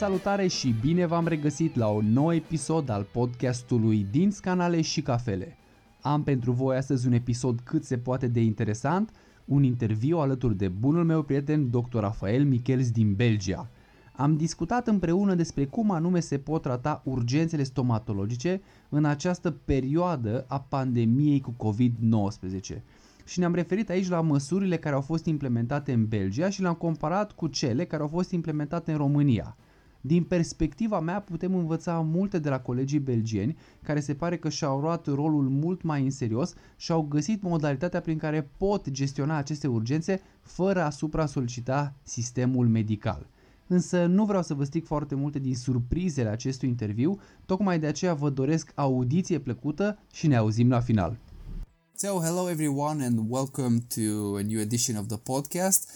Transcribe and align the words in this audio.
Salutare 0.00 0.46
și 0.46 0.74
bine 0.80 1.06
v-am 1.06 1.26
regăsit 1.26 1.76
la 1.76 1.86
un 1.86 2.12
nou 2.12 2.34
episod 2.34 2.88
al 2.88 3.06
podcastului 3.12 4.06
din 4.10 4.30
Scanale 4.30 4.80
și 4.80 5.02
Cafele. 5.02 5.56
Am 6.00 6.22
pentru 6.22 6.52
voi 6.52 6.76
astăzi 6.76 7.06
un 7.06 7.12
episod 7.12 7.60
cât 7.64 7.84
se 7.84 7.98
poate 7.98 8.26
de 8.26 8.40
interesant, 8.40 9.10
un 9.44 9.62
interviu 9.62 10.18
alături 10.18 10.56
de 10.56 10.68
bunul 10.68 11.04
meu 11.04 11.22
prieten 11.22 11.70
dr. 11.70 11.98
Rafael 11.98 12.44
Michels 12.44 12.90
din 12.90 13.14
Belgia. 13.14 13.70
Am 14.12 14.36
discutat 14.36 14.86
împreună 14.86 15.34
despre 15.34 15.64
cum 15.64 15.90
anume 15.90 16.20
se 16.20 16.38
pot 16.38 16.62
trata 16.62 17.02
urgențele 17.04 17.62
stomatologice 17.62 18.60
în 18.88 19.04
această 19.04 19.50
perioadă 19.50 20.44
a 20.48 20.60
pandemiei 20.60 21.40
cu 21.40 21.54
COVID-19 21.66 22.82
și 23.24 23.38
ne-am 23.38 23.54
referit 23.54 23.90
aici 23.90 24.08
la 24.08 24.20
măsurile 24.20 24.76
care 24.76 24.94
au 24.94 25.00
fost 25.00 25.26
implementate 25.26 25.92
în 25.92 26.06
Belgia 26.06 26.50
și 26.50 26.62
le-am 26.62 26.74
comparat 26.74 27.32
cu 27.32 27.46
cele 27.46 27.84
care 27.84 28.02
au 28.02 28.08
fost 28.08 28.30
implementate 28.30 28.90
în 28.90 28.96
România. 28.96 29.56
Din 30.00 30.24
perspectiva 30.24 31.00
mea 31.00 31.20
putem 31.20 31.54
învăța 31.54 32.00
multe 32.00 32.38
de 32.38 32.48
la 32.48 32.60
colegii 32.60 32.98
belgieni 32.98 33.56
care 33.82 34.00
se 34.00 34.14
pare 34.14 34.36
că 34.36 34.48
și-au 34.48 34.80
luat 34.80 35.06
rolul 35.06 35.48
mult 35.48 35.82
mai 35.82 36.02
în 36.02 36.10
serios 36.10 36.54
și 36.76 36.92
au 36.92 37.02
găsit 37.02 37.42
modalitatea 37.42 38.00
prin 38.00 38.18
care 38.18 38.50
pot 38.56 38.90
gestiona 38.90 39.36
aceste 39.36 39.66
urgențe 39.66 40.20
fără 40.40 40.82
a 40.82 40.90
supra-solicita 40.90 41.94
sistemul 42.02 42.68
medical. 42.68 43.26
Însă 43.66 44.06
nu 44.06 44.24
vreau 44.24 44.42
să 44.42 44.54
vă 44.54 44.64
stric 44.64 44.86
foarte 44.86 45.14
multe 45.14 45.38
din 45.38 45.54
surprizele 45.54 46.28
acestui 46.28 46.68
interviu, 46.68 47.20
tocmai 47.46 47.78
de 47.78 47.86
aceea 47.86 48.14
vă 48.14 48.30
doresc 48.30 48.72
audiție 48.74 49.38
plăcută 49.38 49.98
și 50.12 50.26
ne 50.26 50.36
auzim 50.36 50.68
la 50.68 50.80
final. 50.80 51.18
So, 51.94 52.20
hello 52.20 52.50
everyone, 52.50 53.04
and 53.04 53.18
welcome 53.28 53.78
to 53.94 54.36
a 54.36 54.42
new 54.42 54.60
edition 54.60 54.96
of 54.96 55.06
the 55.06 55.16
podcast. 55.16 55.90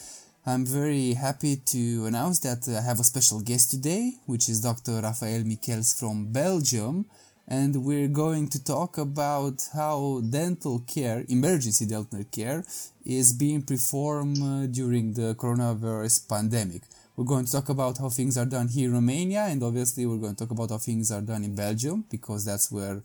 I'm 0.47 0.67
very 0.67 1.15
happy 1.15 1.57
to 1.57 2.05
announce 2.05 2.41
that 2.41 2.69
I 2.69 2.83
have 2.83 3.01
a 3.01 3.05
special 3.05 3.41
guest 3.41 3.71
today, 3.71 4.13
which 4.27 4.51
is 4.51 4.61
Dr. 4.61 5.01
Rafael 5.01 5.43
Michels 5.43 5.99
from 5.99 6.33
Belgium, 6.33 7.07
and 7.49 7.83
we're 7.83 8.09
going 8.09 8.49
to 8.49 8.63
talk 8.63 8.99
about 8.99 9.67
how 9.73 10.21
dental 10.29 10.81
care, 10.81 11.25
emergency 11.31 11.87
dental 11.87 12.25
care, 12.31 12.63
is 13.07 13.33
being 13.33 13.63
performed 13.63 14.37
uh, 14.43 14.67
during 14.67 15.15
the 15.15 15.35
coronavirus 15.35 16.29
pandemic. 16.29 16.83
We're 17.17 17.25
going 17.25 17.47
to 17.47 17.53
talk 17.53 17.71
about 17.71 17.97
how 17.97 18.11
things 18.11 18.37
are 18.37 18.45
done 18.45 18.69
here 18.69 18.91
in 18.91 18.95
Romania, 18.95 19.47
and 19.49 19.63
obviously, 19.63 20.05
we're 20.05 20.19
going 20.19 20.35
to 20.35 20.45
talk 20.45 20.51
about 20.51 20.69
how 20.69 20.77
things 20.79 21.11
are 21.11 21.23
done 21.23 21.45
in 21.45 21.55
Belgium 21.55 22.05
because 22.11 22.45
that's 22.45 22.71
where 22.71 23.01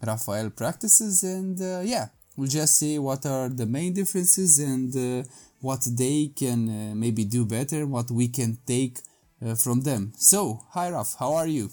Rafael 0.00 0.50
practices. 0.50 1.24
And 1.24 1.60
uh, 1.60 1.80
yeah, 1.82 2.10
We'll 2.36 2.48
just 2.48 2.78
see 2.78 2.98
what 2.98 3.24
are 3.26 3.48
the 3.48 3.66
main 3.66 3.92
differences 3.92 4.58
and 4.58 4.90
uh, 4.96 5.28
what 5.64 5.82
they 5.96 6.30
can 6.36 6.60
uh, 6.68 6.94
maybe 6.94 7.24
do 7.24 7.46
better, 7.46 7.86
what 7.86 8.10
we 8.10 8.28
can 8.28 8.58
take 8.66 8.98
uh, 9.40 9.54
from 9.54 9.80
them. 9.80 10.12
So, 10.16 10.60
hi 10.74 10.90
Raf, 10.90 11.16
how 11.18 11.32
are 11.40 11.46
you? 11.46 11.70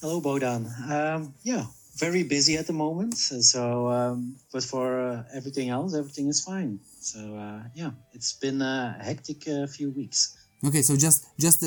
Hello, 0.00 0.20
Bodan. 0.20 0.62
Um, 0.90 1.34
yeah, 1.44 1.64
very 1.96 2.24
busy 2.24 2.56
at 2.56 2.66
the 2.66 2.72
moment. 2.72 3.14
So, 3.16 3.62
um, 3.88 4.36
but 4.52 4.64
for 4.64 4.86
uh, 5.00 5.22
everything 5.38 5.68
else, 5.68 5.94
everything 5.94 6.26
is 6.28 6.40
fine. 6.42 6.80
So, 7.00 7.20
uh, 7.36 7.62
yeah, 7.74 7.92
it's 8.12 8.32
been 8.32 8.60
a 8.60 8.96
hectic 9.08 9.46
uh, 9.48 9.66
few 9.68 9.90
weeks. 9.90 10.36
Okay, 10.66 10.82
so 10.82 10.96
just 10.96 11.26
just 11.38 11.62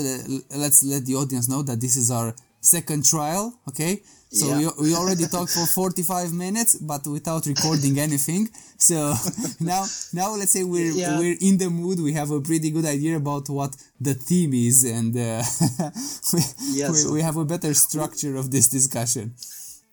let's 0.64 0.84
let 0.84 1.06
the 1.06 1.16
audience 1.16 1.47
know 1.47 1.62
that 1.64 1.80
this 1.80 1.95
is 1.95 2.12
our 2.12 2.36
second 2.59 3.06
trial. 3.06 3.53
Okay, 3.69 4.03
so 4.32 4.48
yeah. 4.48 4.70
we, 4.80 4.90
we 4.90 4.96
already 4.96 5.26
talked 5.26 5.52
for 5.52 5.66
45 5.66 6.32
minutes, 6.32 6.76
but 6.76 7.06
without 7.06 7.46
recording 7.46 8.00
anything. 8.00 8.50
So 8.78 9.14
now, 9.60 9.86
now 10.14 10.36
let's 10.36 10.52
say 10.52 10.64
we're, 10.64 10.92
yeah. 10.92 11.20
we're 11.20 11.36
in 11.42 11.58
the 11.58 11.70
mood. 11.70 12.00
We 12.00 12.14
have 12.14 12.32
a 12.32 12.40
pretty 12.40 12.72
good 12.72 12.86
idea 12.86 13.18
about 13.18 13.50
what 13.50 13.75
the 14.00 14.14
theme 14.14 14.53
is 14.53 14.86
and 14.86 15.16
uh, 15.16 15.44
we, 16.34 16.40
yes. 16.72 17.06
we, 17.06 17.12
we 17.14 17.22
have 17.22 17.36
a 17.36 17.44
better 17.44 17.74
structure 17.74 18.38
of 18.38 18.52
this 18.52 18.69
discussion. 18.69 19.34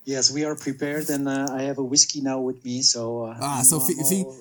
Yes, 0.09 0.33
we 0.33 0.43
are 0.47 0.55
prepared, 0.55 1.11
and 1.11 1.29
uh, 1.29 1.49
I 1.53 1.65
have 1.69 1.77
a 1.77 1.85
whiskey 1.85 2.23
now 2.23 2.41
with 2.41 2.65
me. 2.65 2.81
So 2.81 3.25
uh, 3.27 3.37
ah, 3.43 3.61
so 3.63 3.77
f- 3.77 3.93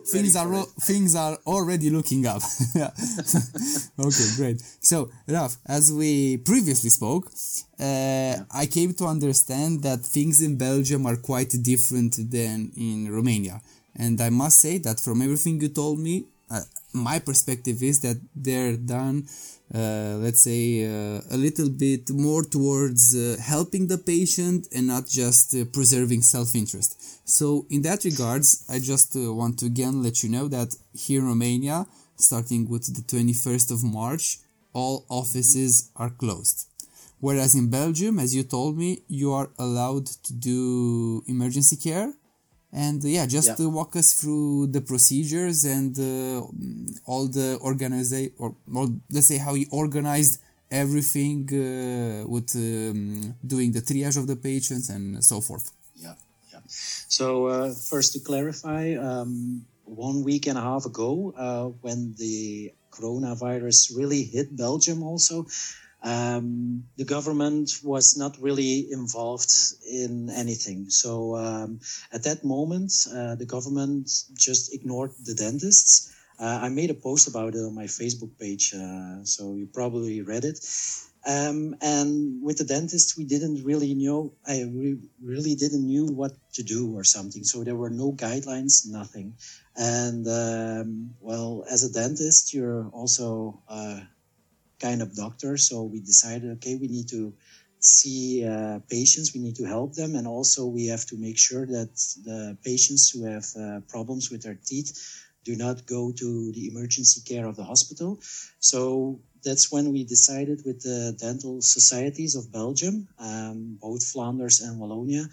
things 0.08 0.34
are 0.38 0.48
ro- 0.48 0.72
things 0.80 1.14
are 1.14 1.38
already 1.46 1.90
looking 1.90 2.26
up. 2.26 2.42
okay, 4.00 4.28
great. 4.38 4.62
So 4.80 5.10
Raf, 5.28 5.58
as 5.66 5.92
we 5.92 6.38
previously 6.38 6.90
spoke, 6.90 7.26
uh, 7.28 7.84
yeah. 7.84 8.44
I 8.50 8.66
came 8.68 8.94
to 8.94 9.08
understand 9.08 9.84
that 9.84 10.00
things 10.06 10.42
in 10.42 10.56
Belgium 10.56 11.06
are 11.06 11.18
quite 11.18 11.52
different 11.62 12.16
than 12.32 12.72
in 12.78 13.12
Romania, 13.12 13.60
and 13.94 14.22
I 14.22 14.30
must 14.30 14.62
say 14.62 14.78
that 14.78 15.02
from 15.02 15.22
everything 15.22 15.60
you 15.60 15.68
told 15.68 16.00
me, 16.00 16.28
uh, 16.50 16.62
my 16.94 17.20
perspective 17.20 17.84
is 17.84 18.00
that 18.02 18.18
they're 18.36 18.78
done 18.78 19.28
uh, 19.74 20.16
let's 20.22 20.42
say 20.44 20.86
uh, 20.86 21.20
a 21.30 21.36
little 21.36 21.70
bit 21.70 22.10
more 22.10 22.42
towards 22.44 23.14
uh, 23.16 23.36
helping 23.42 23.88
the 23.88 23.98
patient 23.98 24.66
and 24.74 24.88
not 24.88 25.06
just 25.08 25.54
uh, 25.54 25.66
preserving 25.74 26.22
self-interest. 26.22 27.28
So 27.28 27.66
in 27.70 27.82
that 27.82 28.06
regards 28.06 28.66
i 28.70 28.80
just 28.80 29.16
uh, 29.16 29.34
want 29.34 29.60
to 29.60 29.66
again 29.66 30.02
let 30.02 30.24
you 30.24 30.30
know 30.30 30.48
that 30.48 30.76
here 30.94 31.20
in 31.20 31.28
romania 31.28 31.86
starting 32.16 32.70
with 32.70 32.86
the 32.96 33.02
21st 33.02 33.72
of 33.72 33.84
march 33.84 34.38
all 34.74 35.06
offices 35.10 35.92
are 35.98 36.12
closed. 36.12 36.68
Whereas 37.20 37.54
in 37.54 37.70
belgium 37.70 38.20
as 38.20 38.34
you 38.34 38.44
told 38.44 38.78
me 38.78 39.00
you 39.10 39.34
are 39.34 39.50
allowed 39.60 40.06
to 40.26 40.34
do 40.34 41.24
emergency 41.28 41.76
care 41.76 42.14
and 42.72 43.04
uh, 43.04 43.08
yeah 43.08 43.26
just 43.26 43.50
yeah. 43.50 43.56
to 43.56 43.70
walk 43.70 43.96
us 43.96 44.14
through 44.14 44.68
the 44.68 44.82
procedures 44.82 45.64
and 45.64 45.98
uh, 46.00 46.42
all 47.06 47.28
the 47.28 47.58
organization 47.62 48.34
or, 48.38 48.56
or, 48.74 48.88
let's 49.12 49.28
say 49.28 49.38
how 49.38 49.54
he 49.54 49.68
organized 49.72 50.42
everything 50.70 51.48
uh, 51.54 52.28
with 52.28 52.54
um, 52.56 53.36
doing 53.46 53.72
the 53.72 53.82
triage 53.82 54.18
of 54.18 54.28
the 54.28 54.36
patients 54.36 54.90
and 54.90 55.24
so 55.24 55.40
forth 55.40 55.72
yeah 55.96 56.14
yeah 56.52 56.60
so 56.68 57.48
uh, 57.48 57.74
first 57.74 58.14
to 58.14 58.20
clarify 58.20 58.96
um, 58.96 59.66
one 59.86 60.24
week 60.24 60.48
and 60.48 60.58
a 60.58 60.62
half 60.62 60.86
ago 60.86 61.34
uh, 61.38 61.66
when 61.82 62.14
the 62.18 62.72
coronavirus 62.92 63.96
really 63.96 64.24
hit 64.24 64.56
belgium 64.58 65.04
also 65.04 65.46
um, 66.04 66.84
the 66.98 67.06
government 67.06 67.72
was 67.84 68.18
not 68.18 68.38
really 68.40 68.92
involved 68.92 69.52
in 69.90 70.30
anything. 70.30 70.90
So 70.90 71.36
um, 71.36 71.80
at 72.14 72.24
that 72.24 72.44
moment, 72.44 72.94
uh, 73.12 73.36
the 73.36 73.46
government 73.46 74.10
just 74.36 74.74
ignored 74.74 75.12
the 75.24 75.34
dentists. 75.34 76.14
Uh, 76.40 76.60
I 76.62 76.70
made 76.70 76.92
a 76.92 76.94
post 76.94 77.28
about 77.28 77.56
it 77.56 77.60
on 77.60 77.74
my 77.74 77.86
Facebook 77.86 78.38
page, 78.38 78.74
uh, 78.74 79.24
so 79.24 79.56
you 79.56 79.66
probably 79.66 80.22
read 80.22 80.46
it. 80.46 80.60
Um, 81.26 81.76
and 81.82 82.42
with 82.42 82.60
the 82.60 82.64
dentist, 82.64 83.18
we 83.18 83.26
didn't 83.26 83.66
really 83.66 83.94
know. 83.96 84.34
I 84.48 84.62
re- 84.62 85.02
really 85.22 85.56
didn't 85.56 85.86
knew 85.86 86.06
what 86.06 86.32
to 86.54 86.64
do 86.64 86.96
or 86.96 87.04
something. 87.04 87.44
So 87.44 87.64
there 87.64 87.76
were 87.76 87.90
no 87.90 88.14
guidelines, 88.14 88.88
nothing. 88.88 89.34
And 89.76 90.26
um, 90.28 91.16
well, 91.20 91.66
as 91.70 91.84
a 91.84 91.92
dentist, 91.92 92.54
you're 92.54 92.88
also 92.94 93.62
uh, 93.68 94.00
kind 94.80 95.02
of 95.02 95.16
doctor. 95.16 95.58
So 95.58 95.84
we 95.84 96.00
decided, 96.00 96.52
okay, 96.58 96.76
we 96.76 96.88
need 96.88 97.10
to 97.10 97.34
see 97.80 98.46
uh, 98.46 98.80
patients, 98.90 99.34
we 99.34 99.42
need 99.42 99.56
to 99.56 99.66
help 99.66 99.94
them, 99.94 100.16
and 100.16 100.28
also 100.28 100.66
we 100.66 100.88
have 100.88 101.06
to 101.06 101.18
make 101.18 101.38
sure 101.38 101.66
that 101.66 101.92
the 102.24 102.58
patients 102.64 103.10
who 103.10 103.26
have 103.26 103.46
uh, 103.60 103.80
problems 103.88 104.32
with 104.32 104.42
their 104.42 104.58
teeth 104.66 105.24
do 105.44 105.56
not 105.56 105.86
go 105.86 106.12
to 106.12 106.52
the 106.52 106.68
emergency 106.68 107.22
care 107.22 107.48
of 107.48 107.56
the 107.56 107.64
hospital. 107.64 108.20
So 108.60 109.20
that's 109.44 109.72
when 109.72 109.94
we 109.94 110.04
decided 110.04 110.64
with 110.66 110.82
the 110.82 111.16
dental 111.18 111.62
societies 111.62 112.36
of 112.36 112.52
Belgium, 112.52 113.08
um, 113.20 113.78
both 113.80 114.04
Flanders 114.04 114.62
and 114.62 114.80
Wallonia, 114.82 115.24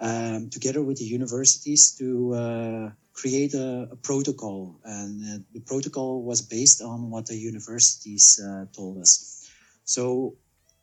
um, 0.00 0.50
together 0.50 0.82
with 0.82 0.98
the 0.98 1.04
universities 1.04 1.94
to 1.98 2.34
uh, 2.34 2.90
create 3.20 3.54
a, 3.54 3.88
a 3.90 3.96
protocol. 3.96 4.80
And 4.84 5.12
uh, 5.22 5.38
the 5.52 5.60
protocol 5.60 6.22
was 6.22 6.40
based 6.42 6.80
on 6.82 7.10
what 7.10 7.26
the 7.26 7.36
universities 7.36 8.40
uh, 8.42 8.66
told 8.72 8.98
us. 8.98 9.48
So 9.84 10.34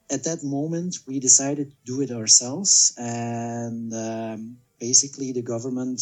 at 0.09 0.23
that 0.23 0.43
moment, 0.43 0.99
we 1.07 1.19
decided 1.19 1.71
to 1.71 1.77
do 1.85 2.01
it 2.01 2.11
ourselves. 2.11 2.93
And 2.97 3.93
um, 3.93 4.57
basically, 4.79 5.31
the 5.31 5.41
government 5.41 6.01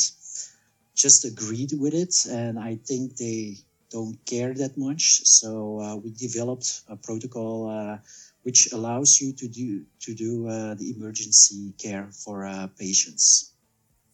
just 0.95 1.25
agreed 1.25 1.71
with 1.79 1.93
it. 1.93 2.25
And 2.29 2.59
I 2.59 2.75
think 2.87 3.17
they 3.17 3.57
don't 3.91 4.17
care 4.25 4.53
that 4.53 4.77
much. 4.77 5.21
So 5.23 5.79
uh, 5.79 5.95
we 5.95 6.11
developed 6.11 6.81
a 6.89 6.95
protocol 6.95 7.69
uh, 7.69 7.97
which 8.43 8.71
allows 8.73 9.19
you 9.19 9.33
to 9.33 9.47
do 9.47 9.83
to 10.05 10.13
do 10.13 10.47
uh, 10.47 10.75
the 10.75 10.93
emergency 10.95 11.73
care 11.77 12.07
for 12.11 12.45
uh, 12.45 12.67
patients. 12.77 13.53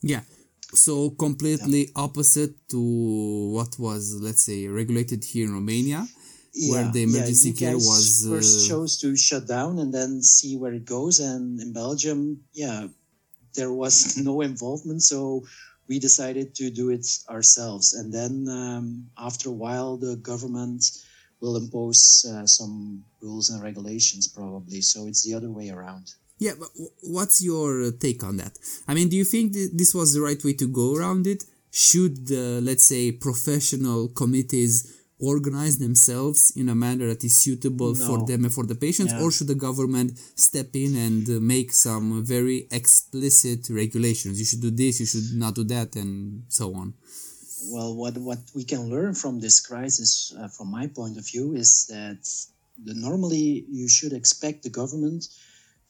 Yeah, 0.01 0.21
so 0.73 1.09
completely 1.11 1.81
yeah. 1.85 1.91
opposite 1.95 2.53
to 2.69 2.81
what 3.53 3.77
was 3.79 4.19
let's 4.21 4.43
say 4.43 4.67
regulated 4.67 5.23
here 5.23 5.45
in 5.45 5.53
romania 5.53 6.05
yeah, 6.53 6.71
where 6.71 6.91
the 6.91 7.03
emergency 7.03 7.51
yeah, 7.51 7.59
care 7.59 7.75
was 7.75 8.27
uh, 8.27 8.35
first 8.35 8.67
chose 8.67 8.99
to 8.99 9.15
shut 9.15 9.47
down 9.47 9.79
and 9.79 9.93
then 9.93 10.21
see 10.21 10.57
where 10.57 10.73
it 10.73 10.85
goes 10.85 11.19
and 11.19 11.59
in 11.59 11.73
belgium 11.73 12.39
yeah 12.53 12.87
there 13.55 13.71
was 13.71 14.17
no 14.29 14.41
involvement 14.41 15.01
so 15.01 15.43
we 15.87 15.99
decided 15.99 16.55
to 16.55 16.69
do 16.69 16.89
it 16.89 17.05
ourselves 17.29 17.93
and 17.93 18.13
then 18.13 18.47
um, 18.49 19.07
after 19.17 19.49
a 19.49 19.57
while 19.63 19.97
the 19.97 20.15
government 20.17 20.83
will 21.41 21.57
impose 21.57 22.25
uh, 22.31 22.45
some 22.45 23.03
rules 23.19 23.49
and 23.49 23.61
regulations 23.61 24.27
probably. 24.27 24.79
So 24.81 25.07
it's 25.07 25.23
the 25.23 25.33
other 25.33 25.49
way 25.49 25.69
around. 25.69 26.13
Yeah, 26.41 26.53
but 26.59 26.69
what's 27.03 27.37
your 27.43 27.91
take 27.91 28.23
on 28.23 28.37
that? 28.37 28.57
I 28.87 28.95
mean, 28.95 29.09
do 29.09 29.15
you 29.15 29.23
think 29.23 29.53
this 29.53 29.93
was 29.93 30.15
the 30.15 30.21
right 30.21 30.43
way 30.43 30.53
to 30.53 30.67
go 30.67 30.95
around 30.95 31.27
it? 31.27 31.43
Should 31.69 32.15
the, 32.33 32.59
let's 32.69 32.83
say, 32.83 33.11
professional 33.11 34.07
committees 34.07 34.73
organize 35.19 35.77
themselves 35.77 36.51
in 36.55 36.67
a 36.67 36.73
manner 36.73 37.05
that 37.09 37.23
is 37.23 37.37
suitable 37.37 37.93
no. 37.93 38.07
for 38.07 38.25
them 38.25 38.43
and 38.45 38.51
for 38.51 38.65
the 38.65 38.73
patients, 38.73 39.13
yeah. 39.13 39.21
or 39.21 39.31
should 39.31 39.49
the 39.53 39.61
government 39.67 40.17
step 40.33 40.69
in 40.73 40.95
and 40.95 41.29
uh, 41.29 41.39
make 41.39 41.71
some 41.71 42.25
very 42.25 42.67
explicit 42.71 43.69
regulations? 43.69 44.39
You 44.39 44.45
should 44.45 44.61
do 44.61 44.71
this, 44.71 44.99
you 44.99 45.05
should 45.05 45.37
not 45.37 45.53
do 45.53 45.63
that, 45.65 45.95
and 45.95 46.43
so 46.49 46.73
on. 46.73 46.95
Well, 47.71 47.95
what 47.95 48.17
what 48.17 48.41
we 48.55 48.63
can 48.63 48.89
learn 48.89 49.13
from 49.13 49.39
this 49.39 49.59
crisis, 49.59 50.33
uh, 50.39 50.47
from 50.47 50.71
my 50.71 50.87
point 50.87 51.19
of 51.19 51.25
view, 51.31 51.53
is 51.53 51.85
that 51.93 52.23
the, 52.83 52.95
normally 52.95 53.63
you 53.69 53.87
should 53.87 54.13
expect 54.13 54.63
the 54.63 54.71
government 54.81 55.27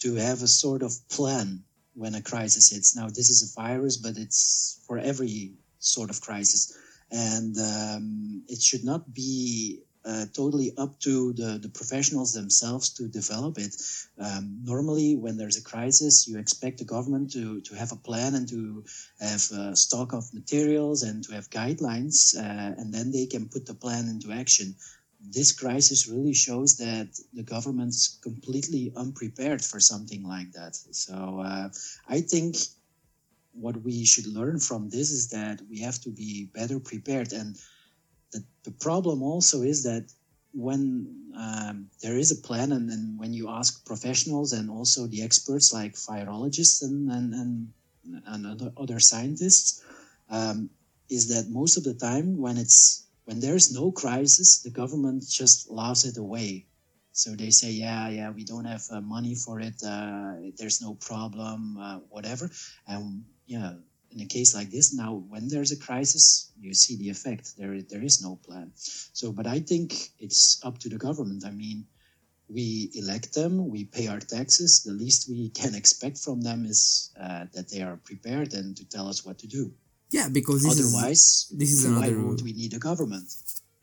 to 0.01 0.15
have 0.15 0.41
a 0.41 0.47
sort 0.47 0.83
of 0.83 0.93
plan 1.09 1.63
when 1.93 2.15
a 2.15 2.21
crisis 2.21 2.71
hits. 2.71 2.95
Now, 2.95 3.07
this 3.07 3.29
is 3.29 3.51
a 3.51 3.61
virus, 3.61 3.97
but 3.97 4.17
it's 4.17 4.81
for 4.87 4.97
every 4.97 5.53
sort 5.79 6.09
of 6.09 6.21
crisis 6.21 6.77
and 7.11 7.57
um, 7.57 8.43
it 8.47 8.61
should 8.61 8.83
not 8.83 9.13
be 9.13 9.81
uh, 10.03 10.25
totally 10.33 10.73
up 10.77 10.99
to 10.99 11.33
the, 11.33 11.59
the 11.61 11.69
professionals 11.69 12.33
themselves 12.33 12.89
to 12.89 13.07
develop 13.07 13.59
it. 13.59 13.75
Um, 14.17 14.59
normally, 14.63 15.15
when 15.15 15.37
there's 15.37 15.57
a 15.57 15.63
crisis, 15.63 16.27
you 16.27 16.39
expect 16.39 16.79
the 16.79 16.85
government 16.85 17.31
to, 17.33 17.61
to 17.61 17.75
have 17.75 17.91
a 17.91 17.97
plan 17.97 18.33
and 18.33 18.47
to 18.49 18.83
have 19.19 19.51
a 19.51 19.75
stock 19.75 20.13
of 20.13 20.33
materials 20.33 21.03
and 21.03 21.23
to 21.25 21.33
have 21.33 21.49
guidelines, 21.51 22.35
uh, 22.35 22.73
and 22.79 22.91
then 22.91 23.11
they 23.11 23.27
can 23.27 23.49
put 23.49 23.65
the 23.65 23.75
plan 23.75 24.07
into 24.07 24.31
action. 24.31 24.75
This 25.29 25.51
crisis 25.51 26.07
really 26.07 26.33
shows 26.33 26.77
that 26.77 27.07
the 27.33 27.43
government's 27.43 28.19
completely 28.23 28.91
unprepared 28.95 29.63
for 29.63 29.79
something 29.79 30.23
like 30.23 30.51
that. 30.53 30.75
So 30.75 31.43
uh, 31.45 31.69
I 32.07 32.21
think 32.21 32.55
what 33.53 33.81
we 33.83 34.05
should 34.05 34.27
learn 34.27 34.59
from 34.59 34.89
this 34.89 35.11
is 35.11 35.29
that 35.29 35.61
we 35.69 35.79
have 35.79 35.99
to 36.01 36.09
be 36.09 36.49
better 36.53 36.79
prepared. 36.79 37.33
And 37.33 37.55
the, 38.31 38.43
the 38.63 38.71
problem 38.71 39.21
also 39.21 39.61
is 39.61 39.83
that 39.83 40.11
when 40.53 41.31
um, 41.37 41.87
there 42.01 42.17
is 42.17 42.31
a 42.31 42.41
plan 42.47 42.71
and, 42.71 42.89
and 42.89 43.19
when 43.19 43.33
you 43.33 43.49
ask 43.49 43.85
professionals 43.85 44.53
and 44.53 44.69
also 44.69 45.07
the 45.07 45.21
experts 45.21 45.73
like 45.73 45.93
virologists 45.93 46.81
and, 46.81 47.09
and, 47.11 47.33
and, 47.33 47.67
and 48.25 48.47
other, 48.47 48.71
other 48.77 48.99
scientists, 48.99 49.83
um, 50.29 50.69
is 51.09 51.27
that 51.27 51.51
most 51.51 51.77
of 51.77 51.83
the 51.83 51.93
time 51.93 52.37
when 52.37 52.57
it's 52.57 53.07
when 53.31 53.39
there's 53.39 53.71
no 53.73 53.93
crisis, 53.93 54.61
the 54.61 54.69
government 54.69 55.23
just 55.25 55.71
laughs 55.71 56.03
it 56.03 56.17
away. 56.17 56.65
So 57.13 57.31
they 57.31 57.49
say, 57.49 57.71
yeah, 57.71 58.09
yeah, 58.09 58.29
we 58.29 58.43
don't 58.43 58.65
have 58.65 58.83
uh, 58.91 58.99
money 58.99 59.35
for 59.35 59.61
it. 59.61 59.75
Uh, 59.81 60.51
there's 60.57 60.81
no 60.81 60.95
problem, 60.95 61.77
uh, 61.77 61.99
whatever. 62.09 62.49
And 62.87 63.23
yeah, 63.45 63.75
in 64.11 64.19
a 64.19 64.25
case 64.25 64.53
like 64.53 64.69
this, 64.69 64.93
now 64.93 65.23
when 65.29 65.47
there's 65.47 65.71
a 65.71 65.79
crisis, 65.79 66.51
you 66.59 66.73
see 66.73 66.97
the 66.97 67.09
effect. 67.09 67.55
There, 67.57 67.81
there 67.81 68.03
is 68.03 68.21
no 68.21 68.35
plan. 68.35 68.73
So, 68.75 69.31
but 69.31 69.47
I 69.47 69.59
think 69.61 70.09
it's 70.19 70.59
up 70.65 70.79
to 70.79 70.89
the 70.89 70.97
government. 70.97 71.45
I 71.45 71.51
mean, 71.51 71.85
we 72.49 72.91
elect 72.95 73.33
them, 73.33 73.69
we 73.69 73.85
pay 73.85 74.07
our 74.07 74.19
taxes. 74.19 74.83
The 74.83 74.91
least 74.91 75.29
we 75.29 75.51
can 75.51 75.73
expect 75.73 76.17
from 76.17 76.41
them 76.41 76.65
is 76.65 77.13
uh, 77.17 77.45
that 77.53 77.69
they 77.69 77.81
are 77.81 77.95
prepared 77.95 78.53
and 78.53 78.75
to 78.75 78.83
tell 78.83 79.07
us 79.07 79.25
what 79.25 79.37
to 79.39 79.47
do. 79.47 79.71
Yeah, 80.11 80.27
because 80.29 80.63
this 80.63 80.79
otherwise, 80.79 81.19
is, 81.19 81.53
this 81.57 81.71
is 81.71 81.87
why 81.87 82.07
another. 82.07 82.21
won't 82.25 82.41
we 82.41 82.53
need 82.53 82.73
a 82.73 82.79
government? 82.79 83.33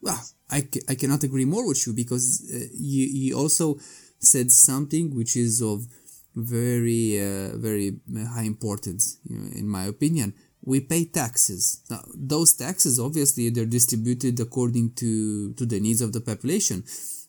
Well, 0.01 0.23
I, 0.51 0.69
I 0.89 0.95
cannot 0.95 1.25
agree 1.25 1.45
more 1.45 1.67
with 1.67 1.87
you 1.87 1.93
because 1.93 2.49
uh, 2.55 2.59
you, 2.79 3.07
you 3.07 3.37
also 3.37 3.79
said 4.21 4.51
something 4.51 5.15
which 5.15 5.37
is 5.37 5.63
of 5.63 5.87
very 6.35 7.21
uh, 7.21 7.57
very 7.57 7.97
high 8.35 8.45
importance 8.45 9.19
you 9.29 9.37
know, 9.37 9.51
in 9.57 9.69
my 9.69 9.85
opinion 9.87 10.33
we 10.63 10.81
pay 10.81 11.05
taxes 11.05 11.83
now 11.91 12.03
those 12.15 12.55
taxes 12.55 13.01
obviously 13.01 13.49
they're 13.51 13.65
distributed 13.65 14.39
according 14.39 14.93
to 14.95 15.53
to 15.55 15.67
the 15.67 15.81
needs 15.81 16.01
of 16.01 16.13
the 16.13 16.21
population 16.21 16.85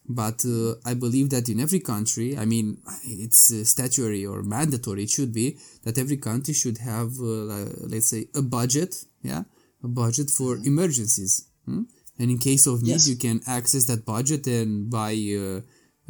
but 0.09 0.43
uh, 0.45 0.73
i 0.85 0.93
believe 0.93 1.29
that 1.29 1.47
in 1.47 1.59
every 1.59 1.79
country 1.79 2.37
i 2.37 2.45
mean 2.45 2.77
it's 3.05 3.53
uh, 3.53 3.63
statutory 3.63 4.25
or 4.25 4.41
mandatory 4.41 5.03
it 5.03 5.09
should 5.09 5.33
be 5.33 5.57
that 5.83 5.97
every 5.97 6.17
country 6.17 6.53
should 6.53 6.79
have 6.79 7.11
uh, 7.19 7.65
let's 7.93 8.07
say 8.07 8.27
a 8.35 8.41
budget 8.41 9.05
yeah 9.21 9.43
a 9.83 9.87
budget 9.87 10.29
for 10.29 10.55
mm-hmm. 10.55 10.67
emergencies 10.67 11.45
hmm? 11.65 11.83
and 12.17 12.31
in 12.31 12.39
case 12.39 12.65
of 12.65 12.81
need 12.81 12.99
yes. 12.99 13.07
you 13.07 13.15
can 13.15 13.39
access 13.47 13.85
that 13.85 14.03
budget 14.05 14.47
and 14.47 14.89
buy 14.89 15.13
uh, 15.13 15.61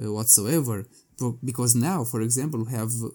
uh, 0.01 0.13
whatsoever 0.13 0.85
because 1.43 1.75
now, 1.75 2.03
for 2.03 2.21
example, 2.21 2.63
we 2.63 2.71
have 2.71 2.91
uh, 3.03 3.09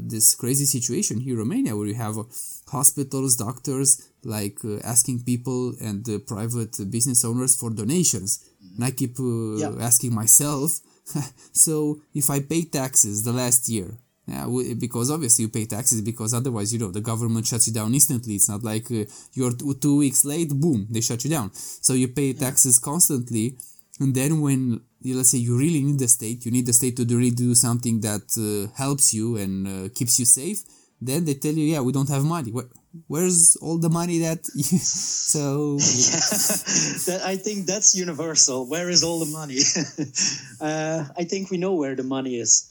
this 0.00 0.34
crazy 0.34 0.64
situation 0.64 1.20
here 1.20 1.34
in 1.34 1.38
Romania 1.38 1.76
where 1.76 1.86
you 1.86 1.94
have 1.94 2.18
uh, 2.18 2.24
hospitals, 2.68 3.36
doctors, 3.36 4.08
like 4.26 4.58
uh, 4.64 4.78
asking 4.84 5.24
people 5.24 5.74
and 5.80 6.08
uh, 6.08 6.18
private 6.26 6.76
business 6.90 7.24
owners 7.24 7.56
for 7.56 7.70
donations. 7.70 8.48
And 8.74 8.84
I 8.84 8.90
keep 8.90 9.18
uh, 9.18 9.56
yeah. 9.56 9.72
asking 9.80 10.14
myself, 10.14 10.80
so 11.52 12.00
if 12.14 12.30
I 12.30 12.40
pay 12.40 12.64
taxes 12.64 13.22
the 13.24 13.32
last 13.32 13.68
year, 13.68 13.98
yeah, 14.26 14.46
because 14.76 15.10
obviously 15.12 15.44
you 15.44 15.48
pay 15.50 15.66
taxes 15.66 16.02
because 16.02 16.34
otherwise, 16.34 16.72
you 16.72 16.80
know, 16.80 16.90
the 16.90 17.00
government 17.00 17.46
shuts 17.46 17.68
you 17.68 17.72
down 17.72 17.94
instantly. 17.94 18.34
It's 18.34 18.48
not 18.48 18.64
like 18.64 18.90
uh, 18.90 19.04
you're 19.34 19.52
two 19.80 19.98
weeks 19.98 20.24
late, 20.24 20.50
boom, 20.50 20.88
they 20.90 21.00
shut 21.00 21.22
you 21.24 21.30
down. 21.30 21.52
So 21.54 21.92
you 21.92 22.08
pay 22.08 22.32
taxes 22.32 22.80
constantly. 22.80 23.56
And 24.00 24.14
then 24.14 24.40
when 24.40 24.80
let's 25.04 25.30
say 25.30 25.38
you 25.38 25.56
really 25.56 25.82
need 25.82 26.00
the 26.00 26.08
state, 26.08 26.44
you 26.44 26.50
need 26.50 26.66
the 26.66 26.72
state 26.72 26.96
to 26.96 27.04
really 27.04 27.30
do 27.30 27.54
something 27.54 28.00
that 28.00 28.26
uh, 28.36 28.72
helps 28.76 29.14
you 29.14 29.36
and 29.36 29.66
uh, 29.66 29.88
keeps 29.94 30.18
you 30.18 30.24
safe, 30.24 30.62
then 31.00 31.24
they 31.24 31.34
tell 31.34 31.52
you, 31.52 31.64
yeah, 31.64 31.80
we 31.80 31.92
don't 31.92 32.08
have 32.08 32.24
money. 32.24 32.52
Where's 33.06 33.56
all 33.60 33.78
the 33.78 33.88
money 33.88 34.18
that 34.20 34.40
you, 34.54 34.78
so 34.78 35.76
that, 37.06 37.22
i 37.24 37.36
think 37.36 37.66
that's 37.66 37.94
universal. 37.94 38.66
Where 38.66 38.88
is 38.90 39.02
all 39.04 39.18
the 39.20 39.32
money? 39.40 39.58
Uh, 40.60 41.04
i 41.16 41.24
think 41.24 41.50
we 41.50 41.58
know 41.58 41.74
where 41.74 41.94
the 41.94 42.02
money 42.02 42.36
is. 42.36 42.68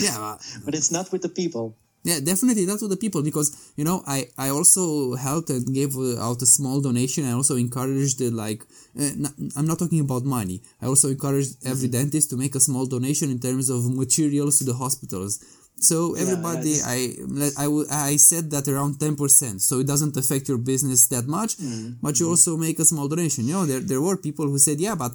Yeah 0.00 0.36
but 0.64 0.74
it's 0.74 0.90
not 0.90 1.12
with 1.12 1.22
the 1.22 1.28
people. 1.28 1.76
Yeah 2.02 2.20
definitely 2.20 2.64
not 2.66 2.80
with 2.80 2.90
the 2.90 2.96
people 3.04 3.22
because 3.22 3.72
you 3.76 3.84
know 3.84 4.02
i 4.06 4.28
i 4.38 4.48
also 4.48 5.14
helped 5.14 5.50
and 5.50 5.74
gave 5.74 5.92
out 6.18 6.42
a 6.42 6.46
small 6.46 6.80
donation. 6.80 7.24
I 7.24 7.32
also 7.32 7.56
encouraged 7.56 8.22
uh, 8.22 8.30
like 8.44 8.62
uh, 8.98 9.10
not, 9.16 9.32
i'm 9.56 9.66
not 9.66 9.78
talking 9.78 10.00
about 10.00 10.24
money. 10.24 10.62
I 10.82 10.86
also 10.86 11.08
encouraged 11.08 11.56
every 11.64 11.88
mm-hmm. 11.88 11.98
dentist 11.98 12.30
to 12.30 12.36
make 12.36 12.54
a 12.54 12.60
small 12.68 12.86
donation 12.86 13.30
in 13.30 13.38
terms 13.38 13.68
of 13.70 13.78
materials 13.94 14.58
to 14.58 14.64
the 14.64 14.74
hospitals 14.74 15.38
so 15.82 16.14
everybody 16.14 16.70
yeah, 16.70 16.84
I, 16.86 17.16
I 17.56 17.66
i 18.12 18.16
said 18.16 18.50
that 18.50 18.68
around 18.68 18.94
10% 18.98 19.60
so 19.60 19.80
it 19.80 19.86
doesn't 19.86 20.16
affect 20.16 20.48
your 20.48 20.58
business 20.58 21.08
that 21.08 21.26
much 21.26 21.56
mm-hmm. 21.56 21.94
but 22.02 22.18
you 22.18 22.26
mm-hmm. 22.26 22.32
also 22.32 22.56
make 22.56 22.78
a 22.78 22.84
small 22.84 23.08
donation 23.08 23.46
you 23.46 23.54
know 23.54 23.66
there, 23.66 23.80
there 23.80 24.00
were 24.00 24.16
people 24.16 24.46
who 24.46 24.58
said 24.58 24.78
yeah 24.80 24.94
but 24.94 25.12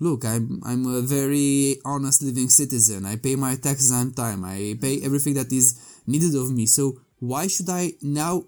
look 0.00 0.24
i'm 0.24 0.60
i'm 0.64 0.86
a 0.86 1.00
very 1.00 1.76
honest 1.84 2.22
living 2.22 2.48
citizen 2.48 3.06
i 3.06 3.16
pay 3.16 3.36
my 3.36 3.54
taxes 3.56 3.92
on 3.92 4.12
time 4.12 4.44
i 4.44 4.76
pay 4.80 5.00
everything 5.02 5.34
that 5.34 5.52
is 5.52 5.80
needed 6.06 6.34
of 6.34 6.50
me. 6.52 6.66
So 6.66 6.98
why 7.18 7.46
should 7.46 7.68
I 7.68 7.92
now 8.02 8.44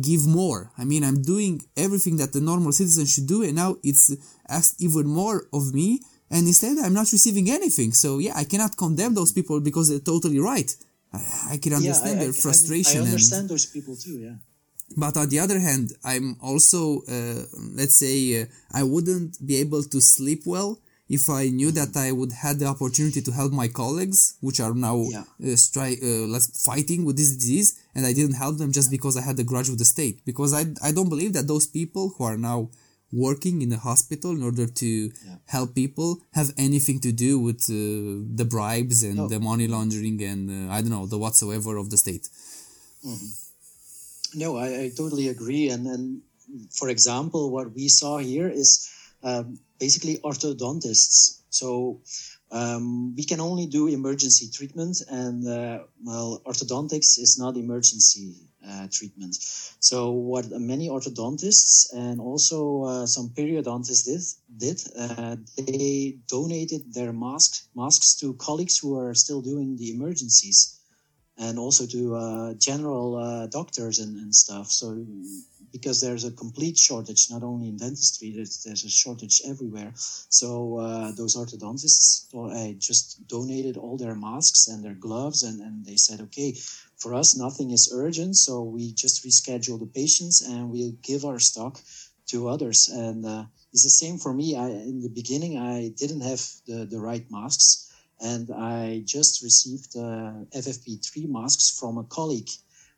give 0.00 0.26
more? 0.26 0.72
I 0.78 0.84
mean, 0.84 1.04
I'm 1.04 1.22
doing 1.22 1.62
everything 1.76 2.16
that 2.18 2.32
the 2.32 2.40
normal 2.40 2.72
citizen 2.72 3.06
should 3.06 3.26
do, 3.26 3.42
and 3.42 3.54
now 3.54 3.76
it's 3.82 4.14
asked 4.48 4.80
even 4.82 5.06
more 5.06 5.46
of 5.52 5.74
me, 5.74 6.00
and 6.30 6.46
instead 6.46 6.78
I'm 6.78 6.94
not 6.94 7.12
receiving 7.12 7.50
anything. 7.50 7.92
So 7.92 8.18
yeah, 8.18 8.32
I 8.36 8.44
cannot 8.44 8.76
condemn 8.76 9.14
those 9.14 9.32
people 9.32 9.60
because 9.60 9.88
they're 9.88 9.98
totally 9.98 10.38
right. 10.38 10.74
I, 11.12 11.52
I 11.52 11.56
can 11.58 11.74
understand 11.74 12.16
yeah, 12.16 12.22
I, 12.22 12.24
their 12.24 12.34
I, 12.34 12.42
frustration. 12.46 13.00
I, 13.02 13.04
understand 13.04 13.40
and, 13.42 13.50
those 13.50 13.66
people 13.66 13.96
too. 13.96 14.18
Yeah. 14.18 14.34
But 14.96 15.16
on 15.16 15.28
the 15.28 15.38
other 15.38 15.58
hand, 15.58 15.92
I'm 16.04 16.36
also, 16.42 17.02
uh, 17.08 17.44
let's 17.74 17.98
say, 17.98 18.42
uh, 18.42 18.44
I 18.72 18.82
wouldn't 18.82 19.44
be 19.44 19.56
able 19.56 19.82
to 19.82 20.00
sleep 20.00 20.42
well 20.44 20.80
if 21.08 21.28
I 21.28 21.48
knew 21.48 21.70
that 21.72 21.96
I 21.96 22.12
would 22.12 22.32
have 22.32 22.58
the 22.58 22.66
opportunity 22.66 23.20
to 23.20 23.32
help 23.32 23.52
my 23.52 23.68
colleagues, 23.68 24.36
which 24.40 24.60
are 24.60 24.74
now 24.74 25.04
yeah. 25.10 25.20
uh, 25.20 25.56
stri- 25.56 26.00
uh, 26.02 26.38
fighting 26.54 27.04
with 27.04 27.16
this 27.16 27.36
disease, 27.36 27.78
and 27.94 28.06
I 28.06 28.12
didn't 28.12 28.36
help 28.36 28.58
them 28.58 28.72
just 28.72 28.90
because 28.90 29.16
I 29.16 29.22
had 29.22 29.38
a 29.38 29.44
grudge 29.44 29.68
with 29.68 29.78
the 29.78 29.84
state. 29.84 30.24
Because 30.24 30.54
I, 30.54 30.64
I 30.82 30.92
don't 30.92 31.08
believe 31.08 31.34
that 31.34 31.48
those 31.48 31.66
people 31.66 32.14
who 32.16 32.24
are 32.24 32.38
now 32.38 32.70
working 33.12 33.62
in 33.62 33.68
the 33.68 33.78
hospital 33.78 34.30
in 34.32 34.42
order 34.42 34.66
to 34.66 34.86
yeah. 34.86 35.36
help 35.46 35.74
people 35.74 36.20
have 36.32 36.52
anything 36.56 36.98
to 37.00 37.12
do 37.12 37.38
with 37.38 37.62
uh, 37.68 38.24
the 38.34 38.46
bribes 38.48 39.02
and 39.02 39.16
no. 39.16 39.28
the 39.28 39.38
money 39.38 39.68
laundering 39.68 40.22
and 40.22 40.50
uh, 40.50 40.72
I 40.72 40.80
don't 40.80 40.90
know 40.90 41.06
the 41.06 41.18
whatsoever 41.18 41.76
of 41.76 41.90
the 41.90 41.98
state. 41.98 42.28
Mm-hmm. 43.06 44.40
No, 44.40 44.56
I, 44.56 44.68
I, 44.82 44.90
totally 44.96 45.28
agree. 45.28 45.68
And 45.68 45.86
and 45.86 46.22
for 46.78 46.88
example, 46.88 47.50
what 47.50 47.74
we 47.74 47.88
saw 47.88 48.18
here 48.18 48.48
is. 48.48 48.88
Um, 49.24 49.60
basically 49.82 50.18
orthodontists. 50.30 51.40
So 51.50 52.00
um, 52.52 53.16
we 53.16 53.24
can 53.24 53.40
only 53.40 53.66
do 53.66 53.88
emergency 53.88 54.46
treatment, 54.56 54.96
and 55.10 55.38
uh, 55.58 55.78
well, 56.04 56.40
orthodontics 56.46 57.18
is 57.24 57.36
not 57.42 57.56
emergency. 57.56 58.28
Uh, 58.68 58.86
treatment. 58.90 59.36
So 59.80 60.10
what 60.10 60.50
many 60.50 60.88
orthodontists 60.88 61.92
and 61.92 62.20
also 62.20 62.84
uh, 62.84 63.06
some 63.06 63.30
periodontists 63.30 64.04
did, 64.04 64.22
did 64.56 64.78
uh, 64.98 65.36
they 65.56 66.18
donated 66.28 66.94
their 66.94 67.12
masks 67.12 67.68
masks 67.74 68.14
to 68.20 68.34
colleagues 68.34 68.78
who 68.78 68.98
are 68.98 69.14
still 69.14 69.40
doing 69.40 69.76
the 69.76 69.90
emergencies 69.90 70.78
and 71.38 71.58
also 71.58 71.86
to 71.86 72.14
uh, 72.14 72.54
general 72.54 73.16
uh, 73.16 73.46
doctors 73.46 73.98
and, 73.98 74.16
and 74.16 74.34
stuff. 74.34 74.70
So 74.70 75.04
because 75.72 76.00
there's 76.00 76.24
a 76.24 76.30
complete 76.30 76.76
shortage, 76.76 77.28
not 77.30 77.42
only 77.42 77.68
in 77.68 77.78
dentistry, 77.78 78.30
there's, 78.30 78.62
there's 78.62 78.84
a 78.84 78.90
shortage 78.90 79.40
everywhere. 79.46 79.92
So 79.94 80.78
uh, 80.78 81.12
those 81.16 81.34
orthodontists 81.34 82.28
uh, 82.34 82.74
just 82.78 83.26
donated 83.26 83.78
all 83.78 83.96
their 83.96 84.14
masks 84.14 84.68
and 84.68 84.84
their 84.84 84.94
gloves, 84.94 85.42
and, 85.42 85.60
and 85.62 85.84
they 85.84 85.96
said, 85.96 86.20
okay, 86.20 86.54
for 87.02 87.14
us, 87.14 87.36
nothing 87.36 87.72
is 87.72 87.92
urgent, 87.92 88.36
so 88.36 88.62
we 88.62 88.92
just 88.92 89.26
reschedule 89.26 89.80
the 89.80 89.86
patients 90.00 90.40
and 90.40 90.70
we'll 90.70 90.96
give 91.02 91.24
our 91.24 91.40
stock 91.40 91.80
to 92.28 92.48
others. 92.48 92.88
And 92.88 93.26
uh, 93.26 93.44
it's 93.72 93.82
the 93.82 93.90
same 93.90 94.18
for 94.18 94.32
me. 94.32 94.56
I, 94.56 94.68
in 94.68 95.02
the 95.02 95.08
beginning, 95.08 95.58
I 95.58 95.88
didn't 95.96 96.20
have 96.20 96.42
the, 96.66 96.86
the 96.86 97.00
right 97.00 97.26
masks, 97.30 97.92
and 98.20 98.50
I 98.52 99.02
just 99.04 99.42
received 99.42 99.96
uh, 99.96 100.46
FFP3 100.54 101.28
masks 101.28 101.76
from 101.78 101.98
a 101.98 102.04
colleague 102.04 102.50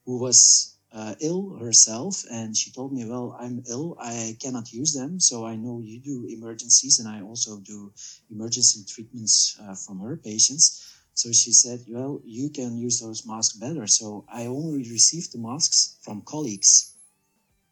who 0.05 0.19
was 0.19 0.75
uh, 0.93 1.15
ill 1.21 1.57
herself 1.59 2.25
and 2.31 2.57
she 2.57 2.71
told 2.71 2.93
me 2.93 3.05
well 3.05 3.37
i'm 3.41 3.65
ill 3.69 3.97
i 3.99 4.37
cannot 4.41 4.73
use 4.73 4.95
them 4.95 5.19
so 5.19 5.45
i 5.45 5.57
know 5.57 5.81
you 5.83 5.99
do 5.99 6.25
emergencies 6.31 7.01
and 7.01 7.09
i 7.09 7.21
also 7.21 7.59
do 7.59 7.93
emergency 8.31 8.85
treatments 8.87 9.59
uh, 9.61 9.75
from 9.75 9.99
her 9.99 10.17
patients 10.17 10.94
so 11.15 11.33
she 11.33 11.53
said 11.53 11.81
well 11.89 12.21
you 12.25 12.51
can 12.51 12.77
use 12.77 13.01
those 13.01 13.27
masks 13.27 13.57
better. 13.57 13.87
So 13.87 14.25
i 14.29 14.47
only 14.47 14.89
received 14.91 15.33
the 15.33 15.39
masks 15.39 15.99
from 16.03 16.23
colleagues. 16.23 16.93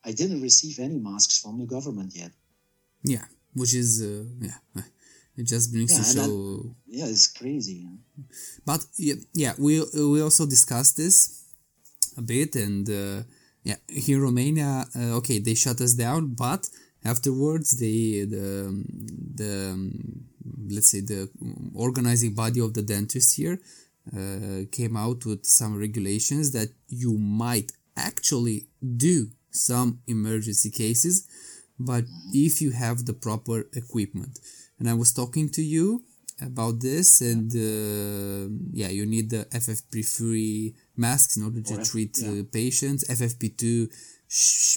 I 0.04 0.12
didn't 0.12 0.42
receive 0.42 0.78
any 0.80 0.98
masks 0.98 1.38
from 1.38 1.58
the 1.60 1.66
government 1.66 2.12
yet. 2.14 2.32
Yeah 3.02 3.26
which 3.54 3.74
is 3.74 4.02
uh, 4.02 4.24
yeah 4.40 4.82
it 5.36 5.46
just 5.46 5.72
brings 5.72 5.92
yeah, 5.92 5.98
to 5.98 6.04
show 6.04 6.56
that, 6.62 6.74
yeah 6.86 7.06
it's 7.06 7.26
crazy 7.26 7.86
but 8.64 8.84
yeah, 8.96 9.14
yeah 9.34 9.52
we 9.58 9.82
we 9.94 10.22
also 10.22 10.46
discussed 10.46 10.96
this 10.96 11.44
a 12.16 12.22
bit 12.22 12.54
and 12.56 12.88
uh, 12.88 13.22
yeah 13.62 13.76
here 13.88 14.16
in 14.16 14.22
romania 14.22 14.86
uh, 14.96 15.16
okay 15.16 15.38
they 15.38 15.54
shut 15.54 15.80
us 15.80 15.94
down 15.94 16.34
but 16.34 16.68
afterwards 17.04 17.78
they 17.78 18.24
the 18.24 18.84
the 19.34 19.54
let's 20.70 20.90
say 20.90 21.00
the 21.00 21.28
organizing 21.74 22.34
body 22.34 22.60
of 22.60 22.74
the 22.74 22.82
dentists 22.82 23.34
here 23.34 23.58
uh, 24.16 24.62
came 24.70 24.96
out 24.96 25.24
with 25.24 25.44
some 25.44 25.76
regulations 25.78 26.52
that 26.52 26.68
you 26.88 27.16
might 27.18 27.72
actually 27.96 28.66
do 28.96 29.28
some 29.50 30.00
emergency 30.06 30.70
cases 30.70 31.28
but 31.78 32.04
if 32.32 32.60
you 32.62 32.70
have 32.70 33.06
the 33.06 33.12
proper 33.12 33.66
equipment. 33.74 34.38
And 34.78 34.88
i 34.88 34.94
was 34.94 35.12
talking 35.12 35.48
to 35.50 35.62
you 35.62 36.02
about 36.40 36.80
this 36.80 37.20
and 37.20 37.50
uh, 37.54 38.48
yeah 38.72 38.88
you 38.88 39.06
need 39.06 39.30
the 39.30 39.44
ffp3 39.52 40.74
masks 40.96 41.36
in 41.36 41.44
order 41.44 41.62
to 41.62 41.84
treat 41.84 42.18
uh, 42.24 42.42
patients. 42.52 43.04
Ffp2 43.08 43.92
sh- 43.92 43.94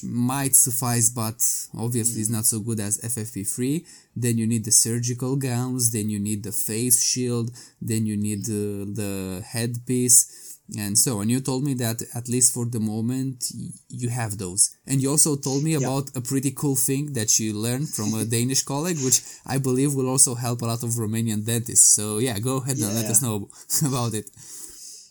might 0.03 0.55
suffice 0.55 1.09
but 1.09 1.35
obviously 1.77 2.17
mm. 2.17 2.21
it's 2.21 2.29
not 2.29 2.45
so 2.45 2.59
good 2.59 2.79
as 2.79 2.99
ffp3 3.01 3.85
then 4.15 4.37
you 4.37 4.45
need 4.45 4.65
the 4.65 4.71
surgical 4.71 5.35
gowns 5.35 5.91
then 5.91 6.09
you 6.09 6.19
need 6.19 6.43
the 6.43 6.51
face 6.51 7.03
shield 7.03 7.51
then 7.81 8.05
you 8.05 8.17
need 8.17 8.43
uh, 8.49 8.83
the 8.99 9.43
headpiece 9.47 10.45
and 10.77 10.97
so 10.97 11.19
on. 11.19 11.29
You 11.29 11.39
told 11.41 11.63
me 11.63 11.73
that 11.75 12.01
at 12.13 12.27
least 12.27 12.53
for 12.53 12.65
the 12.65 12.79
moment 12.79 13.45
you 13.89 14.09
have 14.09 14.37
those, 14.37 14.75
and 14.87 15.01
you 15.01 15.09
also 15.11 15.35
told 15.35 15.63
me 15.63 15.71
yeah. 15.71 15.85
about 15.85 16.09
a 16.15 16.21
pretty 16.21 16.51
cool 16.51 16.75
thing 16.75 17.13
that 17.13 17.39
you 17.39 17.53
learned 17.53 17.89
from 17.89 18.13
a 18.13 18.25
Danish 18.35 18.63
colleague, 18.63 18.97
which 19.03 19.21
I 19.45 19.57
believe 19.57 19.93
will 19.93 20.09
also 20.09 20.35
help 20.35 20.61
a 20.61 20.65
lot 20.65 20.83
of 20.83 20.89
Romanian 20.91 21.45
dentists. 21.45 21.93
So 21.93 22.17
yeah, 22.17 22.39
go 22.39 22.57
ahead 22.57 22.77
yeah. 22.77 22.87
and 22.87 22.95
let 22.95 23.05
us 23.05 23.21
know 23.21 23.49
about 23.87 24.13
it. 24.13 24.29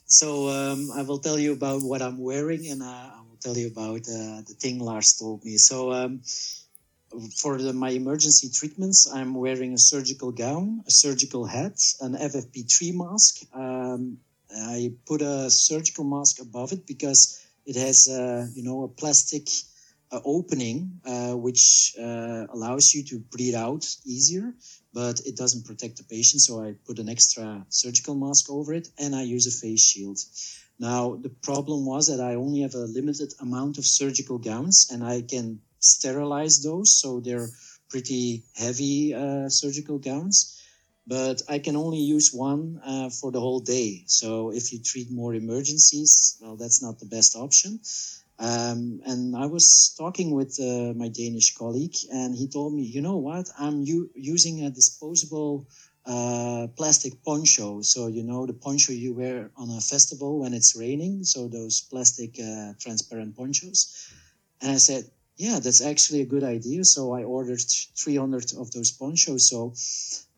So 0.07 0.49
um, 0.49 0.91
I 0.95 1.03
will 1.03 1.19
tell 1.19 1.39
you 1.39 1.53
about 1.53 1.83
what 1.83 2.03
I'm 2.03 2.19
wearing, 2.19 2.67
and 2.67 2.83
uh, 2.83 3.11
tell 3.45 3.57
you 3.57 3.69
about 3.69 4.01
uh, 4.01 4.41
the 4.49 4.57
thing 4.59 4.79
Lars 4.79 5.15
told 5.19 5.45
me. 5.45 5.57
So. 5.57 5.93
Um, 5.93 6.23
for 7.41 7.59
the, 7.59 7.73
my 7.73 7.91
emergency 7.91 8.51
treatments, 8.51 9.09
I'm 9.09 9.37
wearing 9.37 9.73
a 9.73 9.79
surgical 9.79 10.33
gown, 10.33 10.83
a 10.85 10.91
surgical 10.91 11.45
hat, 11.47 11.79
an 12.01 12.17
FFP3 12.17 12.93
mask, 12.93 13.43
um, 13.55 14.19
I 14.57 14.93
put 15.07 15.23
a 15.23 15.51
surgical 15.51 16.05
mask 16.05 16.41
above 16.41 16.73
it 16.73 16.87
because 16.87 17.45
it 17.67 17.77
has, 17.77 18.09
uh, 18.09 18.47
you 18.55 18.63
know, 18.63 18.85
a 18.85 18.89
plastic 18.89 19.49
uh, 20.13 20.21
opening 20.25 21.01
uh, 21.05 21.33
which 21.33 21.95
uh, 21.99 22.47
allows 22.51 22.95
you 22.95 23.03
to 23.05 23.19
breathe 23.19 23.55
out 23.55 23.85
easier, 24.05 24.55
but 24.93 25.21
it 25.27 25.37
doesn't 25.37 25.67
protect 25.67 25.97
the 25.97 26.05
patient. 26.05 26.43
So 26.43 26.63
I 26.63 26.75
put 26.87 26.99
an 26.99 27.09
extra 27.09 27.65
surgical 27.69 28.15
mask 28.15 28.51
over 28.51 28.75
it, 28.75 28.89
and 28.99 29.15
I 29.15 29.23
use 29.23 29.47
a 29.47 29.51
face 29.51 29.81
shield. 29.81 30.19
Now 30.91 31.03
the 31.27 31.35
problem 31.49 31.81
was 31.93 32.05
that 32.09 32.21
I 32.21 32.35
only 32.45 32.61
have 32.67 32.75
a 32.75 32.91
limited 32.99 33.31
amount 33.41 33.79
of 33.79 33.87
surgical 33.87 34.39
gowns, 34.39 34.77
and 34.93 35.01
I 35.15 35.17
can 35.23 35.47
sterilize 35.79 36.57
those, 36.63 36.89
so 37.01 37.21
they're 37.21 37.51
pretty 37.93 38.45
heavy 38.65 39.15
uh, 39.15 39.49
surgical 39.49 39.99
gowns 39.99 40.37
but 41.07 41.43
I 41.49 41.59
can 41.59 41.77
only 41.77 41.99
use 41.99 42.33
one 42.33 42.81
uh, 42.85 43.11
for 43.11 43.31
the 43.31 43.41
whole 43.41 43.61
day. 43.61 44.05
So 44.07 44.51
if 44.53 44.73
you 44.73 44.79
treat 44.83 45.11
more 45.11 45.35
emergencies, 45.35 46.39
well, 46.41 46.57
that's 46.57 46.83
not 46.83 46.99
the 46.99 47.07
best 47.07 47.37
option. 47.37 47.81
Um, 48.39 49.01
and 49.07 49.37
I 49.37 49.47
was 49.47 49.95
talking 49.97 50.35
with 50.35 50.59
uh, 50.59 50.93
my 50.95 51.09
Danish 51.09 51.55
colleague, 51.55 51.95
and 52.11 52.35
he 52.35 52.49
told 52.49 52.75
me, 52.75 52.83
you 52.83 53.01
know 53.01 53.19
what? 53.19 53.47
I'm 53.59 53.83
u- 53.83 54.11
using 54.15 54.65
a 54.65 54.71
disposable 54.71 55.69
uh, 56.07 56.67
plastic 56.77 57.23
poncho. 57.25 57.81
So 57.83 58.09
you 58.09 58.23
know 58.23 58.47
the 58.47 58.53
poncho 58.53 58.93
you 58.93 59.15
wear 59.15 59.51
on 59.57 59.71
a 59.71 59.81
festival 59.81 60.41
when 60.41 60.53
it's 60.53 60.77
raining. 60.77 61.25
So 61.25 61.49
those 61.49 61.81
plastic 61.81 62.39
uh, 62.39 62.75
transparent 62.79 63.37
ponchos. 63.37 64.13
And 64.61 64.73
I 64.73 64.77
said, 64.77 65.05
yeah, 65.37 65.59
that's 65.59 65.83
actually 65.83 66.21
a 66.21 66.27
good 66.27 66.45
idea. 66.45 66.85
So 66.85 67.13
I 67.13 67.25
ordered 67.25 67.61
300 67.97 68.53
of 68.59 68.71
those 68.73 68.93
ponchos. 68.93 69.49
So 69.49 69.75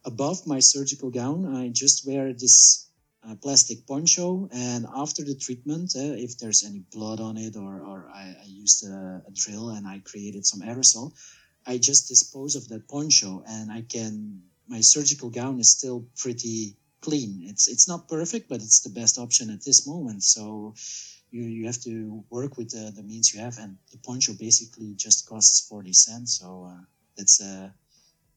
above 0.04 0.46
my 0.46 0.60
surgical 0.60 1.10
gown, 1.10 1.56
I 1.56 1.68
just 1.68 2.06
wear 2.06 2.32
this 2.32 2.88
uh, 3.28 3.34
plastic 3.34 3.86
poncho. 3.86 4.48
And 4.52 4.86
after 4.94 5.24
the 5.24 5.34
treatment, 5.34 5.94
uh, 5.96 6.14
if 6.14 6.38
there's 6.38 6.64
any 6.64 6.84
blood 6.92 7.20
on 7.20 7.36
it 7.36 7.56
or, 7.56 7.80
or 7.80 8.08
I, 8.14 8.36
I 8.40 8.46
used 8.46 8.86
a, 8.86 9.22
a, 9.26 9.30
drill 9.32 9.70
and 9.70 9.86
I 9.86 10.00
created 10.04 10.46
some 10.46 10.60
aerosol, 10.60 11.12
I 11.66 11.78
just 11.78 12.08
dispose 12.08 12.54
of 12.54 12.68
that 12.68 12.88
poncho 12.88 13.42
and 13.48 13.72
I 13.72 13.82
can, 13.82 14.42
my 14.68 14.80
surgical 14.80 15.30
gown 15.30 15.58
is 15.60 15.70
still 15.70 16.06
pretty 16.16 16.76
clean. 17.00 17.42
It's, 17.44 17.68
it's 17.68 17.88
not 17.88 18.08
perfect, 18.08 18.48
but 18.48 18.56
it's 18.56 18.80
the 18.80 18.90
best 18.90 19.18
option 19.18 19.50
at 19.50 19.64
this 19.64 19.86
moment. 19.86 20.22
So 20.22 20.74
you, 21.30 21.42
you 21.42 21.66
have 21.66 21.80
to 21.82 22.24
work 22.30 22.56
with 22.56 22.70
the, 22.70 22.92
the 22.94 23.02
means 23.02 23.32
you 23.32 23.40
have. 23.40 23.58
And 23.58 23.76
the 23.92 23.98
poncho 23.98 24.32
basically 24.38 24.94
just 24.96 25.28
costs 25.28 25.68
40 25.68 25.92
cents. 25.92 26.38
So 26.40 26.68
uh, 26.70 26.84
that's 27.16 27.40
a, 27.40 27.72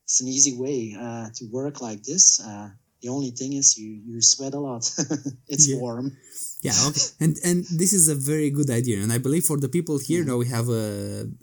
it's 0.04 0.22
an 0.22 0.28
easy 0.28 0.58
way 0.58 0.96
uh, 1.00 1.30
to 1.36 1.46
work 1.52 1.82
like 1.82 2.04
this. 2.04 2.40
Uh, 2.40 2.70
the 3.02 3.10
only 3.10 3.32
thing 3.32 3.54
is 3.54 3.78
you 3.78 3.92
you 4.06 4.22
sweat 4.22 4.54
a 4.54 4.60
lot. 4.60 4.84
it's 5.48 5.68
yeah. 5.70 5.78
warm. 5.78 6.18
Yeah, 6.62 6.74
okay. 6.88 7.02
and 7.24 7.38
and 7.46 7.66
this 7.82 7.94
is 7.94 8.10
a 8.10 8.16
very 8.16 8.50
good 8.50 8.70
idea. 8.70 8.98
And 9.04 9.12
I 9.14 9.20
believe 9.20 9.46
for 9.46 9.58
the 9.58 9.70
people 9.70 9.98
here, 10.00 10.20
yeah. 10.20 10.32
now 10.32 10.38
we 10.38 10.48
have 10.48 10.68
a, 10.70 10.86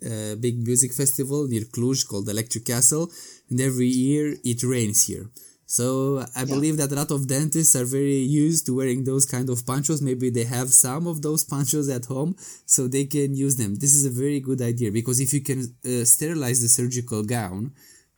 a, 0.05 0.37
big 0.37 0.57
music 0.67 0.93
festival 0.93 1.49
near 1.49 1.65
Cluj 1.75 2.07
called 2.07 2.29
Electric 2.29 2.65
Castle, 2.67 3.11
and 3.51 3.61
every 3.61 3.87
year 3.87 4.35
it 4.45 4.63
rains 4.63 5.07
here. 5.07 5.31
So 5.67 6.25
I 6.37 6.41
yeah. 6.41 6.45
believe 6.45 6.77
that 6.77 6.93
a 6.93 6.95
lot 6.95 7.11
of 7.11 7.27
dentists 7.27 7.75
are 7.75 7.85
very 7.85 8.19
used 8.19 8.67
to 8.67 8.77
wearing 8.77 9.03
those 9.03 9.27
kind 9.27 9.51
of 9.51 9.67
ponchos. 9.67 10.01
Maybe 10.01 10.31
they 10.31 10.45
have 10.45 10.69
some 10.71 11.09
of 11.09 11.23
those 11.23 11.43
ponchos 11.43 11.89
at 11.89 12.05
home, 12.05 12.37
so 12.67 12.87
they 12.87 13.05
can 13.05 13.35
use 13.35 13.57
them. 13.57 13.75
This 13.75 13.95
is 13.95 14.05
a 14.07 14.11
very 14.11 14.39
good 14.39 14.63
idea 14.63 14.93
because 14.93 15.19
if 15.19 15.35
you 15.35 15.41
can 15.41 15.61
uh, 15.85 16.05
sterilize 16.05 16.63
the 16.63 16.69
surgical 16.69 17.25
gown, 17.25 17.73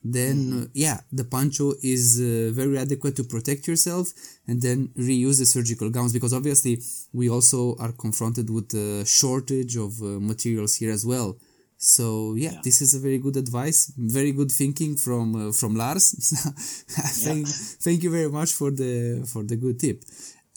then 0.04 0.36
mm-hmm. 0.36 0.64
yeah 0.74 1.00
the 1.10 1.24
poncho 1.24 1.72
is 1.82 2.20
uh, 2.20 2.52
very 2.54 2.78
adequate 2.78 3.16
to 3.16 3.24
protect 3.24 3.66
yourself 3.66 4.12
and 4.46 4.62
then 4.62 4.88
reuse 4.96 5.38
the 5.38 5.46
surgical 5.46 5.90
gowns 5.90 6.12
because 6.12 6.32
obviously 6.32 6.80
we 7.12 7.28
also 7.28 7.74
are 7.80 7.92
confronted 7.92 8.48
with 8.48 8.72
a 8.74 9.04
shortage 9.04 9.76
of 9.76 10.00
uh, 10.00 10.20
materials 10.20 10.76
here 10.76 10.92
as 10.92 11.04
well 11.04 11.36
so 11.78 12.34
yeah, 12.34 12.52
yeah, 12.52 12.60
this 12.64 12.82
is 12.82 12.94
a 12.94 12.98
very 12.98 13.18
good 13.18 13.36
advice 13.36 13.92
very 13.96 14.32
good 14.32 14.50
thinking 14.50 14.96
from 14.96 15.48
uh, 15.48 15.52
from 15.52 15.76
lars 15.76 16.10
thank, 17.24 17.46
yeah. 17.46 17.52
thank 17.80 18.02
you 18.02 18.10
very 18.10 18.28
much 18.28 18.52
for 18.52 18.70
the 18.70 19.24
for 19.32 19.44
the 19.44 19.56
good 19.56 19.78
tip 19.78 20.02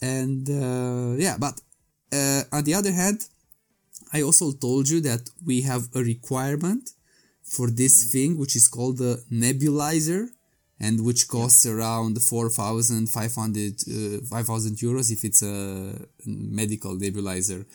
and 0.02 0.50
uh, 0.50 1.14
yeah 1.16 1.36
but 1.38 1.60
uh, 2.12 2.42
on 2.52 2.64
the 2.64 2.74
other 2.74 2.92
hand 2.92 3.24
i 4.12 4.20
also 4.20 4.52
told 4.52 4.88
you 4.88 5.00
that 5.00 5.30
we 5.46 5.62
have 5.62 5.88
a 5.94 6.00
requirement 6.00 6.90
for 7.42 7.70
this 7.70 8.10
thing, 8.12 8.38
which 8.38 8.56
is 8.56 8.68
called 8.68 8.98
the 8.98 9.22
nebulizer, 9.30 10.28
and 10.80 11.04
which 11.04 11.28
costs 11.28 11.64
yeah. 11.64 11.72
around 11.72 12.20
4,500 12.20 13.74
uh, 13.88 14.24
5,000 14.26 14.76
euros 14.76 15.10
if 15.12 15.24
it's 15.24 15.42
a 15.42 15.94
medical 16.26 16.96
nebulizer. 16.96 17.66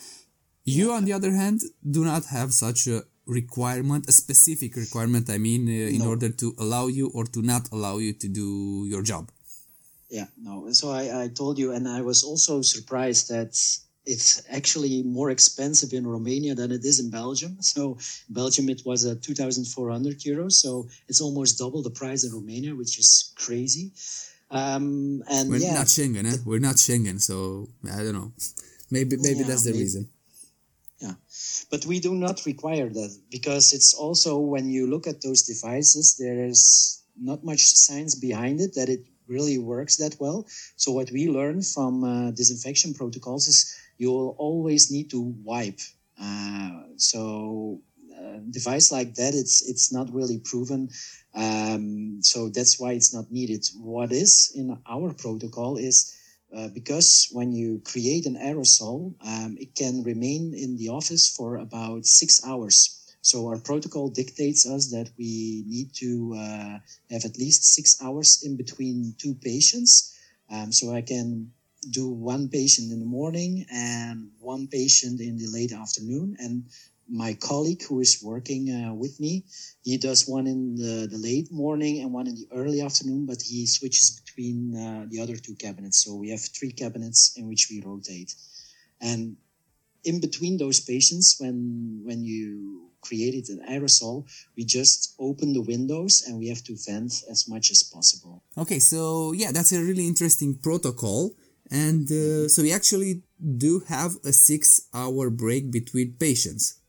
You, 0.65 0.91
on 0.91 1.05
the 1.05 1.13
other 1.13 1.31
hand, 1.31 1.61
do 1.89 2.03
not 2.03 2.25
have 2.25 2.53
such 2.53 2.87
a 2.87 3.03
requirement, 3.27 4.07
a 4.07 4.11
specific 4.11 4.75
requirement, 4.75 5.29
I 5.29 5.37
mean, 5.37 5.67
uh, 5.67 5.95
in 5.95 5.99
No. 5.99 6.09
order 6.09 6.29
to 6.29 6.55
allow 6.57 6.87
you 6.87 7.07
or 7.13 7.25
to 7.25 7.41
not 7.41 7.69
allow 7.71 7.97
you 7.99 8.13
to 8.13 8.27
do 8.27 8.85
your 8.89 9.03
job. 9.03 9.29
Yeah, 10.09 10.27
no. 10.41 10.71
So 10.71 10.91
I, 10.91 11.23
I 11.23 11.27
told 11.27 11.57
you, 11.59 11.73
and 11.73 11.87
I 11.87 12.01
was 12.01 12.23
also 12.23 12.61
surprised 12.61 13.27
that 13.29 13.51
it's 14.05 14.41
actually 14.49 15.03
more 15.03 15.29
expensive 15.31 15.91
in 15.91 16.07
Romania 16.07 16.55
than 16.55 16.71
it 16.71 16.85
is 16.85 16.99
in 16.99 17.09
Belgium. 17.09 17.57
So 17.61 17.97
Belgium 18.29 18.69
it 18.69 18.83
was 18.85 19.05
uh, 19.05 19.15
2,400 19.21 20.19
euros. 20.19 20.53
So 20.53 20.87
it's 21.09 21.19
almost 21.19 21.57
double 21.59 21.81
the 21.83 21.89
price 21.91 22.23
in 22.23 22.31
Romania, 22.31 22.73
which 22.73 22.97
is 22.97 23.33
crazy. 23.35 23.91
Um, 24.49 25.23
and 25.29 25.49
We're 25.49 25.57
yeah, 25.59 25.73
not 25.73 25.87
Schengen, 25.87 26.25
eh? 26.25 26.37
We're 26.45 26.59
not 26.63 26.77
Schengen, 26.77 27.19
so 27.21 27.67
I 27.91 27.97
don't 28.03 28.13
know. 28.13 28.31
Maybe 28.89 29.17
maybe 29.17 29.41
Yeah, 29.41 29.47
that's 29.47 29.63
the 29.63 29.71
maybe. 29.71 29.83
reason. 29.83 30.07
Yeah, 30.99 31.13
but 31.69 31.85
we 31.85 31.99
do 31.99 32.15
not 32.15 32.45
require 32.45 32.89
that 32.89 33.15
because 33.29 33.71
it's 33.71 33.93
also 33.93 34.39
when 34.39 34.69
you 34.69 34.87
look 34.87 35.05
at 35.05 35.21
those 35.21 35.43
devices, 35.43 36.17
there 36.17 36.45
is 36.45 37.03
not 37.19 37.43
much 37.43 37.61
science 37.67 38.15
behind 38.15 38.61
it 38.61 38.73
that 38.75 38.89
it 38.89 39.05
really 39.27 39.59
works 39.59 39.97
that 39.97 40.15
well. 40.19 40.47
So 40.75 40.91
what 40.91 41.11
we 41.11 41.27
learn 41.29 41.61
from 41.61 42.03
uh, 42.03 42.31
disinfection 42.31 42.95
protocols 42.95 43.47
is 43.47 43.75
you 43.97 44.11
will 44.11 44.35
always 44.39 44.91
need 44.91 45.11
to 45.11 45.21
wipe. 45.43 45.79
Uh, 46.19 46.81
so 46.95 47.81
a 48.17 48.39
device 48.49 48.91
like 48.91 49.13
that, 49.15 49.35
it's 49.35 49.61
it's 49.69 49.93
not 49.93 50.11
really 50.11 50.39
proven. 50.39 50.89
Um, 51.35 52.23
so 52.23 52.49
that's 52.49 52.79
why 52.79 52.93
it's 52.93 53.13
not 53.13 53.31
needed. 53.31 53.67
What 53.77 54.11
is 54.11 54.51
in 54.55 54.79
our 54.89 55.13
protocol 55.13 55.77
is 55.77 56.16
uh, 56.55 56.69
because 56.69 57.27
when 57.31 57.51
you 57.51 57.81
create 57.83 58.25
an 58.25 58.35
aerosol, 58.35 59.13
um, 59.25 59.57
it 59.59 59.75
can 59.75 60.03
remain 60.03 60.53
in 60.53 60.77
the 60.77 60.89
office 60.89 61.29
for 61.29 61.57
about 61.57 62.05
six 62.05 62.45
hours. 62.45 62.97
So 63.21 63.47
our 63.47 63.59
protocol 63.59 64.09
dictates 64.09 64.65
us 64.65 64.91
that 64.91 65.09
we 65.17 65.63
need 65.67 65.93
to 65.95 66.33
uh, 66.37 66.79
have 67.11 67.25
at 67.25 67.37
least 67.37 67.73
six 67.73 68.01
hours 68.01 68.41
in 68.43 68.55
between 68.55 69.15
two 69.17 69.35
patients. 69.35 70.15
Um, 70.49 70.71
so 70.71 70.93
I 70.93 71.01
can 71.01 71.51
do 71.91 72.07
one 72.07 72.47
patient 72.47 72.91
in 72.91 72.99
the 72.99 73.05
morning 73.05 73.65
and 73.71 74.31
one 74.39 74.67
patient 74.67 75.19
in 75.19 75.37
the 75.37 75.47
late 75.47 75.73
afternoon. 75.73 76.37
And 76.39 76.69
my 77.09 77.33
colleague 77.33 77.83
who 77.83 77.99
is 77.99 78.21
working 78.23 78.69
uh, 78.69 78.93
with 78.93 79.19
me, 79.19 79.45
he 79.83 79.97
does 79.97 80.27
one 80.27 80.47
in 80.47 80.75
the, 80.75 81.07
the 81.07 81.17
late 81.17 81.51
morning 81.51 82.01
and 82.01 82.13
one 82.13 82.27
in 82.27 82.35
the 82.35 82.47
early 82.53 82.81
afternoon, 82.81 83.25
but 83.25 83.41
he 83.41 83.65
switches 83.65 84.21
between 84.21 84.75
uh, 84.75 85.05
the 85.09 85.21
other 85.21 85.35
two 85.35 85.55
cabinets. 85.55 86.03
So 86.03 86.15
we 86.15 86.29
have 86.29 86.41
three 86.41 86.71
cabinets 86.71 87.33
in 87.37 87.47
which 87.47 87.67
we 87.69 87.81
rotate. 87.85 88.33
And 89.01 89.37
in 90.03 90.19
between 90.19 90.57
those 90.57 90.79
patients, 90.79 91.35
when 91.39 92.01
when 92.03 92.23
you 92.23 92.91
created 93.01 93.47
an 93.49 93.61
aerosol, 93.69 94.25
we 94.55 94.65
just 94.65 95.15
open 95.19 95.53
the 95.53 95.61
windows 95.61 96.23
and 96.25 96.37
we 96.37 96.47
have 96.49 96.63
to 96.63 96.75
vent 96.85 97.13
as 97.29 97.47
much 97.47 97.71
as 97.71 97.83
possible. 97.83 98.43
Okay, 98.57 98.79
so 98.79 99.31
yeah, 99.31 99.51
that's 99.51 99.71
a 99.71 99.81
really 99.81 100.07
interesting 100.07 100.55
protocol. 100.55 101.31
And 101.69 102.09
uh, 102.09 102.47
so 102.47 102.61
we 102.61 102.71
actually 102.73 103.23
do 103.57 103.81
have 103.87 104.15
a 104.23 104.31
six 104.31 104.87
hour 104.93 105.29
break 105.29 105.71
between 105.71 106.13
patients. 106.13 106.79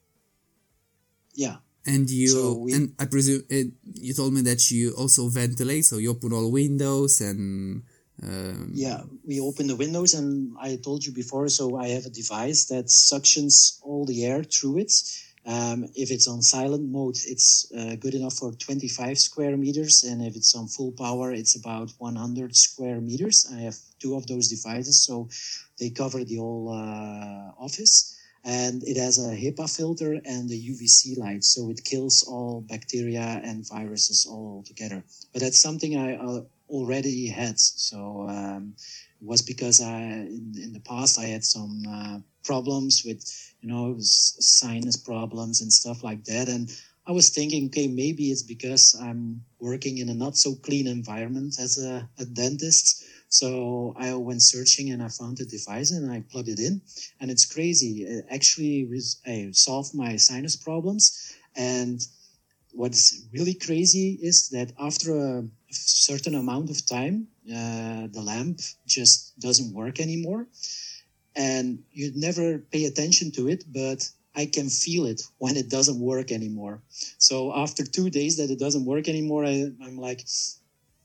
Yeah. 1.39 1.57
And 1.87 2.11
you, 2.11 2.29
So 2.29 2.43
we- 2.59 2.75
and 2.75 2.85
I 2.99 3.07
presume 3.07 3.43
it, 3.49 3.69
you 3.95 4.13
told 4.13 4.35
me 4.35 4.43
that 4.43 4.61
you 4.71 4.93
also 4.99 5.29
ventilate, 5.29 5.85
so 5.87 5.97
you 5.99 6.11
open 6.11 6.33
all 6.33 6.51
windows 6.51 7.21
and. 7.21 7.83
Um, 8.21 8.73
Yeah, 8.75 9.01
we 9.25 9.39
open 9.39 9.69
the 9.69 9.77
windows, 9.77 10.13
and 10.15 10.57
I 10.59 10.77
told 10.83 11.07
you 11.07 11.13
before. 11.13 11.49
So 11.49 11.65
I 11.79 11.89
have 11.95 12.05
a 12.07 12.11
device 12.11 12.67
that 12.67 12.87
suctions 12.91 13.79
all 13.81 14.05
the 14.05 14.27
air 14.27 14.43
through 14.43 14.79
it. 14.85 14.93
Um, 15.47 15.87
if 15.95 16.11
it's 16.11 16.27
on 16.27 16.43
silent 16.43 16.91
mode, 16.91 17.17
it's 17.33 17.71
uh, 17.73 17.95
good 17.95 18.15
enough 18.15 18.35
for 18.35 18.51
25 18.53 19.17
square 19.19 19.57
meters, 19.57 20.03
and 20.03 20.21
if 20.21 20.35
it's 20.35 20.53
on 20.57 20.67
full 20.67 20.93
power, 20.93 21.33
it's 21.33 21.55
about 21.57 21.89
100 21.99 22.57
square 22.57 23.01
meters. 23.01 23.47
I 23.55 23.61
have 23.61 23.79
two 24.03 24.17
of 24.17 24.27
those 24.27 24.49
devices, 24.49 24.97
so 25.07 25.29
they 25.79 25.91
cover 25.91 26.25
the 26.25 26.37
whole 26.43 26.69
uh, 26.75 27.65
office. 27.67 28.18
And 28.45 28.83
it 28.85 28.97
has 28.97 29.19
a 29.19 29.35
HEPA 29.37 29.69
filter 29.75 30.13
and 30.25 30.51
a 30.51 30.55
UVC 30.55 31.19
light, 31.19 31.45
so 31.45 31.71
it 31.71 31.85
kills 31.85 32.23
all 32.23 32.63
bacteria 32.63 33.41
and 33.45 33.69
viruses 33.69 34.27
all 34.27 34.63
together. 34.67 35.05
But 35.33 35.43
that's 35.43 35.59
something 35.59 35.97
I 35.97 36.17
uh, 36.17 36.43
already 36.71 37.29
had. 37.29 37.59
So 37.59 38.27
um, 38.29 38.75
it 39.21 39.27
was 39.27 39.43
because 39.43 39.81
I 39.81 40.01
in, 40.01 40.55
in 40.63 40.73
the 40.73 40.81
past 40.81 41.19
I 41.19 41.27
had 41.27 41.45
some 41.45 41.83
uh, 41.89 42.19
problems 42.45 43.03
with 43.05 43.21
you 43.61 43.69
know 43.69 43.97
s- 43.99 44.37
sinus 44.41 44.97
problems 44.97 45.61
and 45.61 45.73
stuff 45.73 46.05
like 46.05 46.25
that, 46.25 46.49
and 46.49 46.71
I 47.09 47.13
was 47.13 47.31
thinking, 47.31 47.67
okay, 47.67 47.89
maybe 47.89 48.31
it's 48.31 48.43
because 48.43 48.95
I'm 49.01 49.43
working 49.61 49.97
in 49.97 50.11
a 50.11 50.15
not 50.15 50.37
so 50.37 50.55
clean 50.55 50.87
environment 50.87 51.59
as 51.59 51.79
a, 51.83 52.07
a 52.19 52.27
dentist. 52.27 53.03
So 53.29 53.95
I 53.99 54.15
went 54.15 54.43
searching 54.43 54.91
and 54.91 55.03
I 55.03 55.09
found 55.09 55.39
the 55.39 55.45
device 55.45 55.91
and 55.91 56.11
I 56.11 56.25
plugged 56.31 56.49
it 56.49 56.59
in, 56.59 56.81
and 57.21 57.31
it's 57.31 57.45
crazy. 57.47 58.05
It 58.05 58.27
actually 58.31 58.87
res- 58.87 59.21
I 59.27 59.51
solved 59.53 59.95
my 59.95 60.17
sinus 60.17 60.57
problems, 60.57 61.35
and 61.57 62.01
what's 62.73 63.27
really 63.33 63.55
crazy 63.55 64.19
is 64.23 64.49
that 64.51 64.73
after 64.79 65.17
a 65.17 65.45
certain 65.71 66.35
amount 66.35 66.71
of 66.71 66.87
time, 66.87 67.29
uh, 67.49 68.07
the 68.13 68.23
lamp 68.23 68.61
just 68.87 69.39
doesn't 69.41 69.75
work 69.75 70.01
anymore. 70.01 70.47
And 71.37 71.85
you 71.93 72.13
never 72.15 72.59
pay 72.59 72.85
attention 72.87 73.31
to 73.33 73.49
it, 73.49 73.65
but 73.73 74.11
I 74.35 74.47
can 74.47 74.69
feel 74.69 75.07
it 75.07 75.23
when 75.39 75.57
it 75.57 75.69
doesn't 75.71 75.99
work 76.01 76.33
anymore. 76.33 76.83
So 77.19 77.55
after 77.55 77.85
two 77.85 78.11
days 78.11 78.37
that 78.39 78.51
it 78.51 78.59
doesn't 78.59 78.85
work 78.85 79.09
anymore, 79.09 79.45
I, 79.45 79.71
I'm 79.83 79.99
like, 79.99 80.25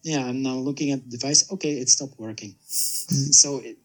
yeah, 0.04 0.26
I'm 0.26 0.44
now 0.44 0.56
looking 0.56 0.92
at 0.92 1.04
the 1.04 1.18
device. 1.18 1.52
Okay, 1.52 1.74
it 1.80 1.90
stopped 1.90 2.20
working. 2.20 2.56
so 2.62 3.60
it, 3.60 3.78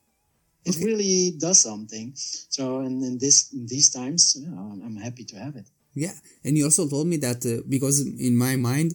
it 0.65 0.77
really 0.85 1.35
does 1.39 1.61
something. 1.61 2.13
So 2.15 2.81
in, 2.81 3.03
in 3.03 3.19
this 3.19 3.53
in 3.53 3.67
these 3.67 3.91
times, 3.91 4.37
you 4.39 4.51
know, 4.51 4.79
I'm- 4.83 4.97
happy 4.97 5.25
to 5.25 5.37
have 5.39 5.55
it. 5.57 5.67
Yeah, 5.95 6.13
and 6.45 6.57
you 6.59 6.65
also 6.65 6.89
told 6.89 7.07
me 7.07 7.17
that 7.19 7.47
uh, 7.47 7.63
because 7.69 8.01
in 8.01 8.37
my 8.37 8.57
mind, 8.57 8.95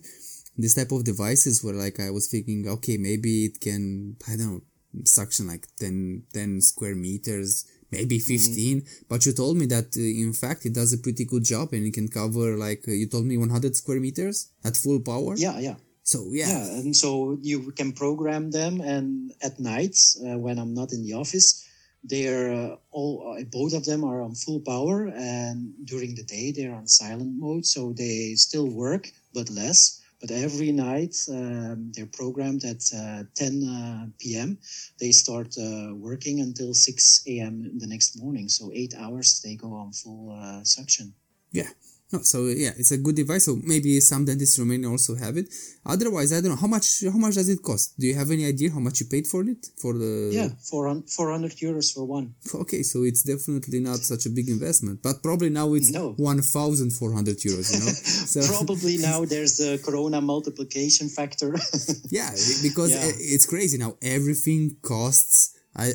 this 0.57 0.73
type 0.75 0.91
of 0.91 1.03
devices 1.03 1.63
were 1.63 1.73
like 1.73 1.99
I 1.99 2.09
was 2.11 2.27
thinking, 2.27 2.67
okay, 2.67 2.97
maybe 2.97 3.45
it 3.45 3.59
can 3.59 4.15
I 4.27 4.35
don't 4.35 4.47
know 4.53 4.61
suction 5.05 5.47
like 5.47 5.65
10, 5.79 6.23
10 6.33 6.61
square 6.61 6.95
meters, 6.95 7.65
maybe 7.91 8.19
15 8.19 8.83
But 9.09 9.25
you 9.25 9.33
told 9.33 9.57
me 9.57 9.65
that 9.67 9.97
uh, 9.97 10.01
in 10.01 10.33
fact 10.33 10.65
it 10.67 10.73
does 10.73 10.93
a 10.93 10.99
pretty 10.99 11.25
good 11.25 11.43
job 11.43 11.73
and 11.73 11.83
it 11.85 11.93
can 11.93 12.07
cover 12.07 12.55
like 12.57 12.83
uh, 12.87 12.91
you 12.91 13.07
told 13.07 13.25
me 13.25 13.37
one 13.37 13.49
hundred 13.49 13.75
square 13.75 13.99
meters 13.99 14.51
at 14.63 14.77
full 14.77 14.99
power. 14.99 15.33
Yeah, 15.35 15.57
yeah. 15.59 15.75
So 16.03 16.27
yeah, 16.31 16.47
yeah 16.49 16.65
and 16.79 16.95
so 16.95 17.37
you 17.41 17.71
can 17.71 17.93
program 17.93 18.51
them 18.51 18.81
and 18.81 19.31
at 19.41 19.59
nights 19.59 20.19
uh, 20.19 20.37
when 20.37 20.59
i'm 20.59 20.73
not 20.73 20.91
in 20.91 21.03
the 21.03 21.13
office 21.13 21.63
they're 22.03 22.51
uh, 22.53 22.75
all 22.91 23.35
uh, 23.39 23.43
both 23.45 23.73
of 23.73 23.85
them 23.85 24.03
are 24.03 24.21
on 24.21 24.35
full 24.35 24.59
power 24.59 25.07
and 25.15 25.73
during 25.85 26.15
the 26.15 26.23
day 26.23 26.51
they're 26.51 26.75
on 26.75 26.87
silent 26.87 27.33
mode 27.39 27.65
so 27.65 27.93
they 27.93 28.35
still 28.35 28.67
work 28.67 29.07
but 29.33 29.49
less. 29.49 29.99
But 30.21 30.31
every 30.31 30.71
night 30.71 31.17
um, 31.29 31.91
they're 31.93 32.05
programmed 32.05 32.63
at 32.63 32.81
uh, 32.95 33.23
10 33.35 33.63
uh, 33.67 34.07
p.m 34.19 34.57
they 34.99 35.11
start 35.11 35.53
uh, 35.57 35.93
working 35.95 36.39
until 36.39 36.73
6 36.73 37.23
a.m 37.27 37.77
the 37.77 37.87
next 37.87 38.17
morning 38.21 38.47
so 38.47 38.71
eight 38.73 38.93
hours 38.97 39.41
they 39.43 39.55
go 39.55 39.73
on 39.73 39.91
full 39.91 40.31
uh, 40.31 40.63
suction. 40.63 41.13
Yeah. 41.51 41.69
No, 42.13 42.19
so 42.21 42.45
yeah, 42.45 42.73
it's 42.77 42.91
a 42.91 42.97
good 43.05 43.15
device. 43.15 43.45
So 43.45 43.53
maybe 43.73 43.99
some 43.99 44.23
dentists 44.23 44.57
in 44.57 44.63
Romania 44.65 44.89
also 44.95 45.15
have 45.15 45.35
it. 45.41 45.47
Otherwise, 45.93 46.29
I 46.31 46.39
don't 46.41 46.51
know 46.53 46.61
how 46.65 46.67
much. 46.75 46.87
How 47.13 47.17
much 47.25 47.33
does 47.39 47.49
it 47.49 47.61
cost? 47.69 47.85
Do 47.99 48.05
you 48.09 48.15
have 48.21 48.29
any 48.29 48.45
idea 48.53 48.69
how 48.71 48.79
much 48.87 48.99
you 49.01 49.07
paid 49.15 49.25
for 49.25 49.41
it? 49.53 49.61
For 49.81 49.93
the 50.03 50.13
yeah 50.31 50.49
400, 50.69 51.09
400 51.09 51.51
euros 51.65 51.87
for 51.93 52.03
one 52.05 52.35
Okay, 52.63 52.83
so 52.83 52.97
it's 53.09 53.23
definitely 53.23 53.79
not 53.89 53.99
such 54.11 54.23
a 54.27 54.29
big 54.29 54.47
investment, 54.57 55.01
but 55.01 55.15
probably 55.27 55.49
now 55.49 55.73
it's 55.73 55.91
No. 55.91 56.05
one 56.31 56.41
thousand 56.41 56.89
four 56.99 57.11
hundred 57.17 57.37
euros. 57.47 57.67
You 57.73 57.79
know, 57.81 57.91
so 58.33 58.39
Probably 58.55 58.95
now 59.11 59.25
there's 59.25 59.57
the 59.57 59.71
corona 59.85 60.21
multiplication 60.21 61.09
factor. 61.09 61.49
yeah, 62.19 62.29
because 62.67 62.91
Yeah. 62.91 63.33
it's 63.33 63.47
crazy 63.53 63.77
now. 63.85 63.91
Everything 64.17 64.61
costs. 64.83 65.35
I 65.75 65.87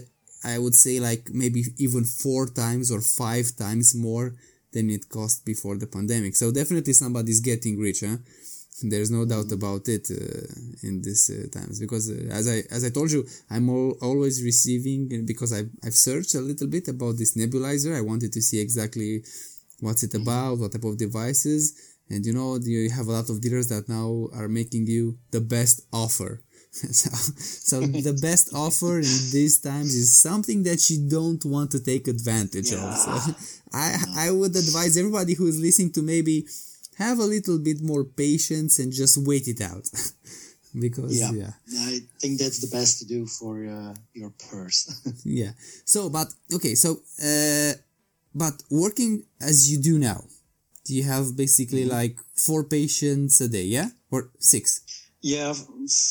I 0.42 0.58
would 0.62 0.74
say 0.84 0.94
like 1.08 1.22
maybe 1.42 1.60
even 1.86 2.02
four 2.04 2.42
times 2.64 2.90
or 2.94 3.00
five 3.00 3.46
times 3.64 3.94
more 3.94 4.26
than 4.72 4.90
it 4.90 5.08
cost 5.08 5.44
before 5.44 5.76
the 5.76 5.86
pandemic. 5.86 6.36
So 6.36 6.52
definitely 6.52 6.92
somebody's 6.92 7.40
getting 7.40 7.78
richer. 7.78 8.20
There's 8.80 9.10
no 9.10 9.24
doubt 9.24 9.50
about 9.50 9.88
it 9.88 10.08
uh, 10.10 10.86
in 10.86 11.02
these 11.02 11.30
uh, 11.30 11.48
times 11.50 11.80
because 11.80 12.10
uh, 12.10 12.28
as 12.30 12.48
I 12.48 12.62
as 12.70 12.84
I 12.84 12.90
told 12.90 13.10
you, 13.10 13.26
I'm 13.50 13.68
al- 13.68 13.96
always 14.00 14.44
receiving 14.44 15.26
because 15.26 15.52
I've 15.52 15.70
I've 15.84 15.94
searched 15.94 16.36
a 16.36 16.40
little 16.40 16.68
bit 16.68 16.86
about 16.86 17.18
this 17.18 17.36
nebulizer. 17.36 17.96
I 17.96 18.02
wanted 18.02 18.32
to 18.34 18.40
see 18.40 18.60
exactly 18.60 19.24
what's 19.80 20.04
it 20.04 20.14
about, 20.14 20.58
what 20.58 20.70
type 20.70 20.84
of 20.84 20.96
devices, 20.96 21.96
and 22.08 22.24
you 22.24 22.32
know 22.32 22.56
you 22.62 22.88
have 22.90 23.08
a 23.08 23.12
lot 23.12 23.30
of 23.30 23.40
dealers 23.40 23.68
that 23.68 23.88
now 23.88 24.28
are 24.32 24.48
making 24.48 24.86
you 24.86 25.18
the 25.32 25.40
best 25.40 25.82
offer. 25.92 26.40
so, 27.00 27.10
so 27.10 27.80
the 27.80 28.12
best 28.20 28.52
offer 28.54 28.96
in 28.98 29.16
these 29.32 29.58
times 29.60 29.94
is 29.94 30.16
something 30.20 30.62
that 30.64 30.88
you 30.90 31.08
don't 31.08 31.44
want 31.44 31.70
to 31.72 31.80
take 31.80 32.06
advantage 32.08 32.70
Yeah. 32.72 32.84
of. 32.88 32.94
So 32.96 33.34
I 33.72 33.96
I 34.26 34.30
would 34.30 34.54
advise 34.56 34.96
everybody 34.96 35.34
who 35.34 35.46
is 35.46 35.58
listening 35.58 35.92
to 35.92 36.02
maybe 36.02 36.46
have 36.96 37.18
a 37.20 37.24
little 37.34 37.58
bit 37.58 37.80
more 37.80 38.04
patience 38.04 38.78
and 38.80 38.92
just 38.92 39.16
wait 39.18 39.46
it 39.48 39.60
out. 39.60 39.88
because 40.78 41.18
Yeah. 41.18 41.32
yeah. 41.32 41.52
I 41.90 42.00
think 42.20 42.38
that's 42.38 42.58
the 42.60 42.68
best 42.76 42.98
to 43.00 43.04
do 43.06 43.26
for 43.26 43.64
uh, 43.66 43.94
your 44.14 44.32
purse. 44.50 44.80
yeah 45.24 45.52
so 45.84 46.10
but 46.10 46.28
okay 46.52 46.74
so 46.74 47.00
uh 47.24 47.72
but 48.34 48.54
working 48.70 49.24
as 49.40 49.70
you 49.70 49.78
do 49.90 49.98
now 49.98 50.20
do 50.84 50.94
you 50.94 51.04
have 51.04 51.36
basically 51.36 51.84
Mm-hmm. 51.84 51.98
like 52.00 52.16
four 52.46 52.62
patients 52.64 53.40
a 53.40 53.48
day 53.48 53.64
yeah 53.78 53.88
or 54.10 54.30
six 54.38 54.82
yeah, 55.20 55.52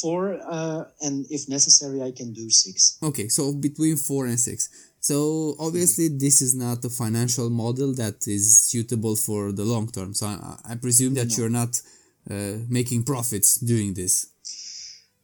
four, 0.01 0.37
uh, 0.49 0.83
and 1.01 1.25
if 1.29 1.47
necessary, 1.47 2.01
I 2.01 2.11
can 2.11 2.33
do 2.33 2.49
six. 2.49 2.97
okay 3.01 3.27
so 3.29 3.53
between 3.53 3.95
four 3.97 4.25
and 4.25 4.39
six 4.39 4.69
so 4.99 5.55
obviously 5.59 6.07
this 6.09 6.41
is 6.41 6.53
not 6.55 6.83
a 6.83 6.89
financial 6.89 7.49
model 7.49 7.93
that 7.95 8.27
is 8.27 8.59
suitable 8.59 9.15
for 9.15 9.51
the 9.51 9.63
long 9.63 9.89
term 9.91 10.13
so 10.13 10.27
i, 10.27 10.57
I 10.71 10.75
presume 10.75 11.13
that 11.13 11.37
you're 11.37 11.49
not 11.49 11.79
uh, 12.29 12.57
making 12.67 13.03
profits 13.03 13.59
doing 13.59 13.93
this 13.93 14.27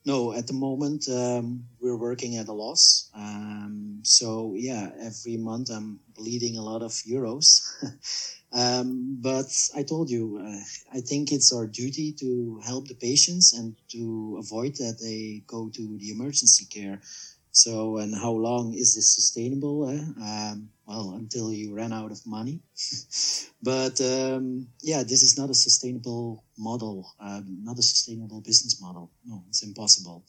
No, 0.05 0.33
at 0.33 0.47
the 0.47 0.53
moment 0.53 1.07
um, 1.07 1.63
we're 1.79 1.95
working 1.95 2.35
at 2.35 2.49
a 2.49 2.53
loss. 2.53 3.09
Um, 3.15 3.99
so 4.03 4.53
yeah, 4.55 4.91
every 4.99 5.37
month 5.37 5.69
I'm 5.71 5.99
bleeding 6.13 6.57
a 6.57 6.61
lot 6.61 6.81
of 6.81 6.91
euros. 7.07 7.61
um, 8.53 9.17
but 9.19 9.51
I 9.75 9.83
told 9.83 10.09
you, 10.09 10.39
uh, 10.39 10.95
I 10.97 11.01
think 11.01 11.31
it's 11.31 11.51
our 11.51 11.65
duty 11.65 12.13
to 12.19 12.61
help 12.63 12.87
the 12.87 12.93
patients 12.93 13.53
and 13.53 13.75
to 13.89 14.37
avoid 14.39 14.75
that 14.75 14.99
they 15.01 15.43
go 15.47 15.69
to 15.69 15.97
the 15.97 16.11
emergency 16.11 16.65
care. 16.65 17.01
So, 17.51 17.97
and 17.97 18.15
how 18.15 18.31
long 18.31 18.73
is 18.73 18.95
this 18.95 19.13
sustainable? 19.13 19.89
Eh? 19.89 20.01
Um, 20.23 20.69
well, 20.87 21.13
until 21.17 21.51
you 21.51 21.75
run 21.75 21.93
out 21.93 22.11
of 22.11 22.25
money. 22.25 22.61
but 23.63 23.99
um, 24.01 24.67
yeah, 24.81 25.03
this 25.03 25.23
is 25.23 25.37
not 25.37 25.49
a 25.49 25.55
sustainable 25.55 26.43
model, 26.57 27.07
um, 27.19 27.59
not 27.63 27.79
a 27.79 27.83
sustainable 27.83 28.41
business 28.41 28.81
model. 28.81 29.09
No, 29.25 29.43
it's 29.49 29.63
impossible. 29.63 30.23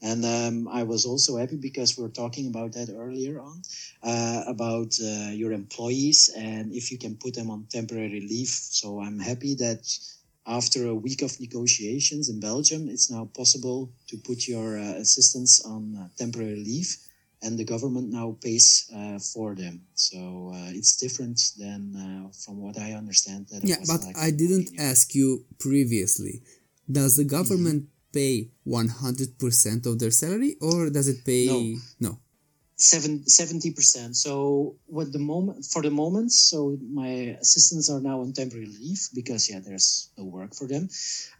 And 0.00 0.24
um, 0.24 0.68
I 0.68 0.84
was 0.84 1.04
also 1.04 1.36
happy 1.38 1.56
because 1.56 1.96
we 1.96 2.04
were 2.04 2.08
talking 2.10 2.46
about 2.46 2.72
that 2.72 2.88
earlier 2.96 3.40
on 3.40 3.62
uh, 4.02 4.44
about 4.46 4.94
uh, 5.02 5.30
your 5.30 5.52
employees 5.52 6.30
and 6.36 6.72
if 6.72 6.92
you 6.92 6.98
can 6.98 7.16
put 7.16 7.34
them 7.34 7.50
on 7.50 7.66
temporary 7.68 8.20
leave. 8.20 8.48
So 8.48 9.00
I'm 9.00 9.18
happy 9.18 9.54
that 9.56 9.82
after 10.46 10.86
a 10.86 10.94
week 10.94 11.22
of 11.22 11.38
negotiations 11.40 12.28
in 12.28 12.40
Belgium, 12.40 12.88
it's 12.88 13.10
now 13.10 13.28
possible 13.36 13.92
to 14.08 14.16
put 14.16 14.48
your 14.48 14.78
uh, 14.78 14.94
assistants 14.94 15.64
on 15.64 15.94
uh, 15.96 16.08
temporary 16.16 16.56
leave, 16.56 16.96
and 17.42 17.58
the 17.58 17.64
government 17.64 18.10
now 18.10 18.36
pays 18.40 18.90
uh, 18.96 19.18
for 19.18 19.54
them. 19.54 19.82
So 19.94 20.52
uh, 20.54 20.70
it's 20.70 20.96
different 20.96 21.38
than 21.58 21.94
uh, 21.94 22.32
from 22.32 22.62
what 22.62 22.78
I 22.78 22.92
understand. 22.92 23.48
That 23.50 23.64
yeah 23.64 23.76
but 23.86 24.00
like 24.00 24.16
i 24.16 24.30
didn't 24.30 24.70
Romania. 24.70 24.90
ask 24.90 25.14
you 25.14 25.44
previously 25.58 26.42
does 26.90 27.16
the 27.16 27.24
government 27.24 27.88
pay 28.12 28.50
100% 28.66 29.86
of 29.86 29.98
their 29.98 30.10
salary 30.10 30.56
or 30.60 30.90
does 30.90 31.08
it 31.08 31.24
pay 31.24 31.46
No. 31.46 32.10
no 32.10 32.18
Seven, 32.80 33.24
70%. 33.26 34.14
So 34.14 34.76
what 34.86 35.10
the 35.12 35.18
moment 35.18 35.64
for 35.64 35.82
the 35.82 35.90
moment, 35.90 36.30
so 36.30 36.78
my 36.80 37.36
assistants 37.40 37.90
are 37.90 38.00
now 38.00 38.20
on 38.20 38.32
temporary 38.32 38.66
leave 38.66 39.00
because 39.12 39.50
yeah, 39.50 39.58
there's 39.58 40.10
no 40.16 40.24
work 40.24 40.54
for 40.54 40.68
them. 40.68 40.88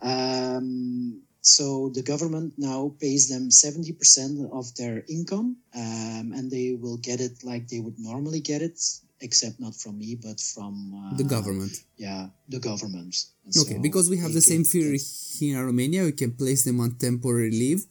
Um, 0.02 1.22
so 1.40 1.90
the 1.94 2.02
government 2.02 2.54
now 2.59 2.92
pays 3.00 3.28
them 3.28 3.50
70% 3.50 4.50
of 4.52 4.74
their 4.74 5.04
income, 5.09 5.57
um, 5.74 6.33
and 6.35 6.50
they 6.50 6.74
will 6.74 6.98
get 6.98 7.20
it 7.20 7.44
like 7.44 7.68
they 7.68 7.78
would 7.81 7.98
normally 7.98 8.40
get 8.40 8.61
it, 8.61 8.78
except 9.20 9.59
not 9.61 9.74
from 9.74 9.98
me, 9.98 10.14
but 10.16 10.40
from 10.40 10.74
uh, 10.94 11.16
the 11.16 11.24
government 11.24 11.72
Yeah, 11.96 12.28
the 12.48 12.61
government. 12.61 13.14
And 13.44 13.54
Okay, 13.62 13.74
so 13.76 13.83
because 13.88 14.09
we 14.11 14.18
have 14.18 14.33
the 14.33 14.40
same 14.52 14.64
fear 14.64 14.96
here 15.38 15.59
in 15.61 15.66
Romania. 15.66 16.04
We 16.04 16.12
can 16.12 16.33
place 16.33 16.62
them 16.64 16.81
on 16.81 16.90
temporary 17.09 17.50
leave. 17.50 17.85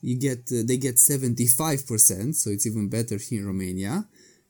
You 0.00 0.16
get 0.18 0.40
uh, 0.52 0.62
they 0.68 0.76
get 0.76 0.98
seventy 0.98 1.46
five 1.46 1.86
percent, 1.86 2.36
so 2.36 2.50
it's 2.50 2.66
even 2.66 2.88
better 2.88 3.16
here 3.18 3.40
in 3.40 3.46
Romania. 3.46 4.06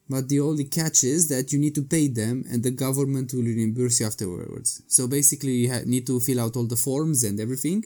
But 0.09 0.29
the 0.29 0.41
only 0.41 0.65
catch 0.65 1.03
is 1.03 1.29
that 1.29 1.51
you 1.53 1.59
need 1.59 1.75
to 1.77 1.83
pay 1.83 2.09
them, 2.09 2.45
and 2.51 2.63
the 2.63 2.71
government 2.71 3.33
will 3.33 3.43
reimburse 3.43 4.01
you 4.01 4.07
afterwards. 4.07 4.83
So 4.87 5.07
basically, 5.09 5.53
you 5.63 5.73
ha- 5.73 5.87
need 5.87 6.07
to 6.09 6.21
fill 6.21 6.41
out 6.41 6.57
all 6.57 6.67
the 6.67 6.77
forms 6.77 7.25
and 7.25 7.41
everything. 7.41 7.85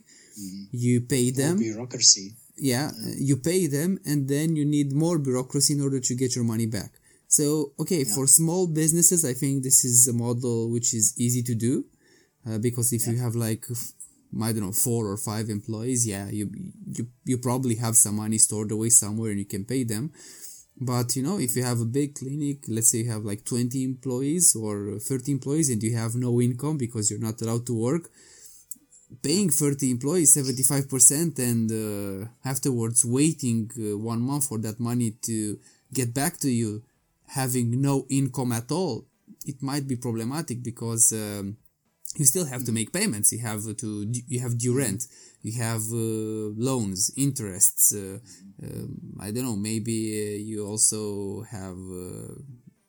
You 0.72 1.00
pay 1.02 1.30
more 1.30 1.38
them, 1.40 1.58
bureaucracy. 1.58 2.34
yeah, 2.56 2.90
uh, 2.90 3.14
you 3.18 3.36
pay 3.36 3.66
them, 3.68 3.98
and 4.04 4.28
then 4.28 4.56
you 4.56 4.64
need 4.64 4.92
more 4.92 5.18
bureaucracy 5.18 5.74
in 5.74 5.80
order 5.80 6.00
to 6.00 6.14
get 6.14 6.34
your 6.34 6.44
money 6.44 6.66
back. 6.66 6.90
So, 7.28 7.72
okay, 7.78 8.04
for 8.04 8.26
small 8.26 8.66
businesses, 8.66 9.24
I 9.24 9.34
think 9.34 9.62
this 9.62 9.84
is 9.84 10.08
a 10.08 10.14
model 10.14 10.70
which 10.70 10.94
is 10.94 11.14
easy 11.18 11.42
to 11.42 11.54
do 11.54 11.84
uh, 12.48 12.58
because 12.58 12.92
if 12.92 13.06
you 13.06 13.18
have 13.18 13.34
like 13.34 13.66
I 14.42 14.52
don't 14.52 14.62
know 14.62 14.72
four 14.72 15.06
or 15.06 15.16
five 15.18 15.50
employees, 15.50 16.06
yeah, 16.06 16.28
you 16.28 16.50
you 16.86 17.06
you 17.24 17.38
probably 17.38 17.76
have 17.76 17.96
some 17.96 18.16
money 18.16 18.38
stored 18.38 18.70
away 18.72 18.88
somewhere 18.88 19.30
and 19.30 19.38
you 19.38 19.44
can 19.44 19.64
pay 19.64 19.84
them. 19.84 20.10
But 20.80 21.16
you 21.16 21.22
know, 21.22 21.38
if 21.38 21.54
you 21.56 21.64
have 21.64 21.80
a 21.80 21.84
big 21.84 22.14
clinic, 22.14 22.64
let's 22.68 22.90
say 22.90 22.98
you 22.98 23.10
have 23.10 23.24
like 23.24 23.44
20 23.44 23.82
employees 23.84 24.54
or 24.54 24.98
30 24.98 25.32
employees 25.32 25.70
and 25.70 25.82
you 25.82 25.96
have 25.96 26.14
no 26.14 26.40
income 26.40 26.78
because 26.78 27.10
you're 27.10 27.20
not 27.20 27.40
allowed 27.42 27.66
to 27.66 27.74
work, 27.74 28.10
paying 29.22 29.50
30 29.50 29.90
employees 29.90 30.34
75% 30.34 31.38
and 31.38 31.72
uh, 31.72 32.28
afterwards 32.44 33.04
waiting 33.04 33.70
uh, 33.78 33.98
one 33.98 34.20
month 34.20 34.46
for 34.48 34.58
that 34.58 34.78
money 34.78 35.10
to 35.22 35.58
get 35.92 36.14
back 36.14 36.38
to 36.38 36.50
you 36.50 36.82
having 37.28 37.80
no 37.80 38.06
income 38.08 38.52
at 38.52 38.70
all 38.72 39.06
it 39.46 39.62
might 39.62 39.86
be 39.88 39.96
problematic 39.96 40.62
because 40.62 41.12
um, 41.12 41.56
you 42.16 42.24
still 42.24 42.46
have 42.46 42.64
to 42.64 42.72
make 42.72 42.92
payments. 42.92 43.32
You 43.32 43.40
have 43.40 43.62
to 43.76 44.12
you 44.26 44.40
have 44.40 44.58
due 44.58 44.76
rent. 44.76 45.04
You 45.42 45.60
have 45.62 45.82
uh, 45.92 46.52
loans 46.68 47.12
interests 47.16 47.94
uh, 47.94 48.18
um, 48.64 49.16
i 49.20 49.30
don't 49.30 49.44
know 49.44 49.54
maybe 49.54 49.96
uh, 50.18 50.36
you 50.50 50.66
also 50.66 51.42
have 51.48 51.78
uh, 51.78 52.34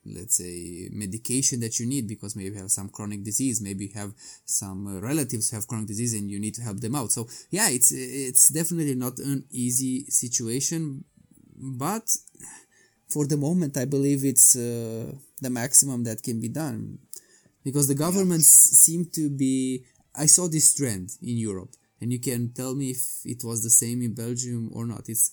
let's 0.04 0.38
say 0.38 0.90
medication 0.92 1.60
that 1.60 1.80
you 1.80 1.86
need 1.86 2.08
because 2.08 2.36
maybe 2.36 2.56
you 2.56 2.62
have 2.62 2.72
some 2.72 2.90
chronic 2.90 3.24
disease 3.24 3.62
maybe 3.62 3.86
you 3.86 3.94
have 3.94 4.14
some 4.46 4.88
uh, 4.88 5.00
relatives 5.00 5.50
who 5.50 5.58
have 5.58 5.68
chronic 5.68 5.88
disease 5.88 6.16
and 6.16 6.32
you 6.32 6.40
need 6.40 6.56
to 6.56 6.64
help 6.64 6.80
them 6.80 6.96
out. 6.96 7.12
So 7.12 7.28
yeah 7.52 7.70
it's 7.70 7.92
it's 7.92 8.50
definitely 8.50 8.96
not 8.96 9.20
an 9.20 9.46
easy 9.52 10.06
situation 10.10 11.04
but 11.56 12.10
for 13.10 13.26
the 13.26 13.38
moment 13.38 13.78
i 13.78 13.86
believe 13.86 14.24
it's 14.24 14.56
uh, 14.56 15.12
the 15.42 15.50
maximum 15.50 16.04
that 16.04 16.22
can 16.22 16.40
be 16.40 16.50
done. 16.50 17.00
Because 17.64 17.88
the 17.88 17.96
governments 17.96 18.48
seem 18.48 19.06
to 19.18 19.30
be 19.30 19.84
i 20.16 20.26
saw 20.26 20.48
this 20.48 20.74
trend 20.74 21.10
in 21.22 21.38
europe 21.38 21.74
and 22.02 22.12
you 22.14 22.20
can 22.20 22.52
tell 22.54 22.76
me 22.76 22.92
if 22.92 23.02
it 23.26 23.44
was 23.44 23.62
the 23.62 23.70
same 23.70 24.02
in 24.02 24.14
belgium 24.14 24.72
or 24.74 24.86
not. 24.86 25.10
It's, 25.10 25.32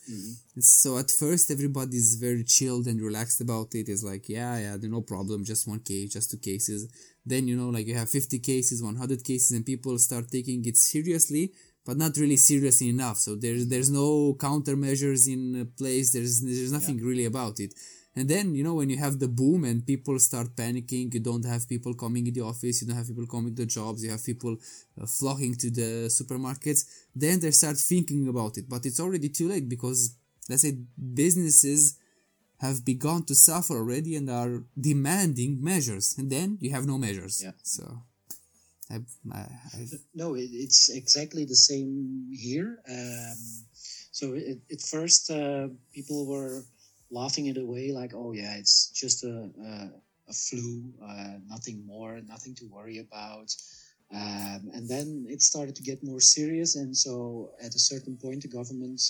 it's 0.56 0.82
so 0.82 0.98
at 0.98 1.10
first 1.10 1.50
everybody's 1.50 2.16
very 2.16 2.42
chilled 2.42 2.86
and 2.86 3.00
relaxed 3.00 3.40
about 3.40 3.74
it. 3.74 3.88
It's 3.88 4.02
like 4.02 4.28
yeah 4.28 4.58
yeah 4.58 4.76
no 4.82 5.00
problem 5.00 5.44
just 5.44 5.68
one 5.68 5.80
case 5.80 6.12
just 6.12 6.30
two 6.30 6.38
cases. 6.38 6.88
Then 7.24 7.46
you 7.48 7.56
know 7.56 7.68
like 7.68 7.86
you 7.86 7.94
have 7.94 8.10
50 8.10 8.38
cases 8.40 8.82
100 8.82 9.24
cases 9.24 9.52
and 9.52 9.64
people 9.64 9.98
start 9.98 10.30
taking 10.30 10.64
it 10.66 10.76
seriously 10.76 11.52
but 11.86 11.96
not 11.96 12.16
really 12.16 12.36
seriously 12.36 12.88
enough 12.88 13.16
so 13.16 13.34
there's 13.34 13.68
there's 13.68 13.90
no 13.90 14.34
countermeasures 14.34 15.22
in 15.34 15.70
place 15.78 16.12
there's 16.12 16.42
there's 16.42 16.72
nothing 16.72 16.98
really 16.98 17.24
about 17.24 17.58
it 17.60 17.72
and 18.16 18.30
then, 18.30 18.54
you 18.54 18.64
know, 18.64 18.74
when 18.74 18.88
you 18.88 18.96
have 18.96 19.18
the 19.18 19.28
boom 19.28 19.64
and 19.64 19.86
people 19.86 20.18
start 20.18 20.56
panicking, 20.56 21.12
you 21.12 21.20
don't 21.20 21.44
have 21.44 21.68
people 21.68 21.92
coming 21.92 22.26
in 22.26 22.32
the 22.32 22.40
office, 22.40 22.80
you 22.80 22.88
don't 22.88 22.96
have 22.96 23.08
people 23.08 23.26
coming 23.26 23.54
to 23.54 23.66
jobs, 23.66 24.02
you 24.02 24.10
have 24.10 24.24
people 24.24 24.56
uh, 25.00 25.04
flocking 25.04 25.54
to 25.56 25.70
the 25.70 26.08
supermarkets, 26.08 26.86
then 27.14 27.40
they 27.40 27.50
start 27.50 27.76
thinking 27.76 28.26
about 28.26 28.56
it. 28.56 28.70
But 28.70 28.86
it's 28.86 29.00
already 29.00 29.28
too 29.28 29.50
late 29.50 29.68
because, 29.68 30.16
let's 30.48 30.62
say, 30.62 30.78
businesses 31.12 31.98
have 32.60 32.86
begun 32.86 33.22
to 33.24 33.34
suffer 33.34 33.74
already 33.74 34.16
and 34.16 34.30
are 34.30 34.62
demanding 34.80 35.62
measures. 35.62 36.14
And 36.16 36.30
then 36.30 36.56
you 36.58 36.70
have 36.70 36.86
no 36.86 36.96
measures. 36.96 37.42
Yeah. 37.44 37.52
So, 37.62 38.02
I, 38.90 38.96
I, 39.34 39.86
No, 40.14 40.34
it, 40.34 40.48
it's 40.52 40.88
exactly 40.90 41.44
the 41.44 41.56
same 41.56 42.28
here. 42.32 42.78
Um, 42.88 43.36
so 44.12 44.34
it, 44.34 44.58
at 44.70 44.80
first, 44.80 45.30
uh, 45.30 45.68
people 45.92 46.26
were 46.26 46.64
laughing 47.10 47.46
it 47.46 47.56
away, 47.58 47.92
like, 47.92 48.12
"Oh 48.14 48.32
yeah, 48.32 48.56
it's 48.56 48.90
just 48.90 49.24
a 49.24 49.50
a, 49.70 49.90
a 50.28 50.32
flu, 50.32 50.92
uh, 51.02 51.38
nothing 51.48 51.84
more, 51.86 52.20
nothing 52.26 52.54
to 52.56 52.66
worry 52.66 52.98
about." 52.98 53.54
Um, 54.14 54.70
and 54.72 54.88
then 54.88 55.26
it 55.28 55.42
started 55.42 55.74
to 55.76 55.82
get 55.82 56.04
more 56.04 56.20
serious, 56.20 56.76
and 56.76 56.96
so 56.96 57.50
at 57.60 57.74
a 57.74 57.78
certain 57.78 58.16
point, 58.16 58.42
the 58.42 58.48
government 58.48 59.00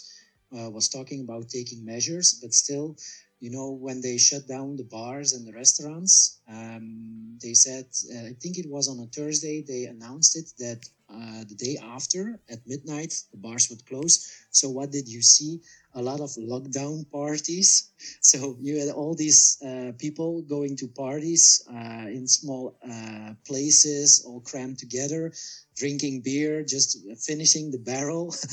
uh, 0.57 0.71
was 0.71 0.89
talking 0.89 1.21
about 1.21 1.49
taking 1.51 1.85
measures, 1.85 2.39
but 2.43 2.55
still. 2.55 2.97
You 3.40 3.51
know, 3.51 3.70
when 3.70 4.01
they 4.01 4.16
shut 4.16 4.49
down 4.49 4.77
the 4.77 4.85
bars 4.85 5.35
and 5.35 5.46
the 5.46 5.53
restaurants, 5.53 6.40
um, 6.49 7.38
they 7.42 7.53
said, 7.53 7.87
uh, 8.14 8.29
I 8.29 8.33
think 8.40 8.57
it 8.57 8.68
was 8.68 8.88
on 8.88 8.99
a 8.99 9.07
Thursday, 9.07 9.62
they 9.62 9.85
announced 9.85 10.37
it 10.37 10.49
that 10.59 10.88
uh, 11.09 11.44
the 11.49 11.55
day 11.55 11.77
after 11.83 12.40
at 12.51 12.66
midnight, 12.66 13.14
the 13.31 13.37
bars 13.37 13.68
would 13.70 13.85
close. 13.87 14.27
So 14.51 14.70
what 14.70 14.90
did 14.90 15.07
you 15.07 15.22
see? 15.22 15.61
A 15.94 16.03
lot 16.03 16.20
of 16.20 16.31
lockdown 16.38 17.09
parties. 17.11 17.92
So 18.20 18.57
you 18.61 18.79
had 18.81 18.90
all 18.90 19.14
these 19.14 19.59
uh, 19.64 19.92
people 19.99 20.42
going 20.42 20.77
to 20.79 20.88
parties 20.88 21.62
uh, 21.72 22.07
in 22.09 22.27
small 22.29 22.77
uh, 22.85 23.35
places, 23.46 24.22
all 24.27 24.40
crammed 24.40 24.79
together, 24.79 25.33
drinking 25.77 26.23
beer, 26.23 26.65
just 26.65 26.99
finishing 27.21 27.71
the 27.71 27.79
barrel. 27.79 28.35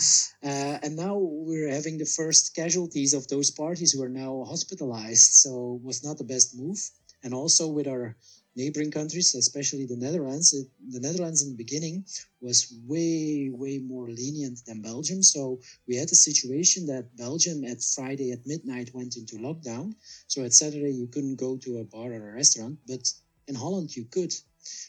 Uh, 0.43 0.77
and 0.83 0.97
now 0.97 1.15
we're 1.17 1.69
having 1.69 1.97
the 1.97 2.13
first 2.19 2.53
casualties 2.53 3.13
of 3.13 3.25
those 3.29 3.49
parties 3.49 3.93
who 3.93 4.03
are 4.03 4.09
now 4.09 4.43
hospitalized. 4.45 5.31
So 5.35 5.79
was 5.81 6.03
not 6.03 6.17
the 6.17 6.25
best 6.25 6.53
move. 6.53 6.77
And 7.23 7.33
also 7.33 7.69
with 7.69 7.87
our 7.87 8.17
neighboring 8.55 8.91
countries, 8.91 9.33
especially 9.35 9.85
the 9.85 9.95
Netherlands. 9.95 10.53
It, 10.53 10.67
the 10.91 10.99
Netherlands 10.99 11.41
in 11.43 11.49
the 11.49 11.55
beginning 11.55 12.05
was 12.41 12.73
way, 12.85 13.49
way 13.53 13.79
more 13.79 14.09
lenient 14.09 14.59
than 14.65 14.81
Belgium. 14.81 15.23
So 15.23 15.61
we 15.87 15.95
had 15.95 16.11
a 16.11 16.15
situation 16.27 16.85
that 16.87 17.15
Belgium 17.15 17.63
at 17.63 17.81
Friday 17.81 18.31
at 18.31 18.45
midnight 18.45 18.93
went 18.93 19.15
into 19.15 19.37
lockdown. 19.37 19.95
So 20.27 20.43
at 20.43 20.53
Saturday 20.53 20.91
you 20.91 21.07
couldn't 21.07 21.39
go 21.39 21.57
to 21.57 21.79
a 21.79 21.83
bar 21.83 22.11
or 22.11 22.31
a 22.31 22.35
restaurant, 22.35 22.79
but 22.87 23.09
in 23.47 23.55
Holland 23.55 23.95
you 23.95 24.05
could. 24.05 24.33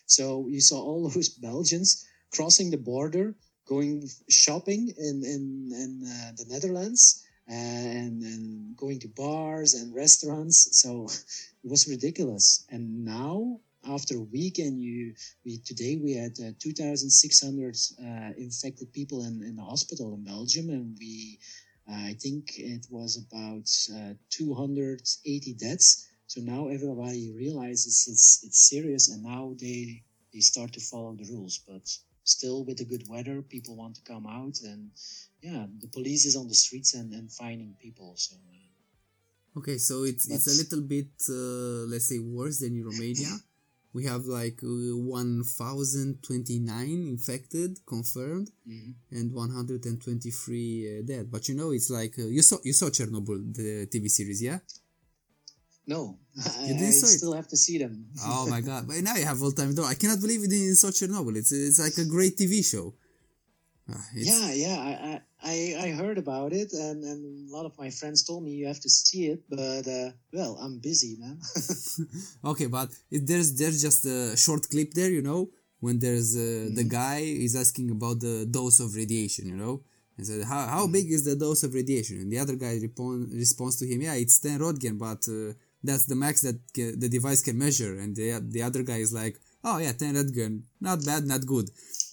So 0.06 0.46
you 0.48 0.60
saw 0.60 0.82
all 0.82 1.08
those 1.08 1.28
Belgians 1.28 2.06
crossing 2.34 2.70
the 2.70 2.76
border, 2.76 3.34
going 3.68 4.08
shopping 4.28 4.92
in 4.98 5.22
in, 5.24 5.70
in 5.82 5.90
uh, 6.06 6.32
the 6.36 6.46
Netherlands. 6.48 7.20
And, 7.46 8.22
and 8.22 8.74
going 8.74 9.00
to 9.00 9.08
bars 9.08 9.74
and 9.74 9.94
restaurants. 9.94 10.80
So 10.80 11.04
it 11.64 11.70
was 11.70 11.86
ridiculous. 11.86 12.64
And 12.70 13.04
now, 13.04 13.60
after 13.86 14.16
a 14.16 14.20
week, 14.20 14.58
and 14.58 14.80
you, 14.80 15.14
we 15.44 15.58
today 15.58 15.98
we 16.02 16.12
had 16.12 16.32
uh, 16.40 16.52
2,600 16.58 17.76
uh, 18.00 18.32
infected 18.38 18.92
people 18.92 19.24
in, 19.24 19.42
in 19.42 19.56
the 19.56 19.62
hospital 19.62 20.14
in 20.14 20.24
Belgium, 20.24 20.70
and 20.70 20.96
we, 20.98 21.38
uh, 21.88 22.10
I 22.10 22.16
think 22.20 22.52
it 22.56 22.86
was 22.90 23.18
about 23.28 23.68
uh, 23.94 24.14
280 24.30 25.54
deaths. 25.54 26.08
So 26.26 26.40
now 26.40 26.68
everybody 26.68 27.32
realizes 27.36 28.06
it's 28.08 28.42
it's 28.44 28.68
serious, 28.68 29.10
and 29.10 29.22
now 29.22 29.54
they 29.60 30.02
they 30.32 30.40
start 30.40 30.72
to 30.72 30.80
follow 30.80 31.14
the 31.14 31.30
rules. 31.30 31.60
But 31.68 31.86
still, 32.24 32.64
with 32.64 32.78
the 32.78 32.84
good 32.84 33.04
weather, 33.08 33.42
people 33.42 33.76
want 33.76 33.94
to 33.96 34.02
come 34.02 34.26
out, 34.26 34.58
and 34.64 34.90
yeah, 35.42 35.66
the 35.80 35.88
police 35.88 36.26
is 36.26 36.36
on 36.36 36.48
the 36.48 36.54
streets 36.54 36.94
and, 36.94 37.12
and 37.12 37.30
finding 37.30 37.76
people. 37.80 38.14
So. 38.16 38.36
Uh, 38.36 39.60
okay, 39.60 39.78
so 39.78 40.04
it's 40.04 40.28
it's 40.28 40.48
a 40.48 40.62
little 40.62 40.82
bit 40.86 41.10
uh, 41.28 41.86
let's 41.92 42.08
say 42.08 42.18
worse 42.18 42.60
than 42.60 42.74
in 42.74 42.84
Romania. 42.84 43.32
we 43.94 44.04
have 44.04 44.26
like 44.26 44.60
uh, 44.62 44.66
1029 44.66 47.06
infected 47.06 47.78
confirmed 47.86 48.50
mm-hmm. 48.68 48.90
and 49.16 49.32
123 49.32 50.98
uh, 50.98 51.02
dead 51.06 51.30
but 51.30 51.48
you 51.48 51.54
know 51.54 51.70
it's 51.70 51.88
like 51.90 52.18
uh, 52.18 52.26
you 52.26 52.42
saw 52.42 52.56
you 52.64 52.72
saw 52.72 52.90
chernobyl 52.90 53.38
the 53.54 53.86
tv 53.86 54.08
series 54.08 54.42
yeah 54.42 54.58
no 55.86 56.18
i, 56.36 56.72
I 56.72 56.90
still 56.90 57.32
have 57.32 57.48
to 57.48 57.56
see 57.56 57.78
them. 57.78 58.06
Oh 58.26 58.46
my 58.48 58.60
god. 58.60 58.88
But 58.88 58.96
now 59.02 59.14
you 59.16 59.24
have 59.24 59.42
all 59.42 59.52
time. 59.52 59.74
Though 59.74 59.84
i 59.84 59.94
cannot 59.94 60.20
believe 60.20 60.40
you 60.42 60.48
didn't 60.48 60.76
saw 60.76 60.88
chernobyl. 60.88 61.36
It's 61.36 61.52
it's 61.52 61.78
like 61.78 61.96
a 61.98 62.08
great 62.08 62.36
tv 62.36 62.64
show. 62.64 62.94
Uh, 63.86 63.98
yeah 64.14 64.50
yeah 64.52 64.78
I, 64.80 65.20
I 65.52 65.56
i 65.86 65.88
heard 65.90 66.16
about 66.16 66.54
it 66.54 66.72
and 66.72 67.04
and 67.04 67.50
a 67.50 67.52
lot 67.54 67.66
of 67.66 67.76
my 67.76 67.90
friends 67.90 68.24
told 68.24 68.42
me 68.42 68.52
you 68.52 68.66
have 68.66 68.80
to 68.80 68.88
see 68.88 69.26
it 69.26 69.40
but 69.50 69.86
uh, 69.86 70.10
well 70.32 70.56
i'm 70.62 70.78
busy 70.78 71.16
man. 71.20 71.38
Okay 72.50 72.66
but 72.66 72.88
it, 73.10 73.26
there's 73.26 73.54
there's 73.54 73.82
just 73.82 74.06
a 74.06 74.36
short 74.38 74.62
clip 74.70 74.94
there 74.94 75.10
you 75.10 75.20
know 75.20 75.50
when 75.80 75.98
there's 75.98 76.34
uh, 76.34 76.40
mm-hmm. 76.40 76.74
the 76.76 76.84
guy 76.84 77.18
is 77.18 77.54
asking 77.54 77.90
about 77.90 78.20
the 78.20 78.46
dose 78.50 78.80
of 78.80 78.94
radiation 78.94 79.48
you 79.48 79.56
know. 79.56 79.82
And 80.16 80.24
said 80.26 80.44
how, 80.44 80.62
how 80.76 80.86
big 80.86 81.10
is 81.10 81.24
the 81.24 81.34
dose 81.34 81.64
of 81.64 81.74
radiation? 81.74 82.20
And 82.20 82.30
the 82.32 82.38
other 82.38 82.54
guy 82.54 82.74
respond, 82.80 83.32
responds 83.32 83.76
to 83.80 83.86
him 83.86 84.00
yeah 84.00 84.14
it's 84.14 84.38
10 84.38 84.60
röntgen 84.60 84.96
but 84.96 85.22
uh, 85.28 85.52
that's 85.84 86.06
the 86.06 86.18
max 86.24 86.40
that 86.40 86.58
the 86.74 87.08
device 87.08 87.42
can 87.42 87.58
measure 87.58 87.98
and 87.98 88.16
the, 88.16 88.40
the 88.54 88.62
other 88.62 88.82
guy 88.82 88.96
is 88.96 89.12
like 89.12 89.36
oh 89.62 89.78
yeah 89.78 89.92
10 89.92 90.14
röntgen 90.14 90.62
not 90.80 91.04
bad 91.04 91.24
not 91.24 91.46
good 91.46 91.70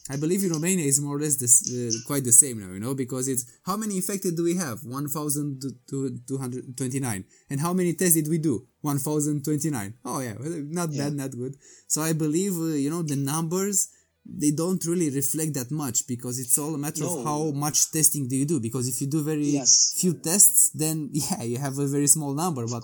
I 0.09 0.17
believe 0.17 0.43
in 0.43 0.51
Romania 0.51 0.85
is 0.85 0.99
more 0.99 1.15
or 1.15 1.19
less 1.19 1.37
this, 1.37 1.71
uh, 1.71 1.89
quite 2.05 2.25
the 2.25 2.33
same 2.33 2.59
now, 2.59 2.73
you 2.73 2.79
know, 2.79 2.95
because 2.95 3.27
it's 3.27 3.45
how 3.63 3.77
many 3.77 3.97
infected 3.97 4.35
do 4.35 4.43
we 4.43 4.55
have? 4.57 4.83
1,229. 4.83 7.25
And 7.49 7.61
how 7.61 7.73
many 7.73 7.93
tests 7.93 8.15
did 8.15 8.27
we 8.27 8.39
do? 8.39 8.65
1,029. 8.81 9.93
Oh, 10.03 10.19
yeah, 10.19 10.33
not 10.39 10.91
yeah. 10.91 11.03
bad, 11.03 11.13
not 11.13 11.29
good. 11.31 11.55
So 11.87 12.01
I 12.01 12.13
believe, 12.13 12.57
uh, 12.57 12.73
you 12.75 12.89
know, 12.89 13.03
the 13.03 13.15
numbers, 13.15 13.89
they 14.25 14.51
don't 14.51 14.85
really 14.85 15.09
reflect 15.09 15.55
that 15.55 15.71
much 15.71 16.07
because 16.07 16.39
it's 16.39 16.57
all 16.57 16.75
a 16.75 16.77
matter 16.77 17.03
no. 17.03 17.19
of 17.19 17.25
how 17.25 17.51
much 17.51 17.91
testing 17.91 18.27
do 18.27 18.35
you 18.35 18.45
do. 18.45 18.59
Because 18.59 18.87
if 18.87 19.01
you 19.01 19.07
do 19.07 19.23
very 19.23 19.45
yes. 19.45 19.95
few 19.99 20.13
tests, 20.13 20.69
then 20.71 21.09
yeah, 21.13 21.43
you 21.43 21.57
have 21.57 21.77
a 21.79 21.87
very 21.87 22.07
small 22.07 22.33
number. 22.33 22.65
But 22.67 22.83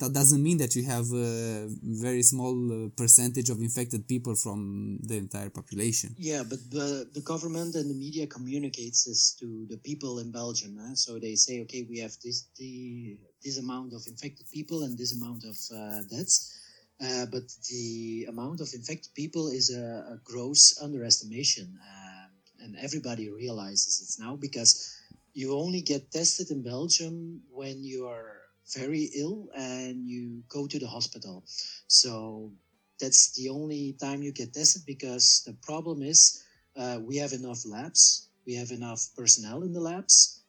that 0.00 0.12
doesn't 0.12 0.42
mean 0.42 0.58
that 0.58 0.74
you 0.74 0.84
have 0.84 1.06
a 1.12 1.68
very 1.82 2.22
small 2.22 2.54
uh, 2.72 2.88
percentage 2.96 3.48
of 3.50 3.60
infected 3.60 4.08
people 4.08 4.34
from 4.34 4.98
the 5.02 5.16
entire 5.16 5.50
population. 5.50 6.14
Yeah, 6.18 6.42
but 6.42 6.58
the, 6.70 7.08
the 7.14 7.20
government 7.20 7.76
and 7.76 7.88
the 7.88 7.94
media 7.94 8.26
communicates 8.26 9.04
this 9.04 9.36
to 9.40 9.66
the 9.70 9.78
people 9.78 10.18
in 10.18 10.32
Belgium. 10.32 10.78
Eh? 10.80 10.94
So 10.94 11.20
they 11.20 11.36
say, 11.36 11.62
okay, 11.62 11.86
we 11.88 11.98
have 12.00 12.12
this 12.24 12.48
the 12.56 13.16
this 13.44 13.58
amount 13.58 13.92
of 13.92 14.02
infected 14.08 14.46
people 14.52 14.82
and 14.82 14.98
this 14.98 15.16
amount 15.16 15.44
of 15.44 15.56
uh, 15.74 16.02
deaths. 16.10 16.58
Uh, 17.02 17.26
but 17.26 17.42
the 17.68 18.26
amount 18.28 18.60
of 18.60 18.68
infected 18.74 19.12
people 19.14 19.48
is 19.48 19.74
a, 19.74 20.14
a 20.14 20.18
gross 20.22 20.78
underestimation, 20.80 21.76
uh, 21.82 22.64
and 22.64 22.76
everybody 22.80 23.28
realizes 23.28 24.00
it 24.00 24.22
now 24.22 24.36
because 24.36 24.94
you 25.34 25.58
only 25.58 25.80
get 25.80 26.12
tested 26.12 26.50
in 26.50 26.62
Belgium 26.62 27.42
when 27.50 27.82
you 27.82 28.06
are 28.06 28.42
very 28.76 29.10
ill 29.16 29.48
and 29.56 30.06
you 30.06 30.42
go 30.48 30.66
to 30.68 30.78
the 30.78 30.86
hospital. 30.86 31.42
So 31.88 32.52
that's 33.00 33.32
the 33.34 33.48
only 33.48 33.96
time 34.00 34.22
you 34.22 34.32
get 34.32 34.52
tested 34.54 34.82
because 34.86 35.42
the 35.44 35.54
problem 35.54 36.02
is 36.02 36.44
uh, 36.76 36.98
we 37.02 37.16
have 37.16 37.32
enough 37.32 37.66
labs, 37.66 38.28
we 38.46 38.54
have 38.54 38.70
enough 38.70 39.08
personnel 39.16 39.62
in 39.62 39.72
the 39.72 39.80
labs, 39.80 40.42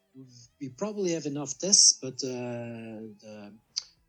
we 0.62 0.70
probably 0.70 1.13
have 1.13 1.26
enough 1.26 1.58
tests, 1.58 1.94
but 2.00 2.13
uh, 2.24 3.10
the, 3.22 3.54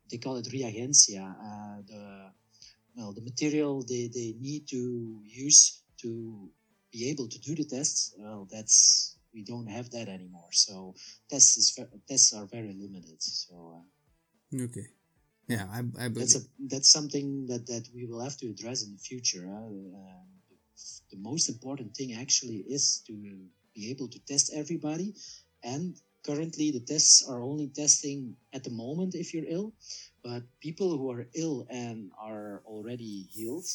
they 0.09 0.17
call 0.17 0.37
it 0.37 0.45
reagentia, 0.45 1.23
uh, 1.23 1.81
the 1.87 2.31
well, 2.95 3.13
the 3.13 3.21
material 3.21 3.83
they, 3.83 4.07
they 4.13 4.35
need 4.39 4.67
to 4.69 5.21
use 5.25 5.81
to 6.01 6.49
be 6.91 7.09
able 7.09 7.27
to 7.27 7.39
do 7.39 7.55
the 7.55 7.65
tests. 7.65 8.13
Well, 8.17 8.47
that's 8.51 9.17
we 9.33 9.43
don't 9.43 9.67
have 9.67 9.89
that 9.91 10.07
anymore. 10.07 10.51
So 10.51 10.95
tests 11.29 11.57
is 11.57 11.79
tests 12.07 12.33
are 12.33 12.45
very 12.45 12.73
limited. 12.73 13.21
So. 13.21 13.55
Uh, 13.77 13.81
Okay. 14.53 14.87
Yeah, 15.47 15.67
I, 15.71 15.79
I 15.79 15.81
believe. 15.81 16.15
That's, 16.15 16.35
a, 16.35 16.39
that's 16.69 16.91
something 16.91 17.47
that, 17.47 17.67
that 17.67 17.87
we 17.93 18.05
will 18.05 18.21
have 18.21 18.37
to 18.37 18.47
address 18.47 18.83
in 18.83 18.93
the 18.93 18.99
future. 18.99 19.45
Uh, 19.47 19.97
uh, 19.97 20.23
the 21.11 21.17
most 21.17 21.49
important 21.49 21.95
thing 21.95 22.13
actually 22.13 22.63
is 22.67 23.03
to 23.07 23.13
be 23.75 23.91
able 23.91 24.07
to 24.09 24.19
test 24.25 24.51
everybody. 24.55 25.13
And 25.63 25.95
currently, 26.25 26.71
the 26.71 26.79
tests 26.79 27.27
are 27.27 27.41
only 27.41 27.67
testing 27.67 28.35
at 28.53 28.63
the 28.63 28.71
moment 28.71 29.15
if 29.15 29.33
you're 29.33 29.45
ill. 29.47 29.73
But 30.23 30.43
people 30.59 30.97
who 30.97 31.11
are 31.11 31.27
ill 31.35 31.67
and 31.69 32.11
are 32.19 32.63
already 32.65 33.27
healed, 33.31 33.65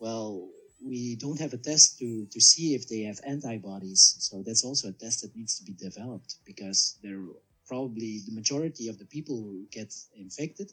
well, 0.00 0.48
we 0.84 1.16
don't 1.16 1.40
have 1.40 1.52
a 1.52 1.58
test 1.58 1.98
to, 1.98 2.26
to 2.26 2.40
see 2.40 2.74
if 2.74 2.88
they 2.88 3.00
have 3.00 3.20
antibodies. 3.26 4.16
So 4.18 4.42
that's 4.46 4.64
also 4.64 4.88
a 4.88 4.92
test 4.92 5.22
that 5.22 5.36
needs 5.36 5.58
to 5.58 5.64
be 5.64 5.74
developed 5.74 6.36
because 6.44 6.98
there 7.02 7.20
probably 7.66 8.20
the 8.26 8.34
majority 8.34 8.88
of 8.88 8.98
the 8.98 9.06
people 9.06 9.36
who 9.36 9.66
get 9.70 9.94
infected 10.16 10.70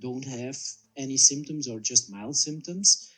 don't 0.00 0.24
have 0.24 0.56
any 0.96 1.16
symptoms 1.16 1.68
or 1.68 1.80
just 1.80 2.10
mild 2.10 2.36
symptoms. 2.36 3.10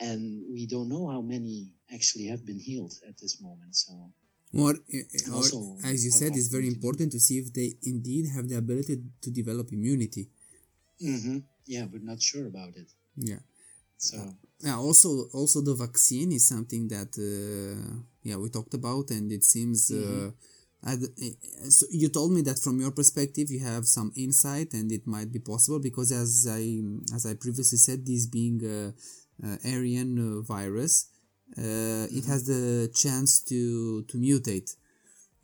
And 0.00 0.44
we 0.50 0.66
don't 0.66 0.88
know 0.88 1.08
how 1.08 1.20
many 1.20 1.72
actually 1.92 2.26
have 2.26 2.44
been 2.44 2.58
healed 2.58 2.94
at 3.06 3.18
this 3.18 3.40
moment. 3.40 3.76
So, 3.76 4.10
or, 4.56 4.74
or 5.32 5.76
as 5.84 6.04
you 6.04 6.10
said, 6.10 6.32
it's 6.34 6.48
very 6.48 6.68
important 6.68 7.12
to 7.12 7.20
see 7.20 7.38
if 7.38 7.52
they 7.52 7.74
indeed 7.82 8.26
have 8.34 8.48
the 8.48 8.56
ability 8.56 9.02
to 9.22 9.30
develop 9.30 9.72
immunity. 9.72 10.28
Mm-hmm. 11.02 11.38
Yeah, 11.66 11.86
we're 11.90 12.02
not 12.02 12.20
sure 12.20 12.46
about 12.46 12.76
it. 12.76 12.88
Yeah. 13.16 13.42
So 13.96 14.18
uh, 14.18 14.30
yeah, 14.60 14.76
also 14.76 15.28
also 15.32 15.60
the 15.60 15.74
vaccine 15.74 16.32
is 16.32 16.48
something 16.48 16.88
that 16.88 17.12
uh, 17.18 18.02
yeah 18.22 18.36
we 18.36 18.48
talked 18.50 18.74
about, 18.74 19.10
and 19.10 19.30
it 19.32 19.44
seems. 19.44 19.90
Uh, 19.90 19.94
mm-hmm. 19.94 20.28
Uh, 20.28 20.30
Eh, 20.86 21.30
so 21.70 21.86
you 21.90 22.08
told 22.10 22.32
me 22.32 22.42
that 22.42 22.58
from 22.58 22.78
your 22.78 22.90
perspective 22.90 23.50
you 23.50 23.64
have 23.64 23.86
some 23.86 24.12
insight 24.16 24.74
and 24.74 24.92
it 24.92 25.06
might 25.06 25.32
be 25.32 25.38
possible 25.38 25.80
because 25.80 26.12
as 26.12 26.46
I 26.50 26.82
as 27.14 27.24
I 27.24 27.34
previously 27.34 27.78
said, 27.78 28.04
this 28.04 28.26
being 28.26 28.60
a, 28.64 28.92
a 29.42 29.56
RNA 29.64 30.40
uh, 30.40 30.42
virus, 30.42 30.94
uh, 30.94 31.13
mm-hmm. 31.56 32.18
it 32.18 32.24
has 32.26 32.44
the 32.46 32.90
chance 32.94 33.40
to 33.44 34.02
to 34.04 34.18
mutate. 34.18 34.76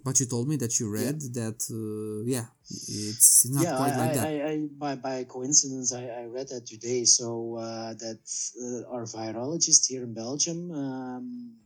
But 0.02 0.18
you 0.18 0.26
told 0.26 0.48
me 0.48 0.56
that 0.56 0.80
you 0.80 0.90
read 0.90 1.18
yeah. 1.20 1.28
that 1.40 1.60
uh, 1.70 2.24
yeah, 2.24 2.46
it's 2.68 3.46
not 3.50 3.64
yeah, 3.64 3.76
quite 3.76 3.92
I, 3.92 3.98
like 3.98 4.14
that. 4.14 4.26
I, 4.26 4.50
I, 4.50 4.68
by 4.78 4.94
by 4.94 5.24
coincidence, 5.24 5.92
I, 5.92 6.04
I 6.22 6.24
read 6.24 6.48
that 6.48 6.66
today. 6.66 7.04
So 7.04 7.56
uh, 7.56 7.92
that 7.94 8.20
uh, 8.64 8.94
our 8.94 9.04
virologist 9.04 9.86
here 9.88 10.04
in 10.04 10.14
Belgium. 10.14 10.70
Um, 10.70 11.56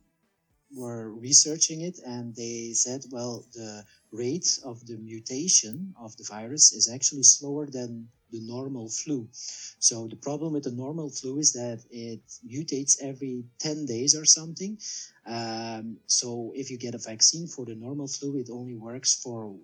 were 0.75 1.09
researching 1.13 1.81
it 1.81 1.99
and 2.05 2.35
they 2.35 2.71
said, 2.73 3.01
well, 3.11 3.45
the 3.53 3.83
rate 4.11 4.59
of 4.63 4.85
the 4.85 4.97
mutation 4.97 5.93
of 5.99 6.15
the 6.17 6.25
virus 6.29 6.73
is 6.73 6.89
actually 6.93 7.23
slower 7.23 7.65
than 7.65 8.09
the 8.35 8.45
normal 8.45 8.89
flu. 8.89 9.27
So 9.79 10.07
the 10.07 10.15
problem 10.27 10.53
with 10.53 10.63
the 10.63 10.71
normal 10.85 11.09
flu 11.09 11.39
is 11.39 11.53
that 11.53 11.79
it 11.89 12.21
mutates 12.45 13.01
every 13.01 13.45
10 13.59 13.85
days 13.85 14.15
or 14.15 14.25
something. 14.25 14.77
Um, 15.25 15.97
so 16.07 16.51
if 16.55 16.69
you 16.69 16.77
get 16.77 16.95
a 16.95 17.05
vaccine 17.11 17.47
for 17.47 17.65
the 17.65 17.75
normal 17.75 18.07
flu, 18.07 18.37
it 18.37 18.49
only 18.51 18.75
works 18.75 19.11
for 19.23 19.55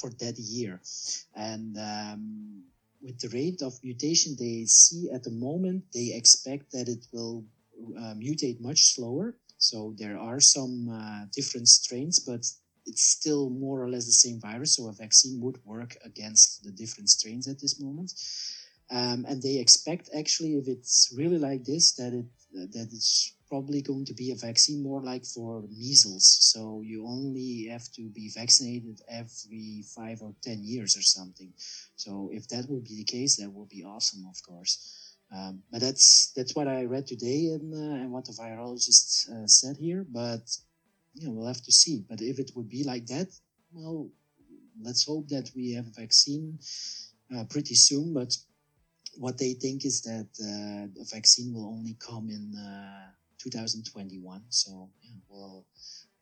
for 0.00 0.10
that 0.20 0.36
year. 0.38 0.80
And 1.34 1.76
um, 1.78 2.64
with 3.02 3.18
the 3.20 3.28
rate 3.28 3.62
of 3.62 3.72
mutation 3.82 4.36
they 4.38 4.64
see 4.66 5.10
at 5.10 5.24
the 5.24 5.30
moment, 5.30 5.84
they 5.94 6.12
expect 6.14 6.72
that 6.72 6.88
it 6.88 7.06
will 7.12 7.44
uh, 7.96 8.14
mutate 8.14 8.60
much 8.60 8.94
slower. 8.94 9.36
So 9.58 9.94
there 9.96 10.18
are 10.18 10.40
some 10.40 10.88
uh, 10.90 11.26
different 11.34 11.68
strains, 11.68 12.18
but 12.18 12.44
it's 12.86 13.04
still 13.04 13.50
more 13.50 13.82
or 13.82 13.90
less 13.90 14.06
the 14.06 14.12
same 14.12 14.40
virus, 14.40 14.76
so 14.76 14.88
a 14.88 14.92
vaccine 14.92 15.40
would 15.40 15.58
work 15.64 15.96
against 16.04 16.64
the 16.64 16.70
different 16.70 17.10
strains 17.10 17.48
at 17.48 17.60
this 17.60 17.80
moment. 17.80 18.12
Um, 18.90 19.26
and 19.28 19.42
they 19.42 19.56
expect 19.58 20.10
actually, 20.16 20.54
if 20.54 20.68
it's 20.68 21.12
really 21.16 21.38
like 21.38 21.64
this, 21.64 21.92
that 21.96 22.12
it 22.12 22.26
that 22.72 22.88
it's 22.92 23.34
probably 23.48 23.82
going 23.82 24.04
to 24.04 24.14
be 24.14 24.30
a 24.30 24.34
vaccine 24.34 24.82
more 24.82 25.02
like 25.02 25.24
for 25.24 25.62
measles. 25.68 26.26
So 26.40 26.82
you 26.84 27.06
only 27.06 27.66
have 27.70 27.90
to 27.92 28.08
be 28.08 28.30
vaccinated 28.34 29.00
every 29.08 29.84
five 29.94 30.22
or 30.22 30.34
ten 30.42 30.64
years 30.64 30.96
or 30.96 31.02
something. 31.02 31.52
So 31.96 32.30
if 32.32 32.48
that 32.48 32.68
would 32.68 32.84
be 32.84 32.96
the 32.96 33.04
case, 33.04 33.36
that 33.36 33.52
would 33.52 33.68
be 33.68 33.84
awesome, 33.84 34.24
of 34.28 34.36
course. 34.42 35.16
Um, 35.34 35.62
but 35.72 35.80
that's 35.80 36.32
that's 36.36 36.54
what 36.54 36.68
I 36.68 36.84
read 36.84 37.06
today 37.06 37.46
and 37.46 37.74
uh, 37.74 38.02
and 38.02 38.12
what 38.12 38.26
the 38.26 38.32
virologist 38.32 39.28
uh, 39.28 39.46
said 39.46 39.76
here. 39.76 40.06
But 40.08 40.44
know, 41.22 41.32
we'll 41.32 41.46
have 41.46 41.62
to 41.62 41.72
see. 41.72 42.04
But 42.08 42.20
if 42.20 42.38
it 42.38 42.52
would 42.54 42.68
be 42.68 42.84
like 42.84 43.06
that, 43.06 43.28
well, 43.72 44.10
let's 44.80 45.06
hope 45.06 45.28
that 45.28 45.50
we 45.54 45.72
have 45.72 45.86
a 45.86 46.00
vaccine 46.00 46.58
uh, 47.34 47.44
pretty 47.44 47.74
soon. 47.74 48.12
But 48.12 48.36
what 49.18 49.38
they 49.38 49.54
think 49.54 49.84
is 49.84 50.02
that 50.02 50.28
uh, 50.40 50.88
the 50.94 51.06
vaccine 51.12 51.52
will 51.54 51.66
only 51.66 51.96
come 51.98 52.28
in 52.28 52.54
uh, 52.58 53.10
2021. 53.38 54.42
So 54.48 54.90
yeah, 55.02 55.10
we'll 55.28 55.64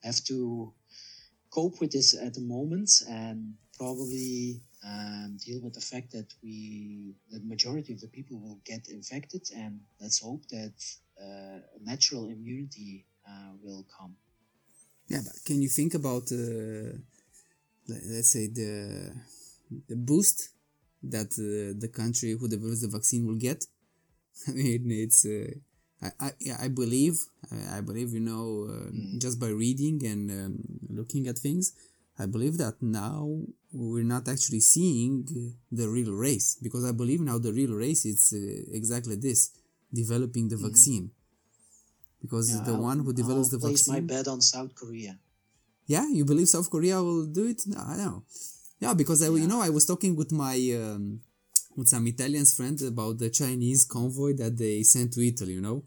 have 0.02 0.22
to 0.24 0.72
cope 1.50 1.80
with 1.80 1.92
this 1.92 2.16
at 2.20 2.34
the 2.34 2.40
moment 2.40 2.90
and 3.08 3.54
probably 3.78 4.60
um, 4.86 5.38
deal 5.44 5.60
with 5.62 5.74
the 5.74 5.80
fact 5.80 6.10
that 6.12 6.26
we 6.42 7.14
the 7.30 7.40
majority 7.40 7.92
of 7.92 8.00
the 8.00 8.08
people 8.08 8.38
will 8.40 8.60
get 8.64 8.88
infected 8.88 9.42
and 9.56 9.80
let's 10.00 10.20
hope 10.20 10.42
that 10.48 10.74
uh, 11.22 11.58
natural 11.82 12.28
immunity 12.28 13.06
uh, 13.28 13.52
will 13.62 13.86
come 13.98 14.14
yeah, 15.08 15.20
but 15.24 15.44
can 15.44 15.60
you 15.62 15.68
think 15.68 15.94
about, 15.94 16.32
uh, 16.32 16.96
let's 17.88 18.30
say, 18.30 18.46
the 18.46 19.12
the 19.88 19.96
boost 19.96 20.50
that 21.02 21.32
uh, 21.38 21.78
the 21.78 21.88
country 21.88 22.32
who 22.32 22.48
develops 22.48 22.82
the 22.82 22.88
vaccine 22.88 23.26
will 23.26 23.36
get? 23.36 23.64
I 24.48 24.52
mean, 24.52 24.90
it's. 24.90 25.24
Uh, 25.24 25.50
I, 26.02 26.10
I, 26.20 26.32
I 26.64 26.68
believe 26.68 27.24
I, 27.72 27.80
believe 27.80 28.12
you 28.12 28.20
know 28.20 28.68
mm. 28.68 29.20
just 29.20 29.40
by 29.40 29.48
reading 29.48 30.04
and 30.04 30.30
um, 30.30 30.58
looking 30.90 31.28
at 31.28 31.38
things 31.38 31.72
I 32.18 32.26
believe 32.26 32.58
that 32.58 32.82
now 32.82 33.40
we're 33.72 34.04
not 34.04 34.28
actually 34.28 34.60
seeing 34.60 35.26
the 35.72 35.88
real 35.88 36.12
race 36.12 36.58
because 36.62 36.84
I 36.84 36.92
believe 36.92 37.20
now 37.20 37.38
the 37.38 37.52
real 37.52 37.72
race 37.72 38.04
is 38.04 38.32
uh, 38.34 38.76
exactly 38.76 39.16
this 39.16 39.50
developing 39.92 40.48
the 40.48 40.56
mm. 40.56 40.62
vaccine 40.62 41.10
because 42.24 42.46
yeah, 42.50 42.62
the 42.64 42.72
I'll, 42.72 42.88
one 42.90 42.98
who 43.00 43.12
develops 43.12 43.52
I'll 43.52 43.58
the 43.58 43.66
place 43.66 43.86
vaccine. 43.86 44.06
my 44.06 44.14
bet 44.14 44.26
on 44.28 44.40
South 44.40 44.74
Korea. 44.74 45.18
Yeah, 45.86 46.06
you 46.08 46.24
believe 46.24 46.48
South 46.48 46.70
Korea 46.70 47.02
will 47.02 47.26
do 47.26 47.46
it? 47.46 47.60
No, 47.66 47.78
I 47.78 47.96
know. 47.98 48.24
Yeah, 48.80 48.94
because 48.94 49.22
I, 49.22 49.28
yeah. 49.28 49.42
you 49.42 49.46
know, 49.46 49.60
I 49.60 49.68
was 49.68 49.84
talking 49.84 50.16
with 50.16 50.32
my 50.32 50.56
um, 50.82 51.20
with 51.76 51.88
some 51.88 52.06
Italian 52.06 52.46
friends 52.46 52.82
about 52.82 53.18
the 53.18 53.28
Chinese 53.28 53.84
convoy 53.84 54.32
that 54.36 54.56
they 54.56 54.82
sent 54.82 55.12
to 55.12 55.26
Italy. 55.26 55.52
You 55.52 55.60
know, 55.60 55.84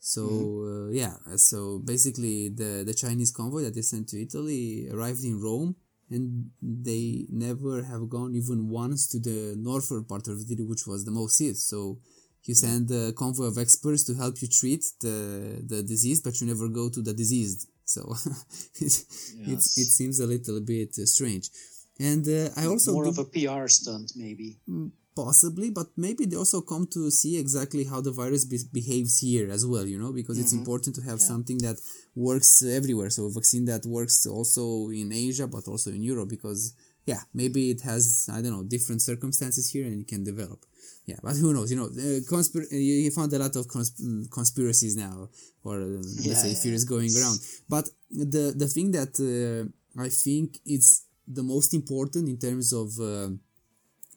so 0.00 0.22
mm-hmm. 0.22 0.88
uh, 0.88 0.90
yeah, 0.90 1.14
so 1.36 1.78
basically 1.78 2.48
the 2.48 2.82
the 2.84 2.94
Chinese 2.94 3.30
convoy 3.30 3.62
that 3.62 3.74
they 3.74 3.82
sent 3.82 4.08
to 4.08 4.20
Italy 4.20 4.88
arrived 4.92 5.22
in 5.22 5.40
Rome, 5.40 5.76
and 6.10 6.50
they 6.60 7.26
never 7.30 7.84
have 7.84 8.10
gone 8.10 8.34
even 8.34 8.68
once 8.68 9.06
to 9.12 9.20
the 9.20 9.54
northern 9.56 10.02
part 10.02 10.26
of 10.26 10.40
Italy, 10.40 10.64
which 10.64 10.84
was 10.88 11.04
the 11.04 11.12
most 11.12 11.38
hit. 11.38 11.56
So 11.56 12.00
you 12.44 12.54
send 12.54 12.90
a 12.90 13.12
convoy 13.12 13.46
of 13.46 13.58
experts 13.58 14.04
to 14.04 14.14
help 14.14 14.40
you 14.42 14.48
treat 14.48 14.84
the 15.00 15.62
the 15.66 15.82
disease, 15.82 16.20
but 16.20 16.40
you 16.40 16.46
never 16.46 16.68
go 16.68 16.88
to 16.90 17.00
the 17.02 17.14
diseased. 17.14 17.68
So 17.84 18.14
it, 18.80 19.04
yes. 19.36 19.78
it 19.78 19.88
seems 19.98 20.20
a 20.20 20.26
little 20.26 20.60
bit 20.60 20.90
uh, 20.98 21.06
strange. 21.06 21.50
And 21.98 22.26
uh, 22.26 22.50
I 22.56 22.66
also 22.66 22.92
more 22.92 23.06
of 23.06 23.18
a 23.18 23.24
PR 23.24 23.68
stunt, 23.68 24.12
maybe. 24.16 24.58
Mm, 24.68 24.90
possibly, 25.14 25.70
but 25.70 25.86
maybe 25.96 26.26
they 26.26 26.36
also 26.36 26.60
come 26.60 26.86
to 26.88 27.10
see 27.10 27.38
exactly 27.38 27.84
how 27.84 28.00
the 28.00 28.10
virus 28.10 28.44
be- 28.44 28.70
behaves 28.72 29.20
here 29.20 29.50
as 29.50 29.64
well. 29.64 29.86
You 29.86 29.98
know, 29.98 30.12
because 30.12 30.36
mm-hmm. 30.36 30.44
it's 30.44 30.52
important 30.52 30.96
to 30.96 31.02
have 31.02 31.20
yeah. 31.20 31.26
something 31.32 31.58
that 31.58 31.76
works 32.14 32.62
everywhere. 32.62 33.10
So 33.10 33.26
a 33.26 33.30
vaccine 33.30 33.64
that 33.66 33.86
works 33.86 34.26
also 34.26 34.88
in 34.90 35.12
Asia, 35.12 35.46
but 35.46 35.68
also 35.68 35.90
in 35.90 36.02
Europe, 36.02 36.30
because 36.30 36.74
yeah, 37.06 37.20
maybe 37.32 37.70
it 37.70 37.82
has 37.82 38.28
I 38.32 38.40
don't 38.40 38.52
know 38.52 38.64
different 38.64 39.02
circumstances 39.02 39.70
here 39.70 39.86
and 39.86 40.00
it 40.00 40.08
can 40.08 40.24
develop 40.24 40.64
yeah, 41.06 41.16
but 41.22 41.36
who 41.36 41.52
knows? 41.52 41.70
You 41.70 41.76
know, 41.76 41.86
uh, 41.86 42.20
conspir- 42.30 42.70
you 42.72 43.10
found 43.10 43.32
a 43.32 43.38
lot 43.38 43.54
of 43.56 43.66
consp- 43.66 44.30
conspiracies 44.30 44.96
now, 44.96 45.28
or 45.62 45.76
uh, 45.76 46.02
let's 46.26 46.42
say 46.42 46.48
yeah. 46.48 46.54
theories 46.54 46.84
going 46.84 47.10
around. 47.16 47.38
But 47.68 47.90
the 48.10 48.54
the 48.56 48.68
thing 48.68 48.90
that 48.92 49.12
uh, 49.20 50.00
I 50.00 50.08
think 50.08 50.60
is 50.64 51.04
the 51.26 51.42
most 51.42 51.74
important 51.74 52.28
in 52.28 52.38
terms 52.38 52.72
of 52.72 52.88
uh, 52.98 53.28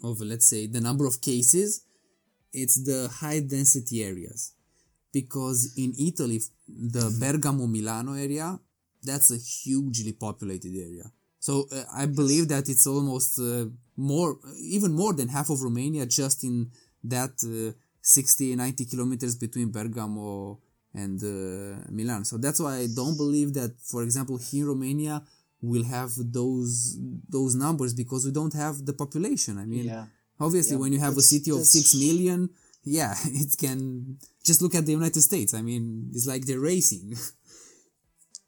of 0.04 0.22
let's 0.22 0.48
say 0.48 0.68
the 0.68 0.80
number 0.82 1.06
of 1.06 1.20
cases, 1.22 1.84
it's 2.54 2.84
the 2.84 3.10
high 3.20 3.42
density 3.42 4.04
areas, 4.04 4.54
because 5.12 5.74
in 5.78 5.94
Italy, 6.00 6.42
the 6.68 7.16
Bergamo 7.20 7.68
Milano 7.68 8.14
area, 8.14 8.58
that's 9.04 9.32
a 9.32 9.38
hugely 9.38 10.14
populated 10.14 10.74
area. 10.74 11.12
So 11.48 11.66
uh, 11.72 11.86
I 12.02 12.06
believe 12.08 12.46
that 12.50 12.68
it's 12.68 12.88
almost 12.88 13.40
uh, 13.40 13.68
more, 13.96 14.38
even 14.78 14.92
more 15.02 15.14
than 15.14 15.30
half 15.30 15.50
of 15.50 15.64
Romania 15.64 16.06
just 16.06 16.44
in 16.44 16.56
that 17.06 17.36
uh, 17.46 17.72
60, 18.02 18.58
90 18.58 18.84
kilometers 18.92 19.38
between 19.38 19.72
Bergamo 19.72 20.60
and 20.94 21.18
uh, 21.24 21.80
Milan. 21.90 22.26
So 22.26 22.38
that's 22.38 22.60
why 22.60 22.74
I 22.84 22.88
don't 22.94 23.16
believe 23.16 23.54
that, 23.54 23.72
for 23.92 24.04
example, 24.04 24.38
here 24.38 24.66
in 24.66 24.72
Romania, 24.74 25.24
we'll 25.62 25.86
have 25.86 26.12
those 26.18 26.98
those 27.38 27.56
numbers 27.56 27.94
because 27.94 28.26
we 28.26 28.34
don't 28.40 28.54
have 28.54 28.86
the 28.86 28.96
population. 29.04 29.58
I 29.58 29.66
mean, 29.74 29.86
yeah. 29.86 30.06
obviously, 30.46 30.76
yeah. 30.76 30.82
when 30.82 30.92
you 30.92 31.00
have 31.00 31.16
a 31.16 31.28
city 31.34 31.52
of 31.52 31.64
six 31.64 31.96
million, 31.96 32.50
yeah, 32.84 33.14
it 33.44 33.56
can 33.58 34.18
just 34.44 34.62
look 34.62 34.76
at 34.76 34.86
the 34.86 34.98
United 35.00 35.22
States. 35.22 35.54
I 35.54 35.62
mean, 35.62 36.12
it's 36.14 36.28
like 36.28 36.46
they're 36.46 36.68
racing. 36.74 37.16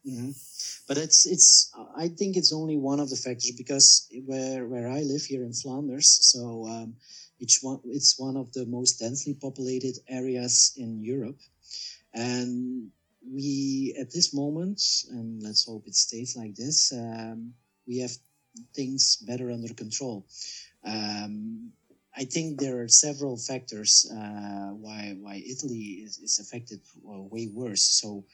Mm-hmm 0.10 0.32
but 0.90 0.98
it's 0.98 1.28
it's 1.28 1.72
I 1.96 2.08
think 2.08 2.36
it's 2.36 2.52
only 2.52 2.76
one 2.76 3.00
of 3.00 3.12
the 3.12 3.16
factors 3.16 3.52
because 3.56 4.10
where 4.26 4.66
where 4.66 4.90
I 4.90 5.02
live 5.02 5.22
here 5.22 5.44
in 5.44 5.54
Flanders, 5.54 6.10
so 6.10 6.66
um, 6.68 6.96
it's 7.40 7.62
one 7.64 7.80
it's 7.86 8.18
one 8.18 8.36
of 8.36 8.52
the 8.52 8.66
most 8.66 9.00
densely 9.00 9.36
populated 9.36 10.00
areas 10.10 10.74
in 10.76 11.04
Europe, 11.04 11.40
and 12.12 12.90
we 13.24 13.96
at 14.02 14.12
this 14.12 14.34
moment, 14.34 14.82
and 15.12 15.44
let's 15.44 15.68
hope 15.68 15.84
it 15.86 15.96
stays 15.96 16.36
like 16.36 16.56
this, 16.56 16.92
um, 16.92 17.54
we 17.88 18.00
have 18.00 18.12
things 18.74 19.18
better 19.18 19.52
under 19.52 19.72
control. 19.76 20.26
Um, 20.84 21.72
I 22.18 22.26
think 22.26 22.60
there 22.60 22.82
are 22.82 22.88
several 22.88 23.38
factors 23.38 24.10
uh, 24.12 24.74
why 24.74 25.16
why 25.22 25.36
Italy 25.46 26.02
is, 26.02 26.18
is 26.18 26.40
affected 26.40 26.82
uh, 27.08 27.22
way 27.22 27.48
worse. 27.54 27.84
So 27.84 28.26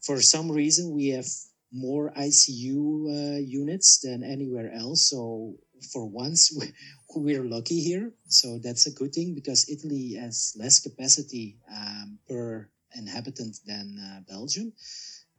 for 0.00 0.20
some 0.20 0.50
reason 0.50 0.94
we 0.94 1.08
have 1.08 1.26
more 1.72 2.12
ICU 2.16 3.36
uh, 3.36 3.38
units 3.38 4.00
than 4.00 4.22
anywhere 4.24 4.72
else. 4.72 5.10
So 5.10 5.54
for 5.92 6.06
once, 6.06 6.52
we're 7.14 7.44
lucky 7.44 7.80
here. 7.80 8.12
So 8.28 8.58
that's 8.58 8.86
a 8.86 8.92
good 8.92 9.12
thing 9.12 9.34
because 9.34 9.68
Italy 9.68 10.14
has 10.14 10.54
less 10.58 10.80
capacity 10.80 11.56
um, 11.70 12.18
per 12.28 12.68
inhabitant 12.94 13.58
than 13.66 13.98
uh, 13.98 14.20
Belgium. 14.28 14.72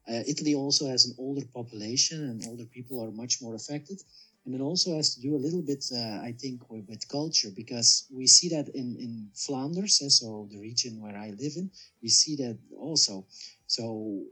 Uh, 0.08 0.24
Italy 0.28 0.56
also 0.56 0.88
has 0.88 1.06
an 1.06 1.16
older 1.20 1.46
population, 1.54 2.24
and 2.24 2.44
older 2.48 2.66
people 2.66 3.04
are 3.04 3.12
much 3.12 3.42
more 3.42 3.54
affected. 3.56 4.02
And 4.46 4.56
it 4.56 4.62
also 4.62 4.96
has 4.96 5.14
to 5.14 5.22
do 5.22 5.36
a 5.36 5.44
little 5.46 5.62
bit, 5.62 5.86
uh, 5.94 6.22
I 6.24 6.34
think, 6.40 6.70
with, 6.70 6.88
with, 6.88 7.08
culture 7.08 7.50
because 7.56 8.08
we 8.12 8.26
see 8.26 8.50
that 8.50 8.70
in 8.70 8.96
in 8.98 9.30
Flanders, 9.36 10.02
eh, 10.02 10.10
so 10.10 10.48
the 10.50 10.58
region 10.58 11.02
where 11.02 11.16
I 11.16 11.30
live 11.32 11.54
in, 11.58 11.70
we 12.02 12.10
see 12.10 12.36
that 12.38 12.58
also. 12.76 13.28
So 13.68 14.24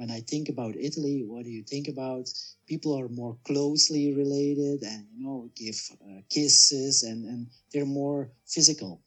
when 0.00 0.10
I 0.10 0.20
think 0.20 0.48
about 0.48 0.76
Italy, 0.88 1.24
what 1.28 1.44
do 1.44 1.50
you 1.50 1.62
think 1.62 1.86
about? 1.86 2.24
People 2.66 2.98
are 2.98 3.10
more 3.10 3.36
closely 3.44 4.14
related 4.14 4.82
and, 4.82 5.04
you 5.14 5.22
know, 5.26 5.50
give 5.54 5.78
uh, 6.00 6.22
kisses 6.30 7.02
and, 7.02 7.26
and 7.26 7.48
they're 7.70 7.84
more 7.84 8.30
physical. 8.46 9.02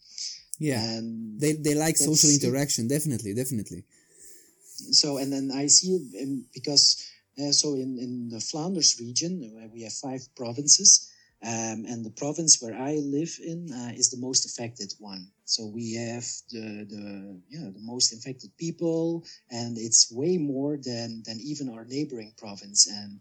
Yeah. 0.60 0.84
And 0.84 1.42
they, 1.42 1.54
they 1.54 1.74
like 1.74 1.98
social 1.98 2.30
interaction. 2.30 2.88
Definitely, 2.88 3.34
definitely. 3.34 3.86
so 5.02 5.18
and 5.18 5.34
then 5.34 5.50
I 5.52 5.66
see 5.66 5.96
it 5.96 6.54
because 6.54 6.86
uh, 7.42 7.52
so 7.52 7.74
in 7.74 7.98
in 8.06 8.30
the 8.30 8.40
Flanders 8.40 8.92
region 9.00 9.34
where 9.56 9.70
we 9.74 9.82
have 9.88 9.94
five 9.94 10.22
provinces. 10.36 11.10
Um, 11.46 11.84
and 11.90 12.06
the 12.06 12.16
province 12.16 12.62
where 12.62 12.74
I 12.74 12.96
live 13.04 13.38
in 13.44 13.68
uh, 13.74 13.92
is 13.94 14.10
the 14.10 14.18
most 14.18 14.46
affected 14.46 14.94
one. 15.00 15.28
So 15.44 15.68
we 15.68 15.96
have 15.96 16.24
the, 16.50 16.88
the 16.90 17.42
yeah 17.50 17.70
the 17.70 17.82
most 17.82 18.14
infected 18.14 18.52
people, 18.58 19.26
and 19.52 19.78
it's 19.78 20.10
way 20.10 20.38
more 20.38 20.78
than 20.78 21.22
than 21.26 21.40
even 21.42 21.70
our 21.70 21.84
neighboring 21.84 22.34
province. 22.38 22.88
And 22.88 23.20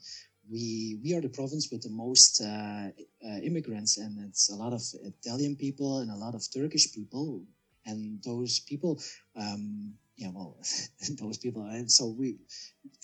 we 0.48 1.00
we 1.02 1.14
are 1.14 1.20
the 1.20 1.28
province 1.28 1.68
with 1.72 1.82
the 1.82 1.90
most 1.90 2.40
uh, 2.40 2.90
uh, 3.26 3.38
immigrants, 3.42 3.98
and 3.98 4.16
it's 4.28 4.50
a 4.50 4.54
lot 4.54 4.72
of 4.72 4.82
Italian 5.02 5.56
people 5.56 5.98
and 5.98 6.10
a 6.10 6.16
lot 6.16 6.36
of 6.36 6.46
Turkish 6.52 6.92
people, 6.94 7.42
and 7.86 8.22
those 8.22 8.60
people. 8.60 9.00
Um, 9.34 9.94
yeah, 10.16 10.30
well, 10.32 10.56
those 11.20 11.38
people, 11.38 11.62
and 11.62 11.90
so 11.90 12.14
we, 12.16 12.38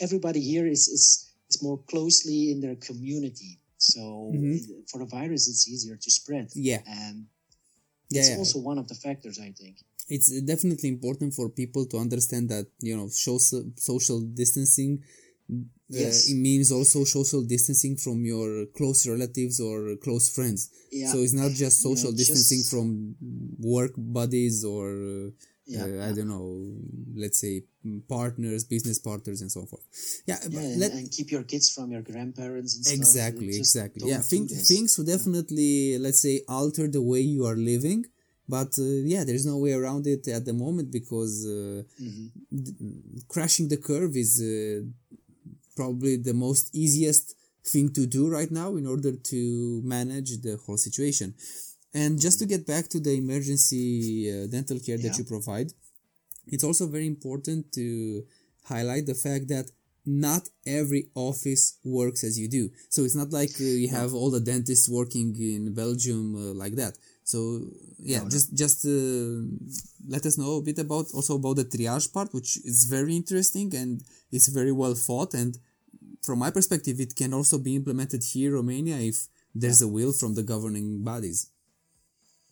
everybody 0.00 0.40
here 0.40 0.66
is 0.66 0.86
is 0.86 1.34
is 1.50 1.60
more 1.60 1.78
closely 1.90 2.52
in 2.52 2.60
their 2.60 2.76
community. 2.76 3.58
So 3.78 4.32
Mhm. 4.34 4.54
it- 4.56 4.88
for 4.90 4.98
the 4.98 5.06
virus, 5.18 5.42
it's 5.48 5.64
easier 5.68 5.96
to 6.04 6.10
spread. 6.10 6.46
Yeah. 6.54 6.82
and 6.86 7.16
Yeah, 8.10 8.20
it's 8.20 8.30
yeah. 8.30 8.38
also 8.42 8.58
one 8.70 8.78
of 8.82 8.86
the 8.88 8.94
factors, 9.06 9.38
I 9.38 9.52
think. 9.60 9.76
it's 10.16 10.30
definitely 10.52 10.88
important 10.96 11.30
for 11.38 11.46
people 11.62 11.84
to 11.92 11.96
understand 12.04 12.44
that 12.54 12.66
you 12.88 12.94
know 12.98 13.08
social 13.28 13.62
social 13.90 14.18
distancing 14.42 14.92
uh, 15.52 15.56
Yes. 16.02 16.16
it 16.32 16.38
means 16.48 16.66
also 16.78 16.98
social 17.18 17.42
distancing 17.54 17.94
from 18.04 18.18
your 18.32 18.48
close 18.78 19.00
relatives 19.14 19.56
or 19.68 19.76
close 20.04 20.26
friends 20.36 20.60
Yeah. 21.00 21.10
so 21.12 21.16
it's 21.24 21.36
not 21.42 21.52
just 21.64 21.76
Yeah, 21.78 21.86
social 21.90 22.12
distancing 22.22 22.60
just- 22.62 22.70
from 22.72 22.86
work 23.76 23.92
buddies 24.18 24.56
or 24.74 24.86
uh, 25.14 25.30
Yeah, 25.74 25.84
uh, 25.84 26.08
i 26.08 26.10
don't 26.16 26.30
know 26.34 26.48
let's 27.22 27.38
say 27.44 27.54
partners 28.08 28.62
business 28.74 28.98
partners 29.10 29.40
and 29.44 29.50
so 29.56 29.62
forth. 29.70 29.84
Yeah, 30.30 30.38
but 30.44 30.62
Yeah, 30.62 30.68
and, 30.72 30.80
let, 30.82 30.92
and 30.98 31.10
keep 31.16 31.28
your 31.34 31.44
kids 31.52 31.66
from 31.74 31.86
your 31.94 32.02
grandparents 32.10 32.72
and 32.76 32.84
stuff. 32.86 32.98
exactly 32.98 33.56
exactly. 33.62 34.00
yeah 34.12 34.20
think, 34.30 34.46
things 34.72 34.90
will 34.96 35.08
definitely 35.16 35.72
let's 36.04 36.20
say 36.26 36.34
alter 36.60 36.86
the 36.96 37.02
way 37.12 37.20
you 37.34 37.42
are 37.50 37.56
living 37.72 38.00
but 38.56 38.70
uh, 38.78 38.84
yeah 39.14 39.22
there's 39.28 39.46
no 39.52 39.56
way 39.64 39.72
around 39.80 40.04
it 40.14 40.22
at 40.38 40.44
the 40.48 40.56
moment 40.64 40.88
because 41.00 41.34
uh, 41.46 41.82
Mhm. 42.08 42.26
d- 42.64 42.76
crashing 43.32 43.66
the 43.74 43.80
curve 43.90 44.14
is 44.24 44.32
uh, 44.40 44.80
probably 45.76 46.16
the 46.16 46.34
most 46.46 46.64
easiest 46.74 47.26
thing 47.72 47.86
to 47.98 48.06
do 48.06 48.22
right 48.28 48.50
now 48.50 48.76
in 48.80 48.86
order 48.86 49.12
to 49.32 49.38
manage 49.84 50.30
the 50.46 50.54
whole 50.64 50.78
situation 50.88 51.28
and 51.94 52.20
just 52.20 52.38
to 52.38 52.46
get 52.46 52.66
back 52.66 52.88
to 52.88 53.00
the 53.00 53.14
emergency 53.16 54.30
uh, 54.30 54.46
dental 54.46 54.78
care 54.80 54.98
that 54.98 55.16
you 55.18 55.24
provide 55.24 55.72
it's 56.46 56.64
also 56.64 56.86
very 56.86 57.06
important 57.06 57.72
to 57.72 58.22
highlight 58.64 59.06
the 59.06 59.14
fact 59.14 59.48
that 59.48 59.70
not 60.06 60.48
every 60.66 61.10
office 61.14 61.78
works 61.84 62.24
as 62.24 62.38
you 62.38 62.48
do. 62.48 62.70
So 62.88 63.04
it's 63.04 63.14
not 63.14 63.30
like 63.30 63.50
uh, 63.60 63.64
you 63.64 63.88
have 63.88 64.14
all 64.14 64.30
the 64.30 64.40
dentists 64.40 64.88
working 64.88 65.36
in 65.38 65.74
belgium 65.74 66.34
uh, 66.34 66.54
like 66.54 66.76
that. 66.76 66.96
So 67.24 67.60
yeah 67.98 68.18
No, 68.18 68.24
no. 68.24 68.30
just 68.30 68.54
just 68.54 68.86
uh, 68.86 69.42
let 70.08 70.24
us 70.24 70.38
know 70.38 70.56
a 70.58 70.62
bit 70.62 70.78
about 70.78 71.06
also 71.12 71.36
about 71.36 71.56
the 71.56 71.64
triage 71.64 72.12
part 72.12 72.32
which 72.32 72.56
is 72.70 72.86
very 72.96 73.14
interesting 73.14 73.74
and 73.74 74.02
it's 74.32 74.48
very 74.48 74.72
well 74.72 74.94
thought 74.94 75.34
and 75.34 75.58
from 76.22 76.38
my 76.38 76.50
perspective 76.50 77.00
it 77.00 77.14
can 77.20 77.34
also 77.34 77.58
be 77.58 77.76
implemented 77.76 78.22
here 78.32 78.50
in 78.50 78.54
romania 78.60 78.96
if 79.12 79.28
there's 79.54 79.82
a 79.82 79.88
will 79.96 80.12
from 80.12 80.34
the 80.34 80.42
governing 80.42 80.88
bodies 81.10 81.50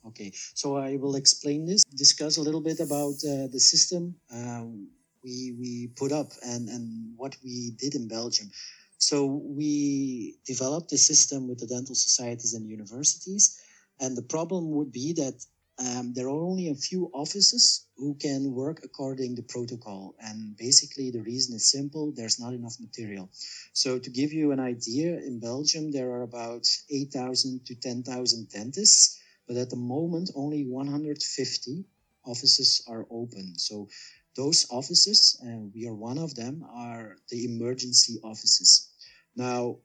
Okay, 0.09 0.33
so 0.55 0.77
I 0.77 0.97
will 0.97 1.17
explain 1.17 1.67
this, 1.67 1.83
discuss 1.85 2.37
a 2.37 2.43
little 2.43 2.61
bit 2.61 2.79
about 2.79 3.17
uh, 3.25 3.49
the 3.51 3.59
system 3.59 4.15
um, 4.33 4.89
we, 5.25 5.57
we 5.59 5.89
put 5.97 6.13
up 6.13 6.31
and, 6.45 6.69
and 6.69 7.13
what 7.17 7.37
we 7.43 7.73
did 7.77 7.97
in 7.97 8.07
Belgium. 8.07 8.51
So 8.99 9.27
we 9.27 10.37
developed 10.47 10.93
a 10.93 10.99
system 10.99 11.49
with 11.49 11.59
the 11.59 11.67
dental 11.67 11.97
societies 11.97 12.55
and 12.55 12.69
universities, 12.69 13.61
and 14.01 14.17
the 14.17 14.23
problem 14.23 14.71
would 14.71 14.93
be 14.93 15.13
that 15.15 15.45
um, 15.79 16.15
there 16.15 16.27
are 16.27 16.41
only 16.51 16.71
a 16.71 16.75
few 16.75 17.11
offices 17.13 17.85
who 17.99 18.15
can 18.15 18.55
work 18.55 18.81
according 18.83 19.37
to 19.37 19.43
protocol. 19.43 20.15
And 20.21 20.57
basically, 20.57 21.11
the 21.11 21.21
reason 21.21 21.55
is 21.55 21.71
simple 21.71 22.13
there's 22.13 22.41
not 22.41 22.55
enough 22.55 22.77
material. 22.81 23.29
So, 23.75 23.99
to 23.99 24.09
give 24.09 24.33
you 24.33 24.53
an 24.53 24.61
idea, 24.61 25.19
in 25.19 25.39
Belgium, 25.39 25.91
there 25.93 26.11
are 26.13 26.23
about 26.23 26.67
8,000 26.89 27.67
to 27.67 27.75
10,000 27.75 28.49
dentists 28.49 29.21
but 29.47 29.57
at 29.57 29.71
the 29.71 29.77
moment 29.77 30.31
only 30.35 30.65
150 30.65 31.85
offices 32.25 32.83
are 32.89 33.07
open. 33.11 33.59
So 33.59 33.89
those 34.35 34.67
offices 34.71 35.39
and 35.43 35.73
we 35.75 35.87
are 35.87 35.95
one 35.95 36.19
of 36.19 36.35
them 36.35 36.65
are 36.75 37.17
the 37.31 37.45
emergency 37.45 38.19
offices. 38.23 38.91
Now 39.37 39.77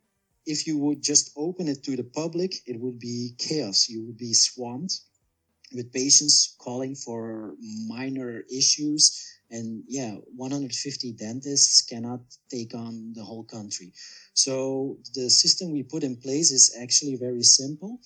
if 0.46 0.66
you 0.66 0.78
would 0.80 1.02
just 1.04 1.32
open 1.38 1.68
it 1.68 1.84
to 1.84 1.96
the 1.96 2.04
public 2.04 2.56
it 2.66 2.80
would 2.80 3.00
be 3.00 3.36
chaos. 3.38 3.90
You 3.90 4.04
would 4.06 4.18
be 4.18 4.34
swamped 4.34 5.00
with 5.74 5.94
patients 5.94 6.56
calling 6.60 6.96
for 6.96 7.56
minor 7.88 8.44
issues. 8.52 9.38
And 9.52 9.84
yeah 9.88 10.16
150 10.36 11.12
dentists 11.14 11.82
cannot 11.82 12.22
take 12.50 12.74
on 12.74 13.14
the 13.14 13.24
whole 13.24 13.44
country. 13.44 13.94
So 14.34 14.98
the 15.14 15.30
system 15.30 15.72
we 15.72 15.84
put 15.84 16.04
in 16.04 16.16
place 16.16 16.52
is 16.52 16.76
actually 16.82 17.18
very 17.18 17.44
simple. 17.44 18.00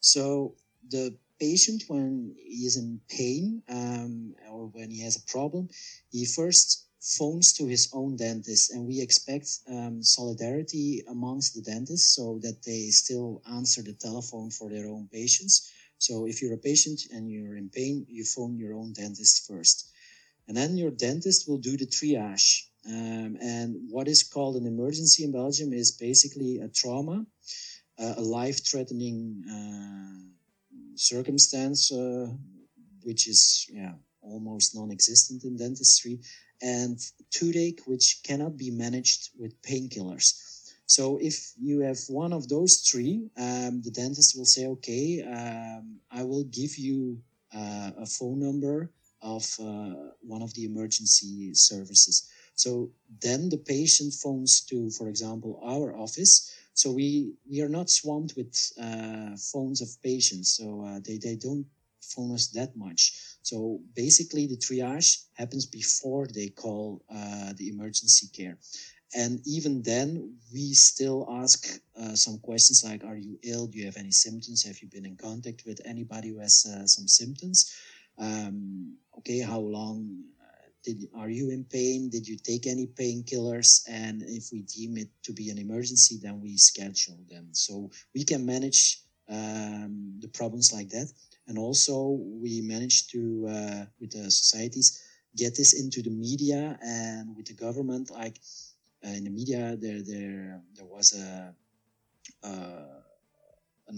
So 0.00 0.54
the 0.90 1.16
patient, 1.38 1.84
when 1.88 2.34
he 2.36 2.66
is 2.66 2.76
in 2.76 3.00
pain 3.08 3.62
um, 3.68 4.34
or 4.50 4.66
when 4.66 4.90
he 4.90 5.02
has 5.02 5.16
a 5.16 5.26
problem, 5.30 5.68
he 6.10 6.24
first 6.24 6.86
phones 7.00 7.52
to 7.52 7.66
his 7.66 7.88
own 7.92 8.16
dentist, 8.16 8.72
and 8.72 8.86
we 8.86 9.00
expect 9.00 9.48
um, 9.68 10.02
solidarity 10.02 11.04
amongst 11.08 11.54
the 11.54 11.62
dentists 11.62 12.14
so 12.16 12.40
that 12.42 12.62
they 12.64 12.90
still 12.90 13.40
answer 13.50 13.82
the 13.82 13.92
telephone 13.92 14.50
for 14.50 14.68
their 14.68 14.88
own 14.88 15.08
patients. 15.12 15.72
So 15.98 16.26
if 16.26 16.42
you're 16.42 16.54
a 16.54 16.58
patient 16.58 17.02
and 17.12 17.30
you're 17.30 17.56
in 17.56 17.70
pain, 17.70 18.04
you 18.08 18.24
phone 18.24 18.56
your 18.56 18.74
own 18.74 18.92
dentist 18.92 19.46
first, 19.46 19.92
and 20.48 20.56
then 20.56 20.76
your 20.76 20.90
dentist 20.90 21.48
will 21.48 21.58
do 21.58 21.76
the 21.76 21.86
triage. 21.86 22.64
Um, 22.86 23.36
and 23.40 23.76
what 23.90 24.08
is 24.08 24.22
called 24.22 24.56
an 24.56 24.66
emergency 24.66 25.24
in 25.24 25.32
Belgium 25.32 25.72
is 25.72 25.92
basically 25.92 26.58
a 26.58 26.68
trauma, 26.68 27.26
uh, 27.98 28.14
a 28.16 28.22
life-threatening. 28.22 29.44
Uh, 29.48 30.37
circumstance, 30.94 31.92
uh, 31.92 32.28
which 33.02 33.28
is 33.28 33.66
yeah 33.70 33.94
almost 34.20 34.74
non-existent 34.74 35.44
in 35.44 35.56
dentistry, 35.56 36.20
and 36.60 36.98
toothache, 37.30 37.80
which 37.86 38.20
cannot 38.24 38.56
be 38.56 38.70
managed 38.70 39.30
with 39.38 39.60
painkillers. 39.62 40.34
So 40.86 41.18
if 41.20 41.52
you 41.60 41.80
have 41.80 41.98
one 42.08 42.32
of 42.32 42.48
those 42.48 42.80
three, 42.80 43.28
um, 43.36 43.82
the 43.82 43.90
dentist 43.90 44.36
will 44.36 44.46
say, 44.46 44.66
okay, 44.66 45.22
um, 45.22 46.00
I 46.10 46.24
will 46.24 46.44
give 46.44 46.78
you 46.78 47.20
uh, 47.54 47.90
a 47.98 48.06
phone 48.06 48.40
number 48.40 48.90
of 49.20 49.44
uh, 49.60 50.12
one 50.20 50.42
of 50.42 50.54
the 50.54 50.64
emergency 50.64 51.52
services. 51.54 52.28
So 52.54 52.90
then 53.22 53.50
the 53.50 53.58
patient 53.58 54.14
phones 54.14 54.62
to, 54.66 54.90
for 54.90 55.08
example, 55.08 55.60
our 55.62 55.94
office. 55.96 56.50
So 56.78 56.92
we 56.92 57.32
we 57.50 57.60
are 57.60 57.74
not 57.78 57.90
swamped 57.90 58.34
with 58.36 58.54
uh, 58.80 59.34
phones 59.52 59.80
of 59.82 59.88
patients. 60.00 60.48
So 60.56 60.66
uh, 60.86 61.00
they 61.04 61.18
they 61.18 61.34
don't 61.34 61.66
phone 62.00 62.32
us 62.32 62.46
that 62.58 62.76
much. 62.76 63.02
So 63.42 63.80
basically, 63.96 64.46
the 64.46 64.56
triage 64.56 65.24
happens 65.34 65.66
before 65.66 66.28
they 66.28 66.48
call 66.48 67.02
uh, 67.10 67.52
the 67.56 67.68
emergency 67.68 68.28
care. 68.32 68.58
And 69.12 69.40
even 69.44 69.82
then, 69.82 70.36
we 70.52 70.72
still 70.74 71.26
ask 71.42 71.66
uh, 72.00 72.14
some 72.14 72.38
questions 72.38 72.84
like 72.84 73.02
Are 73.02 73.16
you 73.16 73.38
ill? 73.42 73.66
Do 73.66 73.78
you 73.78 73.86
have 73.86 73.96
any 73.96 74.12
symptoms? 74.12 74.62
Have 74.62 74.80
you 74.80 74.88
been 74.88 75.06
in 75.06 75.16
contact 75.16 75.64
with 75.66 75.80
anybody 75.84 76.28
who 76.28 76.38
has 76.38 76.64
uh, 76.64 76.86
some 76.86 77.08
symptoms? 77.08 77.74
Um, 78.18 78.98
okay, 79.18 79.40
how 79.40 79.60
long 79.60 80.24
did, 80.88 81.08
are 81.14 81.28
you 81.28 81.50
in 81.50 81.64
pain? 81.64 82.08
Did 82.08 82.26
you 82.26 82.36
take 82.36 82.66
any 82.66 82.86
painkillers? 82.86 83.84
And 83.88 84.22
if 84.22 84.50
we 84.52 84.62
deem 84.62 84.96
it 84.96 85.08
to 85.24 85.32
be 85.32 85.50
an 85.50 85.58
emergency, 85.58 86.18
then 86.22 86.40
we 86.40 86.56
schedule 86.56 87.18
them. 87.28 87.48
So 87.52 87.90
we 88.14 88.24
can 88.24 88.46
manage 88.46 89.02
um, 89.28 89.92
the 90.20 90.28
problems 90.28 90.72
like 90.72 90.88
that. 90.90 91.12
And 91.46 91.58
also, 91.58 92.20
we 92.44 92.60
managed 92.62 93.10
to, 93.12 93.46
uh, 93.48 93.84
with 94.00 94.12
the 94.12 94.30
societies, 94.30 95.02
get 95.36 95.56
this 95.56 95.72
into 95.78 96.02
the 96.02 96.10
media 96.10 96.78
and 96.82 97.36
with 97.36 97.46
the 97.46 97.54
government. 97.54 98.10
Like 98.10 98.36
uh, 99.04 99.10
in 99.18 99.24
the 99.24 99.30
media, 99.30 99.76
there 99.76 100.02
there 100.02 100.60
there 100.76 100.86
was 100.86 101.14
a. 101.14 101.54
Uh, 102.42 102.97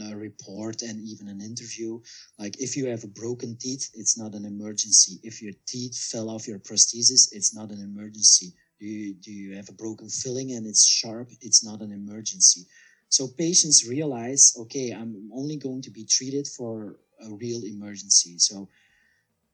a 0.01 0.17
report 0.17 0.83
and 0.83 1.01
even 1.01 1.29
an 1.29 1.41
interview 1.41 1.99
like 2.39 2.61
if 2.61 2.77
you 2.77 2.87
have 2.87 3.05
a 3.05 3.09
broken 3.09 3.57
teeth 3.59 3.91
it's 3.95 4.17
not 4.17 4.35
an 4.35 4.45
emergency. 4.45 5.19
If 5.23 5.43
your 5.43 5.53
teeth 5.67 5.97
fell 6.11 6.31
off 6.31 6.47
your 6.47 6.59
prosthesis 6.59 7.29
it's 7.33 7.55
not 7.55 7.71
an 7.71 7.81
emergency. 7.81 8.55
Do 8.79 8.87
you, 8.87 9.15
do 9.15 9.33
you 9.33 9.57
have 9.57 9.69
a 9.69 9.75
broken 9.75 10.09
filling 10.09 10.53
and 10.53 10.67
it's 10.67 10.87
sharp 10.87 11.29
it's 11.41 11.65
not 11.65 11.81
an 11.81 11.93
emergency. 11.93 12.67
So 13.09 13.27
patients 13.27 13.89
realize 13.89 14.55
okay 14.61 14.93
i'm 14.93 15.31
only 15.35 15.57
going 15.57 15.83
to 15.83 15.91
be 15.91 16.05
treated 16.05 16.47
for 16.47 16.97
a 17.23 17.35
real 17.35 17.63
emergency. 17.65 18.39
So 18.39 18.69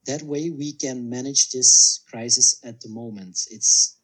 that 0.07 0.22
way 0.22 0.51
we 0.51 0.72
can 0.72 1.11
manage 1.11 1.51
this 1.51 2.05
crisis 2.09 2.61
at 2.64 2.80
the 2.80 2.89
moment. 2.89 3.39
It's 3.51 3.95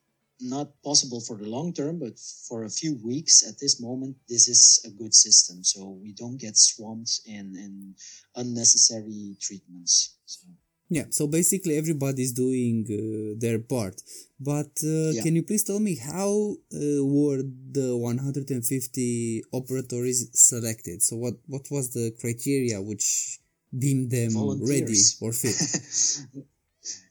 not 0.43 0.69
possible 0.83 1.21
for 1.21 1.37
the 1.37 1.49
long 1.49 1.73
term, 1.73 1.99
but 1.99 2.19
for 2.19 2.65
a 2.65 2.71
few 2.71 2.95
weeks 3.03 3.47
at 3.49 3.59
this 3.59 3.81
moment, 3.81 4.17
this 4.29 4.49
is 4.49 4.81
a 4.85 4.91
good 4.91 5.15
system. 5.15 5.63
So 5.65 5.99
we 6.03 6.13
don't 6.13 6.39
get 6.39 6.57
swamped 6.57 7.21
in, 7.27 7.55
in 7.57 7.95
unnecessary 8.37 9.37
treatments. 9.41 10.17
So. 10.27 10.47
Yeah, 10.89 11.07
so 11.11 11.27
basically 11.27 11.79
everybody's 11.79 12.33
doing 12.33 12.85
uh, 12.91 13.39
their 13.39 13.59
part. 13.59 14.03
But 14.39 14.73
uh, 14.85 15.13
Yeah. 15.13 15.23
can 15.23 15.37
you 15.37 15.43
please 15.43 15.65
tell 15.65 15.81
me 15.81 15.97
how 15.97 16.57
uh, 16.75 17.05
were 17.05 17.43
the 17.79 17.97
150 17.97 19.45
operatories 19.55 20.21
selected? 20.35 21.03
So 21.03 21.17
what 21.17 21.37
what 21.47 21.71
was 21.71 21.91
the 21.97 22.11
criteria 22.21 22.83
which 22.83 23.41
deemed 23.73 24.11
them 24.11 24.33
ready 24.61 24.85
Volunteers. 24.85 25.17
or 25.23 25.33
fit? 25.33 25.57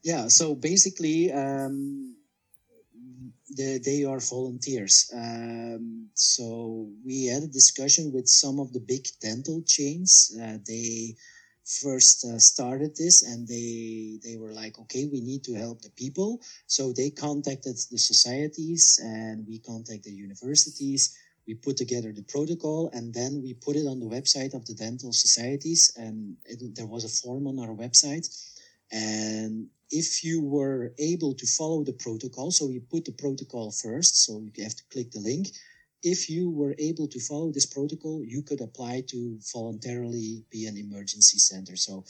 yeah 0.03 0.27
so 0.27 0.53
basically 0.53 1.31
um, 1.31 2.15
they, 3.55 3.79
they 3.83 4.03
are 4.03 4.19
volunteers. 4.19 5.11
Um, 5.13 6.09
so 6.13 6.89
we 7.05 7.25
had 7.25 7.43
a 7.43 7.47
discussion 7.47 8.11
with 8.13 8.27
some 8.27 8.59
of 8.59 8.73
the 8.73 8.79
big 8.79 9.07
dental 9.21 9.61
chains. 9.65 10.35
Uh, 10.41 10.57
they 10.67 11.15
first 11.65 12.25
uh, 12.25 12.39
started 12.39 12.95
this 12.95 13.23
and 13.23 13.47
they 13.47 14.19
they 14.23 14.35
were 14.35 14.51
like 14.51 14.77
okay 14.79 15.07
we 15.11 15.21
need 15.21 15.43
to 15.43 15.53
help 15.53 15.81
the 15.81 15.91
people. 15.91 16.41
So 16.67 16.91
they 16.91 17.11
contacted 17.11 17.77
the 17.91 17.97
societies 17.97 18.99
and 19.03 19.45
we 19.47 19.59
contacted 19.59 20.03
the 20.03 20.11
universities. 20.11 21.15
We 21.47 21.55
put 21.55 21.77
together 21.77 22.11
the 22.13 22.23
protocol 22.23 22.89
and 22.93 23.13
then 23.13 23.41
we 23.41 23.53
put 23.53 23.75
it 23.75 23.87
on 23.87 23.99
the 23.99 24.05
website 24.05 24.53
of 24.53 24.65
the 24.65 24.75
dental 24.75 25.11
societies 25.11 25.91
and 25.97 26.37
it, 26.45 26.75
there 26.75 26.85
was 26.85 27.03
a 27.03 27.09
form 27.09 27.47
on 27.47 27.59
our 27.59 27.75
website 27.75 28.27
and 28.91 29.67
if 29.91 30.23
you 30.23 30.41
were 30.41 30.93
able 30.97 31.33
to 31.35 31.45
follow 31.45 31.83
the 31.83 31.93
protocol, 31.93 32.51
so 32.51 32.65
we 32.65 32.79
put 32.79 33.05
the 33.05 33.11
protocol 33.11 33.71
first, 33.71 34.25
so 34.25 34.41
you 34.53 34.63
have 34.63 34.75
to 34.75 34.83
click 34.91 35.11
the 35.11 35.19
link. 35.19 35.47
If 36.03 36.29
you 36.29 36.49
were 36.49 36.75
able 36.79 37.07
to 37.09 37.19
follow 37.19 37.51
this 37.51 37.65
protocol, 37.65 38.23
you 38.23 38.41
could 38.41 38.61
apply 38.61 39.03
to 39.09 39.37
voluntarily 39.53 40.43
be 40.49 40.65
an 40.65 40.77
emergency 40.77 41.37
center. 41.37 41.75
So 41.75 42.05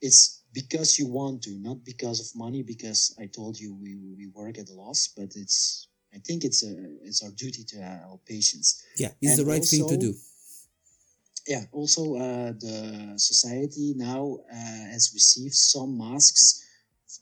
it's 0.00 0.42
because 0.52 0.98
you 0.98 1.08
want 1.08 1.42
to, 1.42 1.58
not 1.58 1.84
because 1.84 2.20
of 2.20 2.38
money, 2.38 2.62
because 2.62 3.14
I 3.18 3.26
told 3.26 3.58
you 3.58 3.74
we, 3.74 3.96
we 4.16 4.28
work 4.28 4.58
at 4.58 4.70
a 4.70 4.74
loss, 4.74 5.08
but 5.16 5.34
it's, 5.34 5.88
I 6.14 6.18
think 6.18 6.44
it's 6.44 6.62
a, 6.62 6.74
it's 7.02 7.22
our 7.22 7.30
duty 7.30 7.64
to 7.64 7.82
our 7.82 8.18
patients 8.26 8.84
yeah, 8.98 9.08
it's 9.20 9.36
the 9.36 9.42
And 9.42 9.50
right 9.50 9.64
thing 9.64 9.88
to 9.88 9.96
do. 9.96 10.14
yeah 11.46 11.64
also 11.72 12.16
uh, 12.16 12.52
the 12.52 13.14
society 13.16 13.94
now 13.96 14.38
uh, 14.50 14.54
has 14.92 15.10
received 15.14 15.54
some 15.54 15.96
masks 15.96 16.64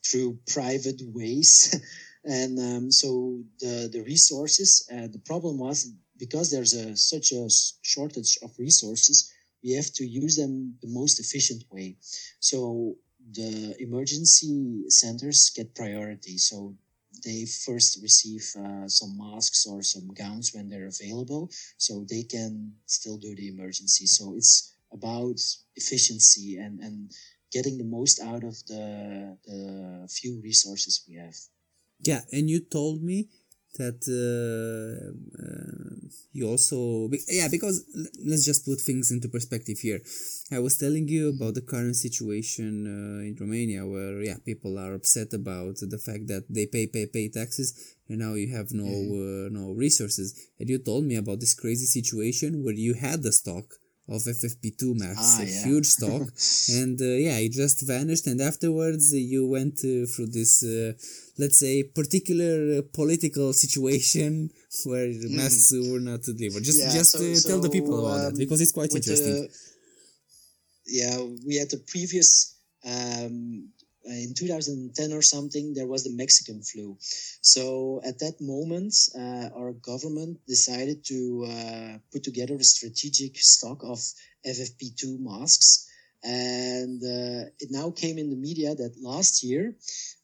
through 0.05 0.39
private 0.49 1.01
ways. 1.03 1.75
And 2.29 2.59
um, 2.59 2.91
so 2.91 3.39
the 3.61 3.89
the 3.93 4.03
resources 4.03 4.85
uh, 4.93 5.07
the 5.07 5.23
problem 5.31 5.59
was 5.59 5.93
because 6.19 6.51
there's 6.51 6.75
a 6.75 6.97
such 6.97 7.31
a 7.31 7.49
shortage 7.83 8.37
of 8.43 8.51
resources 8.59 9.31
we 9.67 9.73
have 9.73 9.93
to 9.95 10.07
use 10.07 10.37
them 10.37 10.77
the 10.81 10.89
most 10.89 11.19
efficient 11.19 11.65
way. 11.71 11.97
So 12.39 12.97
the 13.33 13.75
emergency 13.81 14.85
centers 14.89 15.51
get 15.55 15.75
priority. 15.75 16.39
So 16.39 16.77
they 17.25 17.47
first 17.47 17.99
receive 18.01 18.45
uh, 18.57 18.87
some 18.87 19.17
masks 19.19 19.67
or 19.67 19.83
some 19.83 20.09
gowns 20.15 20.53
when 20.55 20.69
they're 20.69 20.87
available 20.89 21.51
so 21.79 22.05
they 22.09 22.23
can 22.23 22.75
still 22.87 23.19
do 23.19 23.35
the 23.35 23.49
emergency. 23.49 24.07
So 24.07 24.35
it's 24.37 24.75
about 24.93 25.41
efficiency 25.75 26.59
and, 26.59 26.79
and 26.81 27.11
getting 27.53 27.79
the 27.79 27.85
most 27.85 28.21
out 28.21 28.45
of 28.45 28.57
the, 28.67 29.37
the 29.47 30.09
few 30.11 30.41
resources 30.43 31.05
we 31.09 31.17
have. 31.17 31.35
Yeah, 32.01 32.21
and 32.33 32.51
you 32.51 32.61
told 32.61 33.03
me 33.03 33.29
that 33.79 34.01
uh, 34.09 35.13
uh, 35.43 36.09
you 36.33 36.49
also 36.49 37.11
yeah 37.29 37.49
because 37.49 37.85
let's 38.25 38.45
just 38.45 38.65
put 38.65 38.81
things 38.81 39.11
into 39.11 39.29
perspective 39.29 39.79
here. 39.79 40.01
I 40.51 40.59
was 40.59 40.77
telling 40.77 41.09
you 41.09 41.29
about 41.31 41.55
the 41.55 41.63
current 41.63 41.97
situation 41.97 42.87
uh, 42.87 43.29
in 43.29 43.37
Romania 43.39 43.87
where 43.87 44.23
yeah 44.23 44.37
people 44.45 44.79
are 44.79 44.95
upset 44.95 45.33
about 45.33 45.77
the 45.81 45.99
fact 45.99 46.27
that 46.29 46.45
they 46.49 46.67
pay 46.67 46.87
pay 46.87 47.07
pay 47.07 47.29
taxes 47.29 47.97
and 48.09 48.19
now 48.19 48.35
you 48.35 48.55
have 48.55 48.73
no 48.73 48.87
uh, 48.87 49.49
no 49.51 49.73
resources 49.73 50.49
and 50.59 50.69
you 50.69 50.79
told 50.79 51.05
me 51.05 51.17
about 51.17 51.41
this 51.41 51.55
crazy 51.55 51.87
situation 51.87 52.65
where 52.65 52.75
you 52.75 52.95
had 52.95 53.23
the 53.23 53.33
stock 53.33 53.75
of 54.09 54.23
FFP2 54.23 54.95
masks, 54.95 55.37
Ah, 55.39 55.43
a 55.43 55.47
yeah. 55.47 55.65
huge 55.67 55.87
stock, 55.97 56.23
and 56.81 57.01
uh, 57.01 57.05
yeah, 57.27 57.39
it 57.39 57.53
just 57.53 57.87
vanished. 57.87 58.27
And 58.29 58.41
afterwards, 58.41 59.13
uh, 59.13 59.17
you 59.17 59.47
went 59.47 59.79
uh, 59.81 60.07
through 60.07 60.29
this, 60.39 60.63
uh, 60.63 60.93
let's 61.39 61.59
say, 61.59 61.83
particular 61.83 62.79
uh, 62.79 62.83
political 62.93 63.53
situation 63.53 64.51
where 64.85 65.09
the 65.09 65.29
masks 65.31 65.73
were 65.91 66.01
not 66.01 66.23
delivered. 66.23 66.63
Just. 66.63 66.79
Yeah, 66.79 66.93
just 66.93 67.13
so- 67.19 67.25
uh, 67.25 67.51
tell 67.51 67.61
the 67.61 67.71
people 67.71 67.95
so, 67.99 68.05
about 68.07 68.19
that 68.23 68.33
um, 68.35 68.39
because 68.39 68.61
it's 68.61 68.73
quite 68.73 68.95
interesting. 68.95 69.35
the- 69.43 69.51
yeah, 70.87 71.17
we 71.47 71.57
had 71.57 71.71
the 71.71 71.79
previous 71.79 72.55
um, 72.87 73.71
in 74.07 74.35
2010 74.35 75.13
or 75.13 75.23
something. 75.23 75.75
There 75.75 75.87
was 75.87 76.05
the 76.05 76.13
Mexican 76.13 76.63
flu, 76.63 76.97
so 77.41 78.01
at 78.05 78.19
that 78.21 78.41
moment, 78.41 78.95
uh, 79.15 79.49
our 79.57 79.73
government 79.73 80.39
decided 80.47 81.05
to 81.07 81.47
uh, 81.49 81.99
put 82.13 82.25
together 82.25 82.55
a 82.55 82.65
strategic 82.65 83.37
stock 83.39 83.83
of 83.83 83.99
FFP2 84.47 85.19
masks. 85.19 85.89
And 86.25 87.01
uh, 87.03 87.51
it 87.61 87.69
now 87.71 87.91
came 87.91 88.19
in 88.19 88.31
the 88.31 88.37
media 88.37 88.75
that 88.75 88.97
last 89.01 89.45
year 89.45 89.75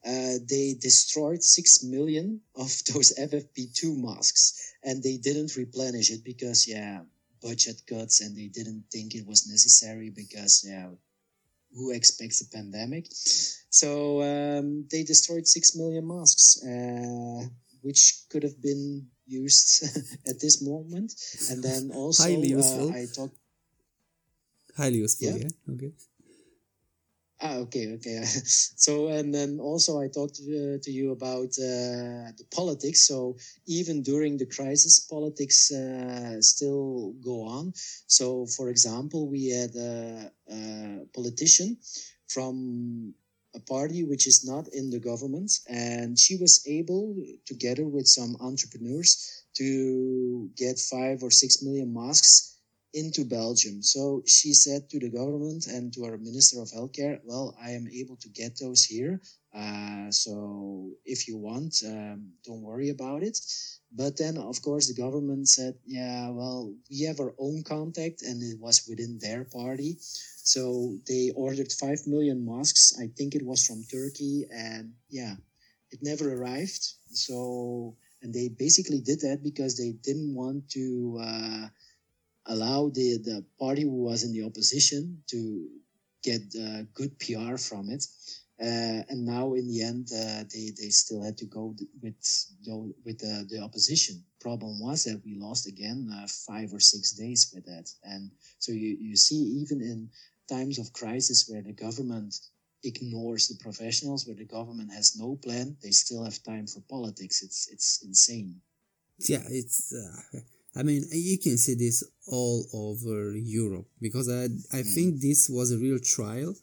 uh, 0.04 0.34
they 0.48 0.74
destroyed 0.80 1.44
six 1.44 1.84
million 1.84 2.40
of 2.56 2.70
those 2.92 3.12
FFP2 3.18 3.96
masks, 3.96 4.74
and 4.82 5.02
they 5.02 5.18
didn't 5.18 5.54
replenish 5.56 6.10
it 6.10 6.24
because, 6.24 6.66
yeah, 6.66 7.02
budget 7.42 7.82
cuts 7.86 8.20
and 8.20 8.36
they 8.36 8.46
didn't 8.46 8.84
think 8.90 9.14
it 9.14 9.26
was 9.26 9.48
necessary 9.48 10.10
because 10.10 10.64
yeah 10.66 10.88
who 11.74 11.90
expects 11.90 12.40
a 12.40 12.48
pandemic 12.56 13.06
so 13.70 14.22
um, 14.22 14.86
they 14.90 15.02
destroyed 15.02 15.46
6 15.46 15.76
million 15.76 16.06
masks 16.06 16.62
uh, 16.64 17.46
which 17.82 18.24
could 18.30 18.42
have 18.42 18.60
been 18.62 19.06
used 19.26 19.84
at 20.30 20.40
this 20.40 20.62
moment 20.62 21.12
and 21.50 21.62
then 21.62 21.90
also 21.94 22.24
Highly 22.24 22.52
uh, 22.52 22.56
useful. 22.58 22.92
i 22.92 23.06
talked 23.14 23.36
Highly 24.76 24.98
useful, 24.98 25.28
yeah. 25.28 25.44
yeah. 25.44 25.74
Okay. 25.74 25.92
Ah, 27.44 27.56
okay, 27.56 27.92
okay. 27.94 28.22
so, 28.86 29.08
and 29.08 29.34
then 29.34 29.58
also 29.58 30.00
I 30.00 30.06
talked 30.06 30.38
uh, 30.40 30.78
to 30.84 30.90
you 30.90 31.10
about 31.10 31.50
uh, 31.58 32.30
the 32.38 32.46
politics. 32.54 33.06
So, 33.08 33.36
even 33.66 34.02
during 34.02 34.36
the 34.36 34.46
crisis, 34.46 35.00
politics 35.00 35.72
uh, 35.72 36.40
still 36.40 37.14
go 37.20 37.42
on. 37.42 37.72
So, 38.06 38.46
for 38.46 38.68
example, 38.70 39.28
we 39.28 39.48
had 39.50 39.74
a, 39.74 40.30
a 40.50 41.06
politician 41.14 41.78
from 42.28 43.14
a 43.54 43.60
party 43.60 44.04
which 44.04 44.26
is 44.26 44.46
not 44.46 44.68
in 44.72 44.90
the 44.90 45.00
government, 45.00 45.50
and 45.68 46.16
she 46.18 46.36
was 46.36 46.64
able, 46.66 47.16
together 47.44 47.84
with 47.86 48.06
some 48.06 48.36
entrepreneurs, 48.40 49.10
to 49.56 50.48
get 50.56 50.78
five 50.78 51.22
or 51.22 51.30
six 51.30 51.60
million 51.60 51.92
masks 51.92 52.51
into 52.94 53.24
Belgium. 53.24 53.82
So 53.82 54.22
she 54.26 54.52
said 54.52 54.90
to 54.90 54.98
the 54.98 55.08
government 55.08 55.66
and 55.66 55.92
to 55.94 56.04
our 56.04 56.18
Minister 56.18 56.60
of 56.60 56.70
Healthcare, 56.70 57.20
well, 57.24 57.56
I 57.62 57.70
am 57.70 57.88
able 57.88 58.16
to 58.16 58.28
get 58.28 58.58
those 58.58 58.84
here. 58.84 59.20
Uh, 59.54 60.10
so 60.10 60.90
if 61.04 61.28
you 61.28 61.36
want, 61.36 61.74
um, 61.86 62.32
don't 62.44 62.62
worry 62.62 62.90
about 62.90 63.22
it. 63.22 63.38
But 63.94 64.16
then, 64.16 64.38
of 64.38 64.60
course, 64.62 64.88
the 64.88 65.00
government 65.00 65.48
said, 65.48 65.74
yeah, 65.86 66.30
well, 66.30 66.74
we 66.90 67.02
have 67.02 67.20
our 67.20 67.34
own 67.38 67.62
contact 67.62 68.22
and 68.22 68.42
it 68.42 68.58
was 68.58 68.86
within 68.88 69.18
their 69.20 69.44
party. 69.44 69.98
So 70.44 70.96
they 71.06 71.30
ordered 71.36 71.70
5 71.70 72.06
million 72.06 72.44
masks. 72.44 72.94
I 72.98 73.08
think 73.16 73.34
it 73.34 73.44
was 73.44 73.66
from 73.66 73.84
Turkey. 73.84 74.46
And 74.50 74.94
yeah, 75.10 75.34
it 75.90 76.00
never 76.02 76.32
arrived. 76.34 76.86
So, 77.12 77.96
and 78.22 78.32
they 78.32 78.48
basically 78.48 79.00
did 79.00 79.20
that 79.20 79.42
because 79.42 79.76
they 79.76 79.92
didn't 80.02 80.34
want 80.34 80.70
to, 80.70 81.20
uh, 81.22 81.68
allow 82.46 82.88
the, 82.88 83.18
the 83.18 83.44
party 83.58 83.82
who 83.82 84.02
was 84.04 84.24
in 84.24 84.32
the 84.32 84.44
opposition 84.44 85.22
to 85.28 85.68
get 86.22 86.42
uh, 86.60 86.82
good 86.94 87.18
PR 87.18 87.56
from 87.56 87.90
it. 87.90 88.04
Uh, 88.60 89.02
and 89.08 89.24
now 89.24 89.54
in 89.54 89.66
the 89.66 89.82
end, 89.82 90.08
uh, 90.14 90.44
they, 90.52 90.70
they 90.78 90.88
still 90.90 91.22
had 91.22 91.36
to 91.36 91.46
go 91.46 91.74
with 92.00 92.14
with 93.04 93.18
the, 93.18 93.46
the 93.50 93.58
opposition. 93.60 94.22
Problem 94.40 94.78
was 94.80 95.04
that 95.04 95.20
we 95.24 95.34
lost 95.34 95.66
again 95.66 96.08
uh, 96.14 96.26
five 96.46 96.72
or 96.72 96.78
six 96.78 97.12
days 97.12 97.50
with 97.52 97.64
that. 97.64 97.90
And 98.04 98.30
so 98.60 98.70
you, 98.70 98.96
you 99.00 99.16
see, 99.16 99.34
even 99.34 99.80
in 99.80 100.10
times 100.48 100.78
of 100.78 100.92
crisis 100.92 101.48
where 101.48 101.62
the 101.62 101.72
government 101.72 102.36
ignores 102.84 103.48
the 103.48 103.56
professionals, 103.62 104.26
where 104.26 104.36
the 104.36 104.44
government 104.44 104.92
has 104.92 105.16
no 105.18 105.36
plan, 105.42 105.76
they 105.82 105.90
still 105.90 106.22
have 106.22 106.42
time 106.44 106.66
for 106.68 106.80
politics. 106.88 107.42
It's, 107.42 107.68
it's 107.72 108.04
insane. 108.04 108.60
Yeah, 109.18 109.42
it's. 109.48 109.92
I 110.74 110.82
mean, 110.82 111.04
you 111.12 111.38
can 111.38 111.58
see 111.58 111.74
this 111.74 112.02
all 112.26 112.66
over 112.72 113.36
Europe 113.36 113.88
because 114.00 114.28
I 114.28 114.44
I 114.78 114.82
think 114.82 115.20
this 115.20 115.48
was 115.50 115.70
a 115.70 115.78
real 115.78 115.98
trial 115.98 116.54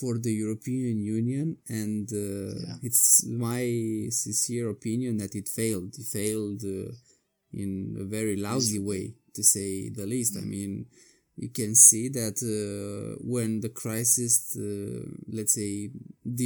for 0.00 0.18
the 0.18 0.32
European 0.44 0.96
Union, 1.18 1.56
and 1.68 2.06
uh, 2.12 2.26
Yeah. 2.26 2.76
it's 2.88 3.24
my 3.26 3.62
sincere 4.10 4.68
opinion 4.76 5.16
that 5.18 5.34
it 5.34 5.48
failed. 5.48 5.90
It 5.98 6.06
failed 6.18 6.62
uh, 6.64 6.92
in 7.52 7.70
a 8.04 8.04
very 8.04 8.36
lousy 8.36 8.78
way, 8.90 9.04
to 9.36 9.42
say 9.42 9.88
the 9.88 10.06
least. 10.06 10.36
I 10.36 10.44
mean, 10.54 10.86
you 11.36 11.50
can 11.50 11.74
see 11.74 12.08
that 12.20 12.36
uh, 12.42 13.22
when 13.34 13.60
the 13.60 13.68
crisis, 13.82 14.34
uh, 14.56 15.06
let's 15.36 15.54
say, 15.54 15.90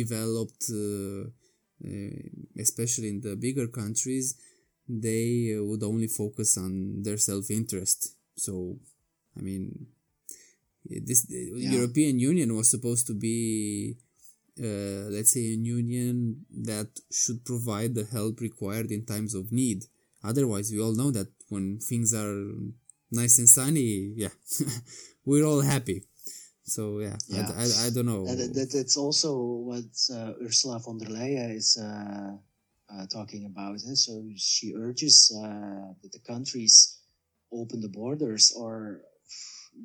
developed, 0.00 0.64
uh, 0.70 1.22
uh, 1.88 2.22
especially 2.58 3.08
in 3.14 3.20
the 3.20 3.34
bigger 3.36 3.68
countries, 3.68 4.26
they 5.00 5.54
uh, 5.56 5.62
would 5.64 5.82
only 5.82 6.08
focus 6.08 6.56
on 6.58 7.02
their 7.02 7.18
self-interest. 7.18 8.16
So, 8.36 8.78
I 9.36 9.40
mean, 9.40 9.86
this 10.84 11.26
Yeah. 11.28 11.72
European 11.78 12.18
Union 12.18 12.54
was 12.56 12.68
supposed 12.70 13.06
to 13.06 13.14
be, 13.14 13.96
uh, 14.58 15.06
let's 15.14 15.32
say, 15.32 15.44
a 15.54 15.56
union 15.78 16.44
that 16.70 16.88
should 17.10 17.44
provide 17.44 17.94
the 17.94 18.04
help 18.16 18.40
required 18.40 18.90
in 18.90 19.04
times 19.04 19.34
of 19.34 19.52
need. 19.52 19.86
Otherwise, 20.24 20.72
we 20.72 20.80
all 20.80 20.94
know 20.94 21.10
that 21.10 21.28
when 21.48 21.78
things 21.78 22.12
are 22.14 22.34
nice 23.10 23.38
and 23.38 23.48
sunny, 23.48 24.12
yeah, 24.16 24.34
we're 25.24 25.44
all 25.44 25.60
happy. 25.60 26.04
So 26.64 27.00
yeah, 27.00 27.16
I- 27.32 27.64
I, 27.64 27.66
I, 27.86 27.90
don't 27.90 28.06
know. 28.06 28.26
That, 28.26 28.54
that, 28.54 28.70
that's 28.72 28.96
also 28.96 29.30
what 29.68 29.90
uh, 30.14 30.32
Ursula 30.46 30.78
von 30.78 30.98
der 30.98 31.08
Leyen 31.10 31.50
is 31.56 31.76
uh, 31.78 32.36
uh, 32.92 33.06
talking 33.06 33.46
about. 33.46 33.76
eh? 33.76 33.94
So 33.94 34.24
she 34.36 34.74
urges 34.74 35.32
uh, 35.36 35.92
that 36.02 36.12
the 36.12 36.20
countries 36.26 36.98
open 37.52 37.80
the 37.80 37.88
borders. 37.88 38.52
Or 38.56 39.02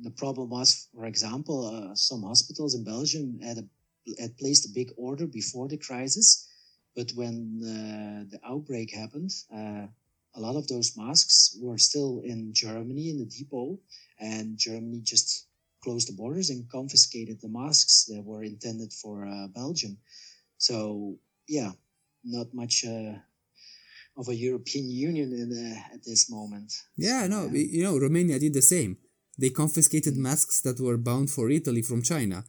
the 0.02 0.10
problem 0.10 0.50
was, 0.50 0.88
for 0.94 1.06
example, 1.06 1.66
uh, 1.66 1.94
some 1.94 2.22
hospitals 2.22 2.74
in 2.74 2.84
Belgium 2.84 3.40
had, 3.42 3.58
a, 3.58 4.20
had 4.20 4.36
placed 4.38 4.66
a 4.66 4.74
big 4.74 4.90
order 4.96 5.26
before 5.26 5.68
the 5.68 5.78
crisis, 5.78 6.48
but 6.94 7.10
when 7.14 7.60
uh, 7.62 8.24
the 8.30 8.40
outbreak 8.44 8.92
happened, 8.92 9.30
uh, 9.54 9.86
a 10.34 10.40
lot 10.40 10.56
of 10.56 10.68
those 10.68 10.96
masks 10.96 11.56
were 11.60 11.78
still 11.78 12.20
in 12.24 12.52
Germany 12.52 13.10
in 13.10 13.18
the 13.18 13.24
depot, 13.24 13.78
and 14.20 14.58
Germany 14.58 15.00
just 15.02 15.46
closed 15.82 16.08
the 16.08 16.12
borders 16.12 16.50
and 16.50 16.68
confiscated 16.70 17.40
the 17.40 17.48
masks 17.48 18.04
that 18.04 18.22
were 18.22 18.42
intended 18.42 18.92
for 18.92 19.26
Belgium. 19.54 19.96
So 20.58 21.18
yeah, 21.48 21.72
not 22.26 22.48
much 22.54 22.84
uh, 22.86 23.14
of 24.16 24.28
a 24.28 24.34
European 24.34 24.88
Union 24.90 25.32
in, 25.32 25.48
uh, 25.52 25.94
at 25.94 26.04
this 26.04 26.30
moment. 26.30 26.72
Yeah, 26.96 27.26
no, 27.26 27.40
Yeah. 27.46 27.66
you 27.76 27.82
know, 27.84 27.96
Romania 27.98 28.38
did 28.38 28.54
the 28.54 28.62
same. 28.62 28.96
They 29.38 29.50
confiscated 29.50 30.16
masks 30.16 30.60
that 30.62 30.80
were 30.80 30.96
bound 30.96 31.30
for 31.30 31.50
Italy 31.50 31.82
from 31.82 32.02
China. 32.02 32.44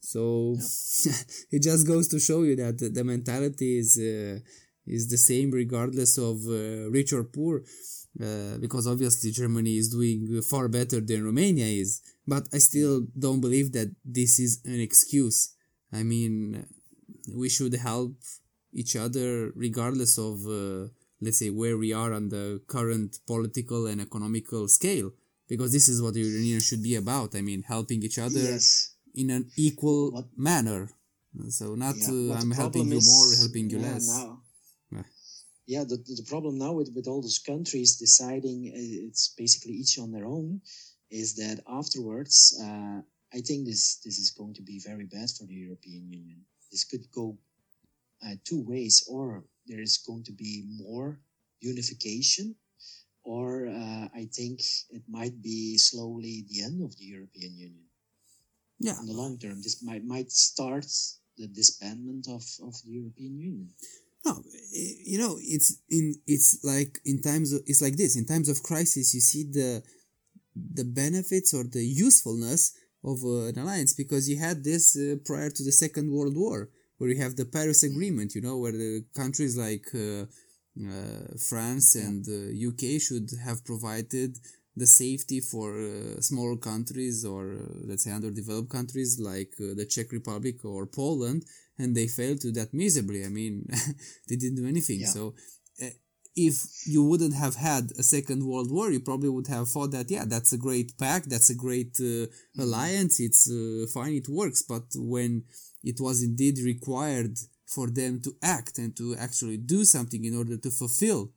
So 0.00 0.56
it 1.54 1.62
just 1.62 1.86
goes 1.86 2.08
to 2.08 2.18
show 2.20 2.42
you 2.42 2.56
that 2.56 2.78
the, 2.78 2.88
the 2.90 3.04
mentality 3.04 3.78
is 3.78 3.96
uh, 3.98 4.38
is 4.86 5.08
the 5.08 5.16
same 5.16 5.50
regardless 5.50 6.18
of 6.18 6.36
uh, 6.46 6.90
rich 6.90 7.12
or 7.12 7.24
poor. 7.24 7.62
Uh, 8.20 8.58
because 8.58 8.86
obviously 8.86 9.32
Germany 9.32 9.76
is 9.76 9.88
doing 9.88 10.40
far 10.42 10.68
better 10.68 11.00
than 11.00 11.24
Romania 11.24 11.66
is, 11.66 12.00
but 12.32 12.44
I 12.52 12.58
still 12.58 13.08
don't 13.18 13.40
believe 13.40 13.72
that 13.72 13.90
this 14.04 14.38
is 14.38 14.60
an 14.64 14.78
excuse. 14.88 15.38
I 15.92 16.04
mean, 16.04 16.64
we 17.34 17.48
should 17.48 17.74
help 17.74 18.14
each 18.80 18.94
other 19.04 19.28
regardless 19.66 20.12
of 20.28 20.34
uh, 20.46 20.88
let's 21.24 21.38
say 21.42 21.50
where 21.60 21.76
we 21.84 21.90
are 22.02 22.12
on 22.18 22.28
the 22.28 22.44
current 22.74 23.10
political 23.32 23.86
and 23.90 23.98
economical 24.08 24.62
scale 24.78 25.08
because 25.48 25.70
this 25.72 25.88
is 25.92 26.02
what 26.02 26.14
the 26.14 26.20
union 26.42 26.60
should 26.60 26.82
be 26.90 26.94
about 27.04 27.30
i 27.34 27.42
mean 27.48 27.62
helping 27.74 28.00
each 28.02 28.18
other 28.26 28.44
Yes. 28.52 28.66
in 29.14 29.26
an 29.36 29.44
equal 29.68 30.02
What- 30.16 30.36
manner 30.50 30.82
so 31.58 31.66
not 31.84 31.96
Yeah, 31.98 32.08
uh, 32.32 32.38
i'm 32.40 32.52
helping 32.62 32.86
problem 32.86 32.92
you 32.92 32.98
is- 33.02 33.10
more 33.14 33.28
helping 33.42 33.66
you 33.72 33.78
yeah, 33.80 33.92
less 33.92 34.06
now- 34.16 34.42
Yeah. 34.94 35.06
yeah, 35.74 35.84
the, 35.90 35.96
the 36.20 36.26
problem 36.32 36.54
now 36.66 36.72
with, 36.78 36.90
with 36.96 37.06
all 37.10 37.22
those 37.26 37.40
countries 37.52 37.90
deciding 38.06 38.58
uh, 38.78 39.06
it's 39.08 39.24
basically 39.42 39.74
each 39.82 39.94
on 40.04 40.08
their 40.14 40.26
own 40.36 40.60
is 41.22 41.28
that 41.42 41.56
afterwards, 41.80 42.36
uh, 42.66 42.98
I 43.38 43.40
think 43.46 43.60
this 43.70 43.82
this 44.06 44.16
is 44.24 44.28
going 44.40 44.54
to 44.58 44.62
be 44.70 44.76
very 44.90 45.06
bad 45.16 45.28
for 45.36 45.44
the 45.50 45.58
European 45.66 46.02
Union. 46.20 46.38
This 46.72 46.84
could 46.90 47.04
go 47.20 47.24
uh, 48.26 48.34
two 48.44 48.62
ways, 48.62 49.04
or 49.08 49.44
there 49.66 49.80
is 49.80 49.98
going 49.98 50.24
to 50.24 50.32
be 50.32 50.64
more 50.78 51.20
unification, 51.60 52.54
or 53.24 53.66
uh, 53.66 54.08
I 54.14 54.28
think 54.32 54.60
it 54.90 55.02
might 55.08 55.40
be 55.42 55.78
slowly 55.78 56.44
the 56.48 56.62
end 56.62 56.82
of 56.82 56.96
the 56.96 57.04
European 57.04 57.56
Union 57.58 57.84
yeah 58.78 58.98
in 59.00 59.06
the 59.06 59.12
long 59.12 59.38
term. 59.38 59.62
This 59.62 59.82
might 59.82 60.04
might 60.04 60.30
start 60.30 60.86
the 61.36 61.48
disbandment 61.48 62.28
of, 62.28 62.44
of 62.68 62.74
the 62.84 62.92
European 63.00 63.38
Union. 63.38 63.68
no 64.24 64.42
you 65.10 65.18
know 65.18 65.36
it's 65.54 65.70
in 65.90 66.14
it's 66.26 66.50
like 66.64 66.92
in 67.04 67.20
times 67.20 67.52
of 67.52 67.60
it's 67.66 67.82
like 67.82 67.96
this 67.96 68.16
in 68.16 68.24
times 68.26 68.48
of 68.48 68.62
crisis 68.62 69.14
you 69.14 69.20
see 69.20 69.44
the 69.60 69.82
the 70.78 70.84
benefits 71.02 71.52
or 71.52 71.64
the 71.64 71.84
usefulness 72.06 72.62
of 73.10 73.16
uh, 73.24 73.50
an 73.50 73.58
alliance 73.58 73.92
because 74.02 74.28
you 74.30 74.38
had 74.46 74.64
this 74.64 74.96
uh, 74.96 75.16
prior 75.30 75.50
to 75.50 75.62
the 75.64 75.76
second 75.84 76.06
world 76.16 76.36
war 76.36 76.58
where 76.98 77.10
you 77.10 77.20
have 77.20 77.36
the 77.36 77.44
paris 77.44 77.82
agreement 77.82 78.34
you 78.34 78.40
know 78.40 78.58
where 78.58 78.72
the 78.72 79.04
countries 79.14 79.56
like 79.56 79.86
uh, 79.94 80.24
uh, 80.88 81.26
france 81.50 81.94
and 81.94 82.26
uh, 82.28 82.68
uk 82.68 82.82
should 83.00 83.28
have 83.44 83.64
provided 83.64 84.36
the 84.76 84.86
safety 84.86 85.40
for 85.40 85.78
uh, 85.78 86.20
smaller 86.20 86.56
countries 86.56 87.24
or 87.24 87.52
uh, 87.52 87.56
let's 87.88 88.04
say 88.04 88.10
underdeveloped 88.10 88.70
countries 88.70 89.20
like 89.20 89.52
uh, 89.60 89.74
the 89.76 89.86
czech 89.86 90.10
republic 90.12 90.64
or 90.64 90.86
poland 90.86 91.44
and 91.78 91.96
they 91.96 92.06
failed 92.06 92.40
to 92.40 92.52
that 92.52 92.72
miserably. 92.72 93.24
I 93.24 93.28
mean 93.28 93.66
they 94.28 94.36
didn't 94.36 94.56
do 94.56 94.66
anything. 94.66 95.00
Yeah. 95.00 95.08
so 95.08 95.34
uh, 95.82 95.86
if 96.36 96.56
you 96.86 97.04
wouldn't 97.04 97.34
have 97.34 97.54
had 97.54 97.92
a 97.98 98.02
second 98.02 98.44
world 98.44 98.70
war 98.70 98.90
you 98.90 99.00
probably 99.00 99.28
would 99.28 99.46
have 99.46 99.68
thought 99.68 99.92
that 99.92 100.10
yeah 100.10 100.24
that's 100.26 100.52
a 100.52 100.58
great 100.58 100.98
pact 100.98 101.30
that's 101.30 101.50
a 101.50 101.54
great 101.54 101.96
uh, 102.00 102.26
alliance 102.58 103.20
it's 103.20 103.50
uh, 103.50 103.86
fine 103.92 104.14
it 104.14 104.28
works. 104.28 104.62
But 104.62 104.86
when 104.96 105.44
it 105.90 105.98
was 106.00 106.22
indeed 106.22 106.56
required 106.72 107.36
for 107.74 107.86
them 108.00 108.20
to 108.24 108.30
act 108.42 108.78
and 108.78 108.96
to 108.96 109.06
actually 109.26 109.58
do 109.74 109.84
something 109.84 110.24
in 110.24 110.34
order 110.40 110.56
to 110.58 110.70
fulfill 110.70 111.30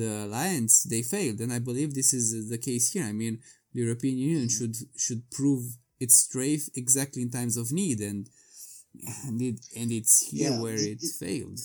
the 0.00 0.10
alliance. 0.26 0.74
They 0.92 1.02
failed 1.02 1.38
and 1.40 1.52
i 1.52 1.60
believe 1.68 1.90
this 1.94 2.12
is 2.20 2.26
the 2.54 2.58
case 2.68 2.86
here. 2.92 3.04
I 3.04 3.12
mean 3.22 3.34
the 3.74 3.80
european 3.86 4.16
union 4.18 4.48
should 4.56 4.76
should 5.04 5.22
prove 5.38 5.62
its 6.04 6.16
strength 6.26 6.66
exactly 6.82 7.22
in 7.22 7.30
times 7.38 7.56
of 7.62 7.66
need 7.80 7.98
and 8.10 8.22
and 9.26 9.40
it 9.48 9.58
and 9.80 9.90
it's 9.98 10.14
here 10.30 10.52
Yeah, 10.52 10.60
where 10.62 10.76
it- 10.76 10.90
it 10.96 11.02
it- 11.08 11.16
failed. 11.24 11.60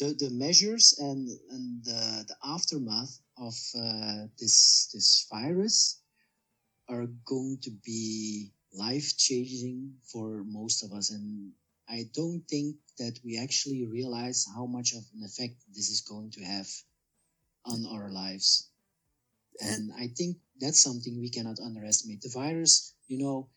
The 0.00 0.08
the 0.24 0.30
measures 0.30 0.86
and 1.08 1.22
and 1.54 1.66
the, 1.88 2.24
the 2.30 2.36
aftermath 2.56 3.12
of 3.48 3.54
uh, 3.84 4.26
this 4.40 4.56
this 4.92 5.26
virus 5.30 5.76
are 6.88 7.06
going 7.32 7.58
to 7.66 7.70
be 7.90 8.02
life 8.74 9.16
changing 9.16 9.94
for 10.12 10.44
most 10.46 10.82
of 10.84 10.92
us 10.92 11.10
and 11.10 11.52
i 11.88 12.04
don't 12.14 12.42
think 12.48 12.76
that 12.98 13.18
we 13.24 13.38
actually 13.38 13.84
realize 13.86 14.46
how 14.54 14.66
much 14.66 14.92
of 14.92 15.04
an 15.14 15.22
effect 15.24 15.54
this 15.74 15.88
is 15.90 16.00
going 16.02 16.30
to 16.30 16.42
have 16.42 16.68
on 17.66 17.84
our 17.86 18.10
lives 18.10 18.70
and 19.60 19.90
i 19.98 20.08
think 20.16 20.36
that's 20.60 20.82
something 20.82 21.18
we 21.20 21.30
cannot 21.30 21.58
underestimate 21.60 22.20
the 22.22 22.30
virus 22.34 22.94
you 23.08 23.18
know 23.18 23.48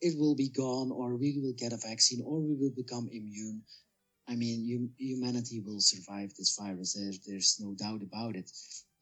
it 0.00 0.18
will 0.18 0.34
be 0.36 0.48
gone 0.48 0.90
or 0.92 1.16
we 1.16 1.38
will 1.42 1.54
get 1.56 1.72
a 1.72 1.86
vaccine 1.88 2.22
or 2.24 2.40
we 2.40 2.54
will 2.54 2.74
become 2.76 3.08
immune 3.12 3.62
I 4.28 4.36
mean, 4.36 4.68
hum- 4.70 4.94
humanity 4.98 5.60
will 5.60 5.80
survive 5.80 6.34
this 6.34 6.56
virus. 6.56 6.94
There's, 6.94 7.20
there's 7.20 7.60
no 7.60 7.74
doubt 7.74 8.02
about 8.02 8.36
it. 8.36 8.50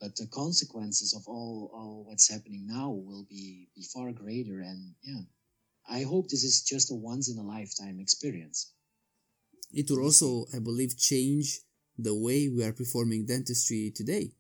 But 0.01 0.17
the 0.17 0.27
consequences 0.27 1.15
of 1.15 1.29
all, 1.29 1.71
all 1.73 2.05
what's 2.07 2.29
happening 2.29 2.67
now 2.67 2.91
will 2.91 3.25
be, 3.31 3.69
be 3.75 3.85
far 3.85 4.13
greater. 4.13 4.61
And 4.61 4.95
yeah, 5.03 5.23
I 5.89 6.03
hope 6.03 6.29
this 6.29 6.45
is 6.45 6.63
just 6.63 6.91
a 6.91 6.95
once 6.95 7.29
in 7.31 7.39
a 7.39 7.43
lifetime 7.43 8.01
experience. 8.01 8.73
it 9.73 9.91
will 9.91 10.03
also, 10.05 10.47
I 10.55 10.59
believe, 10.59 10.97
change 10.99 11.61
the 11.99 12.15
way 12.15 12.49
we 12.49 12.65
are 12.65 12.73
performing 12.73 13.27
dentistry 13.27 13.93
today. 13.95 14.33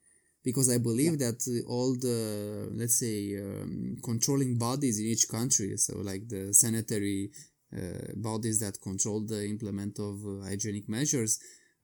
Because 0.44 0.68
I 0.70 0.78
believe 0.78 1.18
that 1.20 1.40
uh, 1.46 1.70
all 1.70 1.94
the, 1.94 2.68
let's 2.72 2.98
say, 2.98 3.38
um, 3.38 3.96
controlling 4.02 4.58
bodies 4.58 4.98
in 4.98 5.06
each 5.06 5.28
country, 5.28 5.76
so 5.76 5.98
like 5.98 6.28
the 6.28 6.52
sanitary 6.52 7.30
uh, 7.76 8.12
bodies 8.16 8.58
that 8.60 8.80
control 8.82 9.20
the 9.20 9.44
implement 9.46 9.98
of 10.00 10.20
uh, 10.26 10.44
hygienic 10.44 10.88
measures, 10.88 11.38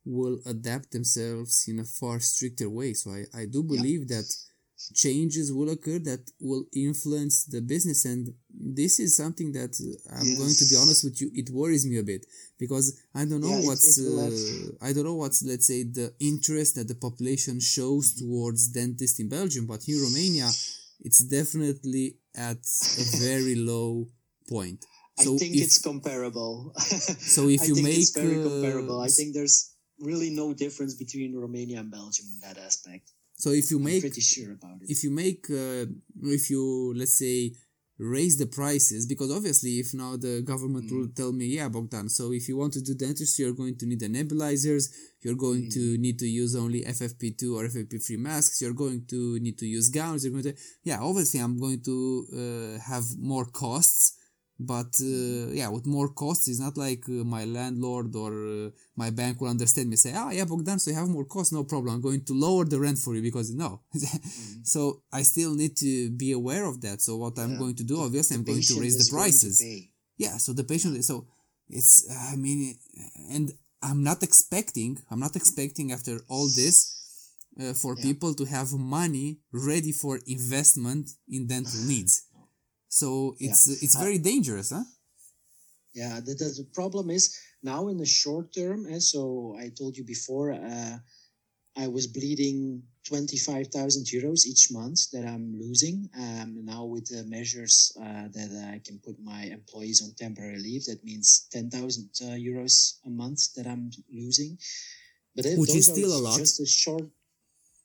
will 0.05 0.41
adapt 0.47 0.91
themselves 0.91 1.67
in 1.69 1.79
a 1.79 1.85
far 1.85 2.19
stricter 2.19 2.69
way. 2.69 2.95
So 2.95 3.13
I, 3.13 3.25
I 3.43 3.47
do 3.47 3.63
believe 3.63 4.09
that 4.09 4.27
changes 4.95 5.53
will 5.53 5.71
occur 5.71 5.99
that 5.99 6.31
will 6.41 6.65
influence 6.73 7.45
the 7.45 7.61
business 7.61 8.05
and 8.05 8.33
this 8.51 8.99
is 9.01 9.17
something 9.17 9.53
that 9.53 9.73
uh, 9.81 10.15
i'm 10.19 10.37
going 10.37 10.55
to 10.55 10.67
be 10.71 10.77
honest 10.77 11.05
with 11.05 11.21
you 11.21 11.31
it 11.35 11.51
worries 11.51 11.85
me 11.87 11.99
a 11.99 12.03
bit 12.03 12.25
because 12.59 13.01
i 13.15 13.25
don't 13.25 13.41
know 13.41 13.59
Yeah, 13.59 13.67
what's 13.69 13.99
uh, 13.99 14.87
i 14.87 14.93
don't 14.93 15.05
know 15.05 15.15
what's 15.15 15.43
let's 15.43 15.67
say 15.67 15.83
the 15.83 16.13
interest 16.21 16.77
that 16.77 16.89
the 16.89 16.95
population 16.95 17.61
shows 17.61 18.15
towards 18.15 18.69
dentists 18.69 19.19
in 19.21 19.29
belgium 19.29 19.67
but 19.67 19.87
in 19.89 20.01
romania 20.01 20.49
it's 21.01 21.21
definitely 21.25 22.17
at 22.37 22.63
a 23.03 23.05
very 23.29 23.55
low 23.57 24.07
point 24.49 24.85
So 25.19 25.35
I 25.35 25.39
think 25.39 25.57
if, 25.57 25.65
it's 25.65 25.79
comparable. 25.83 26.73
so 27.35 27.49
if 27.49 27.67
you 27.69 27.75
I 27.79 27.83
make 27.83 27.99
it's 27.99 28.11
very 28.15 28.39
comparable. 28.49 29.01
I 29.01 29.09
think 29.09 29.35
there's 29.35 29.75
really 29.99 30.31
no 30.31 30.55
difference 30.55 30.95
between 30.95 31.35
Romania 31.35 31.81
and 31.81 31.91
Belgium 31.91 32.27
in 32.35 32.39
that 32.47 32.57
aspect. 32.69 33.11
So 33.39 33.51
if 33.51 33.71
you 33.71 33.79
make, 33.79 33.97
I'm 33.97 34.11
pretty 34.11 34.21
sure 34.21 34.53
about 34.53 34.83
it. 34.83 34.91
If 34.91 35.05
you 35.05 35.11
make, 35.11 35.47
uh, 35.49 35.87
if 36.23 36.51
you 36.51 36.93
let's 36.97 37.17
say 37.19 37.53
raise 37.99 38.37
the 38.39 38.47
prices, 38.47 39.07
because 39.07 39.33
obviously 39.33 39.79
if 39.79 39.93
now 39.93 40.17
the 40.17 40.43
government 40.43 40.91
mm. 40.91 40.97
will 40.97 41.09
tell 41.09 41.33
me, 41.33 41.47
yeah, 41.47 41.69
Bogdan, 41.69 42.09
so 42.09 42.33
if 42.33 42.49
you 42.49 42.57
want 42.57 42.73
to 42.75 42.81
do 42.81 42.95
dentistry, 42.95 43.45
you're 43.45 43.55
going 43.55 43.77
to 43.77 43.87
need 43.87 44.01
the 44.01 44.09
nebulizers, 44.09 44.89
you're 45.23 45.35
going 45.35 45.65
mm. 45.65 45.75
to 45.75 45.99
need 45.99 46.19
to 46.19 46.27
use 46.27 46.55
only 46.55 46.83
FFP2 46.83 47.57
or 47.57 47.67
FFP3 47.67 48.19
masks, 48.19 48.61
you're 48.61 48.75
going 48.75 49.05
to 49.09 49.39
need 49.41 49.59
to 49.59 49.67
use 49.67 49.89
gowns, 49.89 50.25
you're 50.25 50.33
going 50.33 50.45
to, 50.45 50.55
yeah, 50.85 50.99
obviously 51.01 51.41
I'm 51.41 51.59
going 51.59 51.83
to 51.85 52.77
uh, 52.79 52.81
have 52.89 53.05
more 53.19 53.47
costs 53.47 54.18
but 54.59 54.93
uh, 55.01 55.51
yeah 55.53 55.69
with 55.69 55.87
more 55.87 56.09
costs 56.09 56.49
it's 56.49 56.59
not 56.61 56.77
like 56.77 57.05
uh, 57.09 57.25
my 57.37 57.45
landlord 57.45 58.15
or 58.17 58.33
uh, 58.33 58.71
my 58.97 59.11
bank 59.11 59.41
will 59.41 59.49
understand 59.49 59.89
me 59.89 59.97
say 59.97 60.13
ah 60.15 60.31
yeah 60.31 60.45
bogdan 60.45 60.79
so 60.79 60.91
you 60.91 60.97
have 60.97 61.09
more 61.09 61.25
costs 61.25 61.53
no 61.53 61.65
problem. 61.65 61.95
I'm 61.95 62.01
going 62.01 62.25
to 62.25 62.35
lower 62.35 62.65
the 62.65 62.81
rent 62.81 62.99
for 62.99 63.15
you 63.15 63.23
because 63.23 63.51
no. 63.55 63.81
Mm-hmm. 63.95 64.63
so 64.65 65.03
i 65.13 65.23
still 65.23 65.55
need 65.55 65.77
to 65.77 66.11
be 66.11 66.33
aware 66.33 66.65
of 66.65 66.81
that. 66.83 67.01
So 67.01 67.17
what 67.17 67.39
i'm 67.39 67.59
going 67.59 67.77
to 67.77 67.85
do 67.85 68.01
obviously 68.01 68.37
i'm 68.37 68.45
going 68.45 68.63
to 68.63 68.81
raise 68.81 68.99
the 68.99 69.11
prices. 69.15 69.63
yeah 70.17 70.37
so 70.37 70.53
the 70.53 70.65
patient 70.65 71.05
so 71.05 71.27
it's 71.71 71.93
i 72.33 72.37
mean 72.37 72.77
and 73.31 73.53
i'm 73.83 74.03
not 74.03 74.23
expecting 74.23 74.99
i'm 75.11 75.21
not 75.21 75.37
expecting 75.37 75.93
after 75.93 76.21
all 76.29 76.47
this 76.57 76.77
uh, 77.61 77.73
for 77.73 77.95
yeah. 77.97 78.03
people 78.03 78.35
to 78.35 78.45
have 78.45 78.73
money 78.73 79.39
ready 79.53 79.93
for 79.93 80.19
investment 80.27 81.11
in 81.29 81.47
dental 81.47 81.81
needs 81.87 82.25
so 82.99 83.37
it's 83.39 83.67
yeah. 83.67 83.77
it's 83.83 83.97
very 83.97 84.19
dangerous, 84.19 84.71
huh? 84.71 84.85
Yeah, 85.95 86.21
the, 86.21 86.35
the, 86.35 86.67
problem 86.75 87.11
is 87.11 87.37
now 87.63 87.89
in 87.89 87.97
the 87.99 88.07
short 88.07 88.55
term. 88.55 88.87
And 88.87 88.97
eh, 88.97 89.01
so 89.01 89.57
I 89.59 89.71
told 89.77 89.97
you 89.97 90.05
before, 90.05 90.53
uh, 90.53 90.99
I 91.77 91.87
was 91.89 92.07
bleeding 92.07 92.83
twenty 93.07 93.39
five 93.39 93.69
thousand 93.69 94.05
euros 94.07 94.47
each 94.47 94.71
month 94.71 95.11
that 95.13 95.25
I'm 95.25 95.55
losing. 95.59 96.11
Um, 96.19 96.65
now 96.65 96.85
with 96.85 97.07
the 97.07 97.25
measures 97.25 97.93
uh, 98.01 98.27
that 98.37 98.51
I 98.75 98.81
can 98.87 98.99
put 98.99 99.17
my 99.23 99.43
employees 99.59 100.03
on 100.03 100.11
temporary 100.15 100.59
leave, 100.59 100.85
that 100.87 101.05
means 101.05 101.47
ten 101.51 101.71
thousand 101.71 102.11
uh, 102.23 102.37
euros 102.49 102.99
a 103.07 103.11
month 103.11 103.55
that 103.55 103.67
I'm 103.67 103.91
losing. 104.13 104.59
But 105.35 105.47
which 105.57 105.75
is 105.75 105.87
still 105.87 106.13
a 106.17 106.23
lot. 106.27 106.39
Just 106.39 106.61
a 106.61 106.67
short 106.67 107.07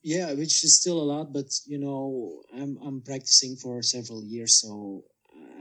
yeah 0.04 0.34
which 0.34 0.64
is 0.64 0.80
still 0.80 1.02
a 1.02 1.10
lot 1.14 1.32
but 1.34 1.48
you 1.66 1.80
know 1.80 2.44
i'm 2.54 2.78
i'm 2.86 3.02
practicing 3.02 3.56
for 3.56 3.82
several 3.82 4.24
years 4.24 4.62
so 4.62 5.04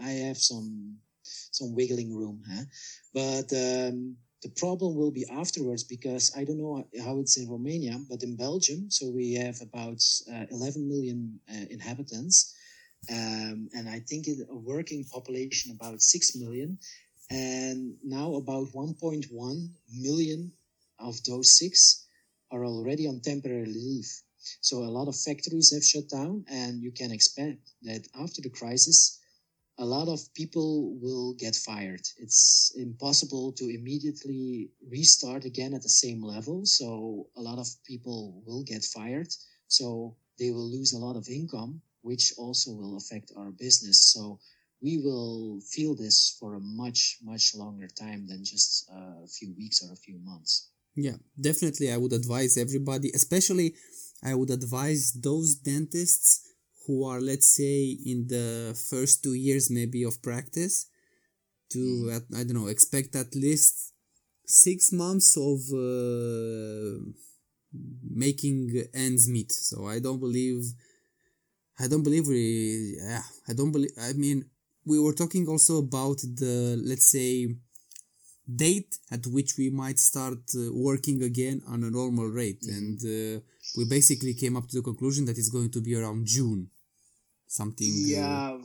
i 0.03 0.11
have 0.11 0.37
some 0.37 0.97
some 1.25 1.75
wiggling 1.75 2.15
room 2.15 2.43
huh? 2.51 2.65
but 3.15 3.49
um, 3.53 4.17
the 4.43 4.51
problem 4.57 4.97
will 4.97 5.13
be 5.13 5.25
afterwards 5.31 5.85
because 5.85 6.33
i 6.37 6.45
don't 6.45 6.59
know 6.59 6.85
how 7.05 7.19
it's 7.21 7.37
in 7.37 7.49
romania 7.49 7.97
but 8.11 8.23
in 8.25 8.37
belgium 8.37 8.91
so 8.91 9.09
we 9.09 9.33
have 9.35 9.61
about 9.63 10.03
uh, 10.33 10.45
11 10.51 10.89
million 10.89 11.39
uh, 11.49 11.67
inhabitants 11.71 12.55
um, 13.11 13.69
and 13.75 13.89
i 13.89 14.01
think 14.01 14.27
it, 14.27 14.39
a 14.51 14.57
working 14.57 15.05
population 15.05 15.71
about 15.71 16.03
6 16.03 16.37
million 16.37 16.77
and 17.31 17.95
now 18.03 18.35
about 18.35 18.67
1.1 18.75 19.69
million 19.97 20.53
of 20.99 21.23
those 21.25 21.57
six 21.57 22.07
are 22.51 22.65
already 22.67 23.07
on 23.07 23.21
temporary 23.21 23.67
leave 23.67 24.11
so 24.61 24.79
a 24.79 24.95
lot 24.99 25.09
of 25.09 25.17
factories 25.17 25.73
have 25.73 25.85
shut 25.85 26.09
down, 26.09 26.45
and 26.49 26.83
you 26.83 26.93
can 26.93 27.11
expect 27.11 27.59
that 27.83 28.07
after 28.15 28.41
the 28.43 28.51
crisis, 28.51 29.19
a 29.79 29.85
lot 29.85 30.09
of 30.09 30.21
people 30.35 30.99
will 31.01 31.35
get 31.35 31.57
fired. 31.57 32.03
It's 32.19 32.73
impossible 32.77 33.53
to 33.53 33.65
immediately 33.69 34.71
restart 34.89 35.45
again 35.45 35.75
at 35.75 35.83
the 35.83 35.89
same 35.89 36.23
level. 36.23 36.65
So 36.65 37.29
a 37.37 37.41
lot 37.41 37.59
of 37.59 37.67
people 37.85 38.43
will 38.47 38.63
get 38.63 38.85
fired. 38.85 39.29
So 39.69 40.17
they 40.39 40.51
will 40.51 40.71
lose 40.71 40.93
a 40.93 40.99
lot 40.99 41.17
of 41.17 41.29
income, 41.29 41.81
which 42.03 42.35
also 42.37 42.73
will 42.73 42.97
affect 42.97 43.33
our 43.37 43.51
business. 43.51 44.13
So 44.13 44.39
we 44.83 44.99
will 44.99 45.61
feel 45.61 45.95
this 45.95 46.37
for 46.39 46.55
a 46.55 46.61
much, 46.61 47.19
much 47.23 47.55
longer 47.55 47.89
time 47.89 48.27
than 48.27 48.45
just 48.45 48.89
a 48.91 49.27
few 49.27 49.55
weeks 49.57 49.83
or 49.83 49.93
a 49.93 49.97
few 49.97 50.19
months. 50.19 50.69
Yeah, 50.95 51.17
definitely. 51.41 51.91
I 51.91 51.97
would 51.97 52.13
advise 52.13 52.59
everybody, 52.59 53.11
especially 53.15 53.75
I 54.23 54.35
would 54.35 54.51
advise 54.51 55.13
those 55.13 55.55
dentists 55.57 56.49
who 56.87 57.05
are, 57.05 57.21
let's 57.21 57.49
say, 57.57 57.97
in 58.05 58.27
the 58.29 58.79
first 58.91 59.23
two 59.23 59.35
years 59.35 59.71
maybe 59.71 60.03
of 60.05 60.23
practice 60.23 60.87
to, 61.71 61.79
mm. 61.79 62.23
I 62.35 62.45
don't 62.45 62.55
know, 62.55 62.67
expect 62.69 63.17
at 63.17 63.35
least 63.35 63.93
six 64.47 64.93
months 64.93 65.37
of 65.37 65.61
uh, 65.73 66.99
making 68.03 68.85
ends 68.95 69.29
meet. 69.29 69.53
So 69.53 69.87
I 69.87 69.99
don't 69.99 70.21
believe, 70.21 70.63
I 71.79 71.89
don't 71.89 72.03
believe 72.03 72.27
we, 72.27 72.97
yeah, 73.01 73.23
I 73.49 73.53
don't 73.55 73.73
believe, 73.73 73.93
I 74.01 74.13
mean, 74.13 74.45
we 74.85 74.99
were 74.99 75.15
talking 75.15 75.49
also 75.49 75.79
about 75.79 76.19
the, 76.19 76.81
let's 76.85 77.11
say, 77.11 77.57
date 78.47 78.99
at 79.11 79.27
which 79.27 79.57
we 79.57 79.71
might 79.71 79.99
start 79.99 80.39
uh, 80.57 80.73
working 80.73 81.23
again 81.23 81.63
on 81.69 81.85
a 81.85 81.91
normal 81.91 82.27
rate 82.27 82.61
mm-hmm. 82.63 82.77
and 82.77 82.99
uh, 83.01 83.41
we 83.77 83.85
basically 83.85 84.35
came 84.35 84.57
up 84.57 84.67
to 84.69 84.77
the 84.77 84.83
conclusion 84.83 85.25
that 85.25 85.39
it's 85.39 85.51
going 85.51 85.71
to 85.71 85.81
be 85.81 85.95
around 85.95 86.27
june 86.27 86.69
something 87.47 87.89
uh, 87.89 88.17
yeah 88.17 88.59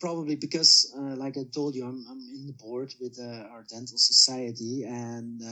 probably 0.00 0.36
because 0.36 0.92
uh, 0.96 1.14
like 1.16 1.36
i 1.36 1.44
told 1.54 1.74
you 1.74 1.84
i'm, 1.84 2.04
I'm 2.10 2.20
in 2.34 2.46
the 2.46 2.54
board 2.54 2.94
with 3.00 3.18
uh, 3.20 3.52
our 3.52 3.64
dental 3.68 3.98
society 3.98 4.84
and 4.84 5.42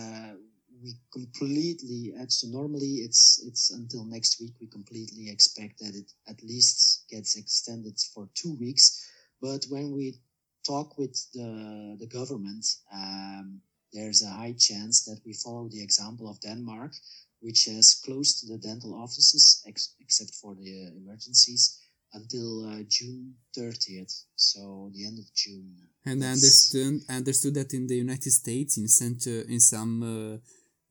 we 0.83 0.95
completely 1.13 2.13
so 2.29 2.49
normally 2.49 2.97
it's 3.07 3.43
it's 3.47 3.71
until 3.71 4.05
next 4.05 4.41
week 4.41 4.55
we 4.61 4.67
completely 4.67 5.31
expect 5.31 5.79
that 5.81 5.95
it 5.95 6.11
at 6.29 6.43
least 6.43 7.05
gets 7.11 7.37
extended 7.37 7.99
for 8.15 8.29
two 8.35 8.55
weeks 8.61 9.11
but 9.41 9.65
when 9.71 9.93
we 9.93 10.19
talk 10.67 10.99
with 10.99 11.15
the 11.33 11.97
the 11.99 12.07
government 12.07 12.67
um, 12.93 13.61
there's 13.93 14.23
a 14.23 14.31
high 14.31 14.55
chance 14.59 15.05
that 15.05 15.21
we 15.25 15.33
follow 15.33 15.69
the 15.69 15.83
example 15.83 16.29
of 16.29 16.41
Denmark, 16.41 16.93
which 17.41 17.67
has 17.67 17.95
closed 18.05 18.49
the 18.49 18.59
dental 18.59 18.95
offices 18.95 19.63
ex- 19.67 19.95
except 20.01 20.35
for 20.35 20.55
the 20.55 20.93
emergencies 20.97 21.81
until 22.13 22.67
uh, 22.67 22.83
June 22.89 23.35
30th, 23.57 24.25
so 24.35 24.91
the 24.95 25.05
end 25.05 25.19
of 25.19 25.27
June. 25.35 25.77
And 26.05 26.25
I 26.25 26.29
understood 26.29 27.01
understood 27.09 27.55
that 27.55 27.75
in 27.75 27.87
the 27.87 27.97
United 27.97 28.31
States, 28.31 28.79
in 28.79 28.89
center, 28.89 29.43
in 29.43 29.61
some 29.61 30.03
uh, 30.03 30.39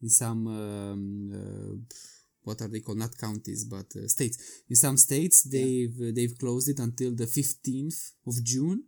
in 0.01 0.09
some 0.09 0.47
um, 0.47 1.31
uh, 1.33 1.95
what 2.43 2.61
are 2.61 2.67
they 2.67 2.81
called? 2.81 2.99
Not 2.99 3.17
counties, 3.17 3.65
but 3.65 3.87
uh, 3.95 4.07
states. 4.07 4.61
In 4.69 4.75
some 4.75 4.97
states, 4.97 5.43
they've 5.43 5.95
yeah. 5.97 6.11
they've 6.13 6.37
closed 6.37 6.69
it 6.69 6.79
until 6.79 7.15
the 7.15 7.25
15th 7.25 8.11
of 8.27 8.43
June 8.43 8.83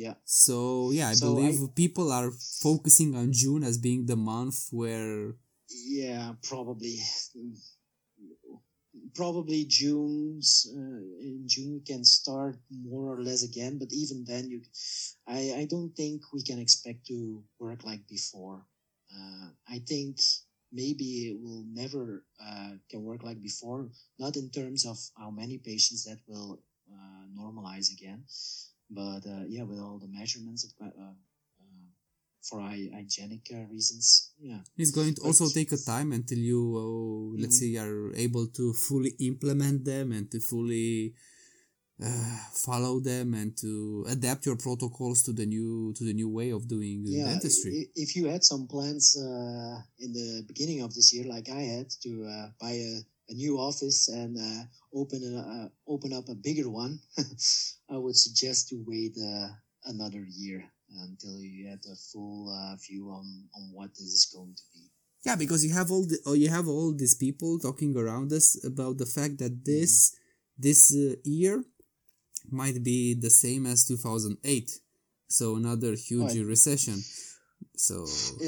yeah. 0.00 0.14
So 0.24 0.90
yeah, 0.92 1.10
I 1.10 1.14
so 1.14 1.34
believe 1.34 1.60
I, 1.60 1.68
people 1.76 2.10
are 2.10 2.30
focusing 2.62 3.14
on 3.14 3.32
June 3.32 3.62
as 3.62 3.76
being 3.76 4.06
the 4.06 4.16
month 4.16 4.68
where. 4.72 5.36
Yeah, 5.68 6.32
probably. 6.42 6.98
Probably 9.14 9.66
June's 9.68 10.66
uh, 10.72 11.02
in 11.20 11.44
June 11.46 11.72
we 11.74 11.80
can 11.80 12.04
start 12.04 12.56
more 12.70 13.12
or 13.14 13.22
less 13.22 13.42
again, 13.42 13.78
but 13.78 13.92
even 13.92 14.24
then, 14.26 14.48
you, 14.48 14.62
I 15.26 15.62
I 15.62 15.64
don't 15.68 15.92
think 15.94 16.22
we 16.32 16.42
can 16.42 16.58
expect 16.58 17.06
to 17.06 17.44
work 17.58 17.84
like 17.84 18.06
before. 18.08 18.64
Uh, 19.12 19.48
I 19.68 19.78
think 19.86 20.18
maybe 20.72 21.30
it 21.30 21.36
will 21.42 21.64
never 21.70 22.24
uh, 22.40 22.72
can 22.90 23.02
work 23.02 23.22
like 23.22 23.42
before. 23.42 23.90
Not 24.18 24.36
in 24.36 24.50
terms 24.50 24.86
of 24.86 24.98
how 25.18 25.30
many 25.30 25.58
patients 25.58 26.04
that 26.04 26.20
will 26.26 26.62
uh, 26.90 27.24
normalize 27.34 27.92
again, 27.92 28.24
but 28.90 29.22
uh, 29.26 29.44
yeah, 29.48 29.62
with 29.62 29.78
all 29.78 29.98
the 29.98 30.08
measurements 30.08 30.72
uh, 30.82 30.86
uh, 30.86 31.12
for 32.42 32.60
hygienic 32.60 33.46
reasons, 33.70 34.32
yeah. 34.40 34.58
It's 34.76 34.90
going 34.90 35.14
to 35.14 35.20
but, 35.20 35.28
also 35.28 35.48
take 35.48 35.72
a 35.72 35.76
time 35.76 36.12
until 36.12 36.38
you, 36.38 37.36
let's 37.38 37.62
mm-hmm. 37.62 37.74
say, 37.74 37.80
are 37.80 38.12
able 38.14 38.48
to 38.48 38.72
fully 38.72 39.14
implement 39.20 39.84
them 39.84 40.12
and 40.12 40.30
to 40.30 40.40
fully 40.40 41.14
uh, 42.02 42.36
follow 42.54 42.98
them 43.00 43.34
and 43.34 43.56
to 43.58 44.06
adapt 44.08 44.46
your 44.46 44.56
protocols 44.56 45.22
to 45.22 45.32
the 45.32 45.44
new 45.44 45.92
to 45.94 46.04
the 46.04 46.14
new 46.14 46.28
way 46.28 46.50
of 46.50 46.66
doing 46.66 47.02
yeah, 47.04 47.26
dentistry. 47.26 47.90
If 47.94 48.16
you 48.16 48.26
had 48.26 48.42
some 48.42 48.66
plans 48.66 49.16
uh, 49.18 49.82
in 49.98 50.12
the 50.12 50.44
beginning 50.48 50.80
of 50.80 50.94
this 50.94 51.12
year, 51.12 51.26
like 51.28 51.48
I 51.50 51.60
had, 51.60 51.90
to 52.02 52.24
uh, 52.24 52.46
buy 52.58 52.72
a 52.72 53.00
a 53.30 53.34
new 53.34 53.58
office 53.58 54.08
and 54.08 54.36
uh, 54.36 54.62
open 54.94 55.22
a, 55.22 55.38
uh, 55.38 55.68
open 55.86 56.12
up 56.12 56.28
a 56.28 56.34
bigger 56.34 56.68
one, 56.68 56.98
I 57.90 57.96
would 57.96 58.16
suggest 58.16 58.68
to 58.68 58.84
wait 58.86 59.14
uh, 59.16 59.48
another 59.84 60.24
year 60.28 60.64
until 60.98 61.38
you 61.40 61.68
get 61.68 61.84
a 61.90 61.96
full 62.12 62.50
uh, 62.50 62.76
view 62.76 63.10
on, 63.10 63.48
on 63.54 63.70
what 63.72 63.90
this 63.90 64.00
is 64.00 64.30
going 64.34 64.54
to 64.54 64.62
be. 64.74 64.90
Yeah, 65.24 65.36
because 65.36 65.64
you 65.64 65.72
have 65.74 65.90
all 65.90 66.06
the 66.06 66.18
you 66.36 66.48
have 66.48 66.66
all 66.66 66.94
these 66.96 67.14
people 67.14 67.58
talking 67.58 67.94
around 67.96 68.32
us 68.32 68.56
about 68.64 68.96
the 68.96 69.06
fact 69.06 69.38
that 69.38 69.64
this 69.64 69.92
mm-hmm. 70.10 70.62
this 70.66 70.80
uh, 70.96 71.14
year 71.24 71.62
might 72.50 72.82
be 72.82 73.14
the 73.14 73.30
same 73.30 73.66
as 73.66 73.86
2008 73.86 74.70
So 75.28 75.56
another 75.56 75.94
huge 75.94 76.36
Right. 76.36 76.46
recession. 76.46 77.04
So 77.76 78.06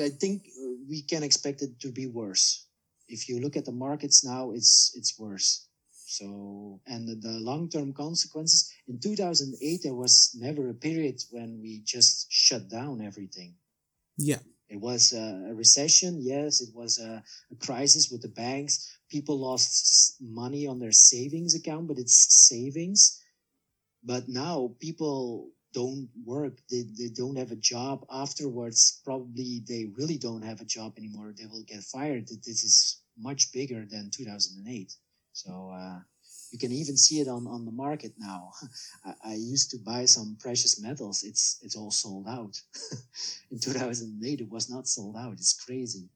I 0.08 0.10
think 0.10 0.48
we 0.88 1.02
can 1.02 1.22
expect 1.22 1.62
it 1.62 1.78
to 1.80 1.92
be 1.92 2.06
worse. 2.06 2.66
If 3.12 3.28
you 3.28 3.40
look 3.40 3.56
at 3.56 3.66
the 3.66 3.72
markets 3.72 4.24
now, 4.24 4.52
it's 4.52 4.92
it's 4.96 5.18
worse. 5.18 5.68
So 6.06 6.80
and 6.86 7.08
the, 7.08 7.14
the 7.14 7.38
long 7.40 7.68
term 7.68 7.92
consequences 7.92 8.70
in 8.88 8.98
2008 8.98 9.80
there 9.82 9.94
was 9.94 10.34
never 10.34 10.68
a 10.68 10.74
period 10.74 11.22
when 11.30 11.60
we 11.62 11.82
just 11.84 12.26
shut 12.30 12.68
down 12.68 13.00
everything. 13.00 13.54
yeah, 14.18 14.40
It 14.68 14.80
was 14.80 15.12
a, 15.12 15.52
recession, 15.54 16.20
yes. 16.20 16.60
It 16.60 16.74
was 16.74 16.98
a, 16.98 17.22
a 17.50 17.56
crisis 17.66 18.10
with 18.10 18.22
the 18.22 18.34
banks. 18.44 18.74
People 19.10 19.38
lost 19.38 20.16
money 20.20 20.66
on 20.66 20.78
their 20.78 20.92
savings 20.92 21.54
account, 21.54 21.88
but 21.88 21.98
it's 21.98 22.48
savings. 22.48 23.20
But 24.02 24.28
now 24.28 24.74
people 24.80 25.50
don't 25.72 26.08
work. 26.24 26.58
They, 26.70 26.84
they 26.98 27.08
don't 27.08 27.36
have 27.36 27.52
a 27.52 27.56
job 27.56 28.04
afterwards. 28.10 29.00
Probably 29.04 29.62
they 29.68 29.90
really 29.96 30.18
don't 30.18 30.42
have 30.42 30.60
a 30.60 30.64
job 30.76 30.94
anymore. 30.96 31.32
They 31.36 31.46
will 31.46 31.64
get 31.64 31.82
fired. 31.82 32.28
This 32.28 32.64
is 32.64 33.01
much 33.18 33.52
bigger 33.52 33.84
than 33.88 34.10
2008. 34.12 34.92
So 35.32 35.72
uh, 35.74 36.00
you 36.50 36.58
can 36.58 36.72
even 36.72 36.96
see 36.96 37.20
it 37.20 37.28
on, 37.28 37.46
on 37.46 37.64
the 37.64 37.72
market 37.72 38.12
now. 38.18 38.50
I, 39.04 39.32
I 39.32 39.34
used 39.34 39.70
to 39.70 39.78
buy 39.78 40.04
some 40.04 40.36
precious 40.40 40.80
metals. 40.80 41.24
It's 41.24 41.58
it's 41.62 41.76
all 41.76 41.90
sold 41.90 42.26
out. 42.28 42.60
In 43.50 43.58
2008, 43.58 44.40
it 44.40 44.50
was 44.50 44.70
not 44.70 44.86
sold 44.86 45.16
out. 45.16 45.32
It's 45.32 45.54
crazy. 45.54 46.10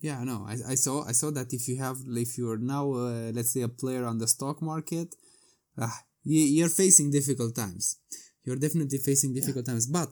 yeah, 0.00 0.24
no, 0.24 0.46
I, 0.48 0.72
I 0.72 0.76
saw 0.76 1.04
I 1.06 1.12
saw 1.12 1.30
that 1.32 1.52
if 1.52 1.68
you 1.68 1.76
have 1.78 1.98
if 2.08 2.38
you 2.38 2.50
are 2.50 2.58
now 2.58 2.92
uh, 2.92 3.30
let's 3.36 3.52
say 3.52 3.62
a 3.62 3.68
player 3.68 4.04
on 4.04 4.18
the 4.18 4.28
stock 4.28 4.60
market, 4.62 5.14
ah, 5.78 5.98
you, 6.24 6.40
you're 6.40 6.76
facing 6.82 7.10
difficult 7.10 7.54
times. 7.56 7.96
You're 8.44 8.56
definitely 8.56 8.98
facing 8.98 9.34
difficult 9.34 9.66
times, 9.66 9.86
but. 9.86 10.08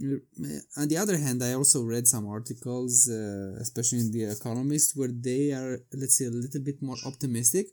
Uh, 0.00 0.80
On 0.80 0.88
the 0.88 0.96
other 0.96 1.16
hand, 1.16 1.42
I 1.42 1.52
also 1.54 1.82
read 1.82 2.06
some 2.06 2.26
articles, 2.26 3.08
uh, 3.08 3.56
especially 3.60 4.00
in 4.00 4.10
the 4.10 4.24
Economist, 4.24 4.96
where 4.96 5.12
they 5.12 5.52
are, 5.52 5.78
let's 5.92 6.18
say, 6.18 6.26
a 6.26 6.30
little 6.30 6.62
bit 6.62 6.82
more 6.82 6.96
optimistic, 7.06 7.66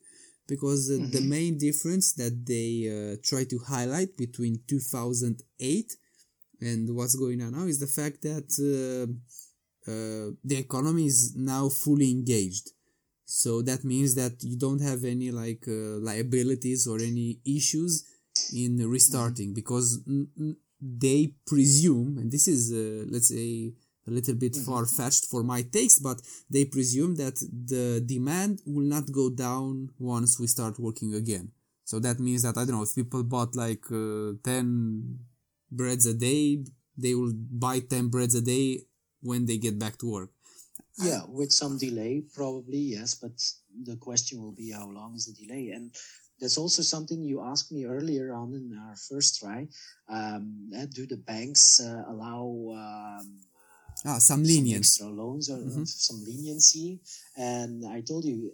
because 0.48 0.92
uh, 0.92 0.98
the 1.12 1.22
main 1.22 1.58
difference 1.58 2.14
that 2.14 2.46
they 2.46 2.74
uh, 2.90 3.16
try 3.24 3.44
to 3.46 3.58
highlight 3.60 4.18
between 4.18 4.62
2008 4.68 5.96
and 6.62 6.96
what's 6.96 7.16
going 7.16 7.42
on 7.42 7.54
now 7.54 7.66
is 7.66 7.80
the 7.80 7.88
fact 7.88 8.22
that 8.22 8.48
uh, 8.62 9.08
uh, 9.92 10.32
the 10.44 10.58
economy 10.58 11.06
is 11.08 11.34
now 11.36 11.70
fully 11.70 12.12
engaged. 12.12 12.70
So 13.26 13.62
that 13.64 13.84
means 13.84 14.14
that 14.16 14.44
you 14.44 14.58
don't 14.58 14.82
have 14.82 15.04
any 15.06 15.32
like 15.32 15.64
uh, 15.68 16.00
liabilities 16.10 16.86
or 16.86 17.00
any 17.00 17.40
issues 17.46 18.04
in 18.54 18.78
restarting 18.90 19.54
because 19.54 20.02
mm, 20.08 20.28
mm, 20.40 20.56
they 20.82 21.36
presume, 21.46 22.18
and 22.18 22.32
this 22.32 22.48
is 22.48 22.72
uh, 22.74 23.06
let's 23.10 23.30
say 23.30 23.74
a 24.08 24.12
little 24.12 24.34
bit 24.34 24.56
far 24.56 24.86
fetched 24.86 25.26
for 25.26 25.44
my 25.44 25.62
taste, 25.62 26.02
but 26.02 26.22
they 26.50 26.66
presume 26.66 27.16
that 27.16 27.36
the 27.66 28.02
demand 28.06 28.62
will 28.66 28.86
not 28.86 29.12
go 29.12 29.30
down 29.30 29.90
once 30.00 30.40
we 30.40 30.48
start 30.48 30.80
working 30.80 31.14
again. 31.14 31.52
So 31.86 32.00
that 32.00 32.20
means 32.20 32.42
that 32.42 32.58
I 32.58 32.66
don't 32.66 32.76
know 32.78 32.84
if 32.84 32.96
people 32.96 33.24
bought 33.24 33.56
like 33.56 33.86
uh, 33.92 34.34
ten 34.44 35.20
breads 35.72 36.06
a 36.08 36.14
day, 36.14 36.64
they 36.98 37.14
will 37.14 37.34
buy 37.36 37.80
ten 37.80 38.08
breads 38.08 38.34
a 38.34 38.42
day 38.42 38.82
when 39.22 39.46
they 39.46 39.58
get 39.58 39.78
back 39.78 39.98
to 40.00 40.12
work. 40.12 40.30
Yeah, 40.98 41.22
with 41.28 41.52
some 41.52 41.78
delay, 41.78 42.24
probably 42.34 42.78
yes. 42.78 43.16
But 43.16 43.32
the 43.84 43.98
question 43.98 44.42
will 44.42 44.52
be 44.52 44.72
how 44.72 44.90
long 44.90 45.16
is 45.16 45.28
the 45.28 45.46
delay? 45.46 45.70
And 45.70 45.94
that's 46.42 46.58
also 46.58 46.82
something 46.82 47.22
you 47.24 47.42
asked 47.42 47.72
me 47.72 47.86
earlier 47.86 48.34
on 48.34 48.54
in 48.54 48.78
our 48.86 48.96
first 48.96 49.39
try. 49.39 49.68
Um, 50.10 50.72
uh, 50.76 50.86
do 50.92 51.06
the 51.06 51.18
banks 51.18 51.80
uh, 51.80 52.04
allow 52.10 52.44
um, 52.76 53.28
Ah, 54.04 54.18
some 54.18 54.20
some 54.20 54.44
lenience. 54.44 54.98
extra 54.98 55.08
loans 55.10 55.50
or 55.50 55.60
or 55.62 55.86
some 55.86 56.20
leniency. 56.26 57.00
And 57.38 57.86
I 57.86 58.02
told 58.02 58.26
you 58.26 58.52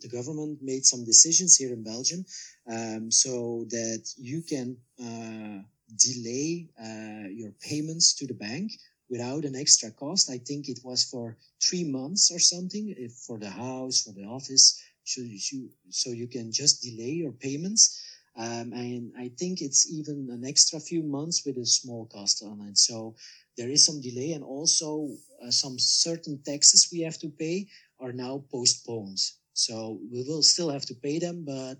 the 0.00 0.08
government 0.08 0.58
made 0.62 0.84
some 0.86 1.04
decisions 1.04 1.56
here 1.56 1.72
in 1.72 1.82
Belgium 1.82 2.24
um, 2.70 3.10
so 3.10 3.66
that 3.70 4.02
you 4.16 4.42
can 4.42 4.76
uh, 5.02 5.58
delay 5.96 6.68
uh, 6.78 7.26
your 7.40 7.52
payments 7.68 8.14
to 8.18 8.26
the 8.26 8.34
bank 8.34 8.70
without 9.10 9.44
an 9.44 9.56
extra 9.56 9.90
cost. 9.90 10.30
I 10.30 10.38
think 10.38 10.68
it 10.68 10.80
was 10.84 11.02
for 11.04 11.36
three 11.60 11.84
months 11.84 12.30
or 12.30 12.38
something 12.38 12.94
if 12.96 13.12
for 13.26 13.38
the 13.38 13.50
house, 13.50 14.02
for 14.02 14.12
the 14.12 14.24
office. 14.24 14.80
So 15.04 15.20
you, 15.22 15.70
so 15.90 16.10
you 16.10 16.28
can 16.28 16.52
just 16.52 16.82
delay 16.82 17.10
your 17.10 17.32
payments. 17.32 18.00
Um, 18.36 18.72
and 18.72 19.12
I 19.18 19.30
think 19.38 19.60
it's 19.60 19.90
even 19.92 20.28
an 20.30 20.44
extra 20.46 20.80
few 20.80 21.02
months 21.02 21.44
with 21.44 21.58
a 21.58 21.66
small 21.66 22.06
cost 22.06 22.42
on 22.42 22.60
it. 22.68 22.78
So 22.78 23.14
there 23.58 23.68
is 23.68 23.84
some 23.84 24.00
delay 24.00 24.32
and 24.32 24.42
also 24.42 25.10
uh, 25.44 25.50
some 25.50 25.78
certain 25.78 26.40
taxes 26.44 26.88
we 26.92 27.00
have 27.00 27.18
to 27.18 27.28
pay 27.28 27.68
are 28.00 28.12
now 28.12 28.44
postponed. 28.50 29.20
So 29.52 30.00
we 30.10 30.22
will 30.22 30.42
still 30.42 30.70
have 30.70 30.86
to 30.86 30.94
pay 30.94 31.18
them, 31.18 31.44
but 31.44 31.76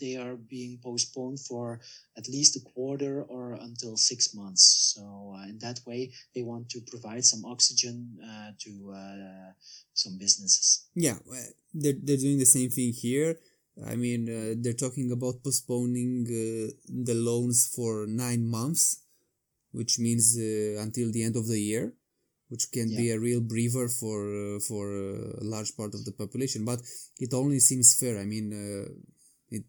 they 0.00 0.16
are 0.16 0.36
being 0.36 0.78
postponed 0.82 1.40
for 1.40 1.80
at 2.16 2.28
least 2.28 2.56
a 2.56 2.60
quarter 2.60 3.22
or 3.22 3.52
until 3.54 3.96
six 3.96 4.34
months. 4.34 4.94
So 4.94 5.34
uh, 5.36 5.48
in 5.48 5.58
that 5.58 5.80
way, 5.86 6.12
they 6.34 6.42
want 6.42 6.68
to 6.70 6.80
provide 6.80 7.24
some 7.24 7.44
oxygen 7.44 8.18
uh, 8.22 8.52
to 8.60 8.94
uh, 8.94 9.52
some 9.94 10.18
businesses. 10.18 10.86
Yeah, 10.94 11.18
they're, 11.72 11.94
they're 12.02 12.16
doing 12.16 12.38
the 12.38 12.46
same 12.46 12.70
thing 12.70 12.92
here. 12.92 13.38
I 13.86 13.96
mean, 13.96 14.28
uh, 14.28 14.54
they're 14.58 14.74
talking 14.74 15.10
about 15.12 15.42
postponing 15.42 16.26
uh, 16.28 16.72
the 16.88 17.14
loans 17.14 17.72
for 17.74 18.06
nine 18.06 18.46
months, 18.46 19.00
which 19.72 19.98
means 19.98 20.36
uh, 20.38 20.82
until 20.82 21.10
the 21.10 21.24
end 21.24 21.36
of 21.36 21.48
the 21.48 21.58
year, 21.58 21.94
which 22.48 22.70
can 22.70 22.88
be 22.90 23.10
a 23.10 23.18
real 23.18 23.40
breather 23.40 23.88
for 23.88 24.28
uh, 24.28 24.60
for 24.60 24.92
a 24.92 25.44
large 25.54 25.74
part 25.74 25.94
of 25.94 26.04
the 26.04 26.12
population. 26.12 26.66
But 26.66 26.80
it 27.18 27.32
only 27.32 27.60
seems 27.60 27.98
fair. 27.98 28.20
I 28.20 28.24
mean, 28.24 28.52
uh, 28.52 28.92
it, 29.56 29.64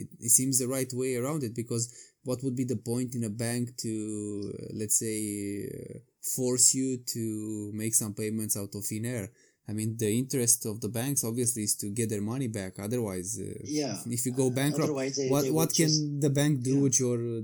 it 0.00 0.08
it 0.26 0.30
seems 0.38 0.54
the 0.58 0.68
right 0.76 0.90
way 1.00 1.10
around 1.20 1.42
it 1.42 1.54
because 1.62 1.84
what 2.28 2.42
would 2.42 2.56
be 2.60 2.64
the 2.72 2.82
point 2.90 3.10
in 3.18 3.24
a 3.24 3.30
bank 3.44 3.64
to 3.84 3.92
uh, 4.54 4.66
let's 4.80 4.98
say 5.04 5.18
uh, 5.76 5.98
force 6.36 6.66
you 6.78 6.88
to 7.14 7.24
make 7.82 7.94
some 7.94 8.12
payments 8.22 8.56
out 8.60 8.72
of 8.74 8.84
thin 8.84 9.06
air? 9.16 9.26
I 9.70 9.72
mean, 9.78 9.90
the 9.98 10.10
interest 10.22 10.64
of 10.70 10.80
the 10.84 10.88
banks 11.00 11.24
obviously 11.24 11.62
is 11.68 11.74
to 11.82 11.86
get 11.98 12.08
their 12.08 12.22
money 12.32 12.48
back. 12.60 12.72
Otherwise, 12.86 13.30
uh, 13.38 13.52
Yeah. 13.80 13.96
if 14.16 14.24
you 14.26 14.32
go 14.32 14.48
bankrupt, 14.60 14.84
otherwise 14.84 15.14
they- 15.16 15.28
what 15.34 15.42
they 15.44 15.50
what 15.58 15.68
can 15.78 15.88
just- 15.88 16.20
the 16.26 16.30
bank 16.40 16.54
do 16.68 16.74
yeah. 16.74 16.82
with 16.84 16.96
your 17.02 17.18
uh, 17.38 17.42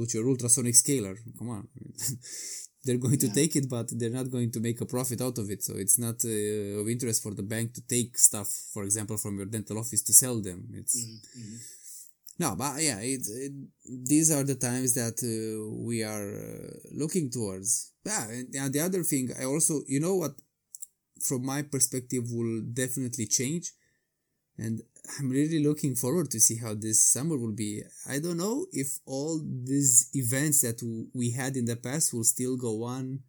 with 0.00 0.10
your 0.14 0.24
ultrasonic 0.32 0.74
scaler? 0.84 1.14
Come 1.38 1.48
on, 1.56 1.62
they're 2.84 2.98
going 3.06 3.18
to 3.18 3.26
Yeah. 3.26 3.34
take 3.40 3.56
it, 3.56 3.68
but 3.68 3.86
they're 3.98 4.10
not 4.20 4.30
going 4.30 4.50
to 4.52 4.60
make 4.60 4.80
a 4.80 4.86
profit 4.86 5.20
out 5.20 5.38
of 5.38 5.50
it. 5.50 5.62
So 5.62 5.74
it's 5.76 5.98
not 5.98 6.24
uh, 6.24 6.80
of 6.80 6.88
interest 6.88 7.22
for 7.22 7.34
the 7.34 7.42
bank 7.54 7.74
to 7.74 7.82
take 7.82 8.16
stuff, 8.18 8.48
for 8.74 8.84
example, 8.84 9.16
from 9.18 9.36
your 9.36 9.46
dental 9.46 9.78
office 9.78 10.02
to 10.08 10.12
sell 10.14 10.40
them. 10.40 10.60
It's 10.80 10.96
Mm-hmm. 10.96 11.56
no, 12.38 12.56
but 12.56 12.80
yeah, 12.88 12.98
it, 13.00 13.22
it, 13.46 13.52
these 14.12 14.30
are 14.30 14.44
the 14.44 14.54
times 14.54 14.94
that 14.94 15.16
uh, 15.22 15.74
we 15.88 16.02
are 16.02 16.28
uh, 16.48 16.70
looking 17.02 17.30
towards. 17.30 17.92
Yeah, 18.06 18.24
and, 18.30 18.54
and 18.54 18.72
the 18.72 18.80
other 18.80 19.02
thing, 19.02 19.28
I 19.38 19.44
also, 19.44 19.74
you 19.86 20.00
know 20.00 20.16
what, 20.16 20.32
from 21.20 21.44
my 21.44 21.60
perspective, 21.62 22.24
will 22.32 22.62
definitely 22.82 23.26
change, 23.26 23.72
and 24.56 24.80
I'm 25.18 25.30
really 25.30 25.62
looking 25.62 25.96
forward 25.96 26.30
to 26.30 26.40
see 26.40 26.56
how 26.56 26.74
this 26.74 27.04
summer 27.04 27.36
will 27.36 27.52
be. 27.52 27.82
I 28.08 28.18
don't 28.18 28.36
know 28.36 28.66
if 28.72 28.98
all 29.06 29.40
these 29.64 30.08
events 30.14 30.60
that 30.62 30.80
we 31.14 31.32
had 31.32 31.56
in 31.56 31.64
the 31.64 31.76
past 31.76 32.12
will 32.12 32.24
still 32.24 32.56
go 32.56 32.84
on 32.84 33.20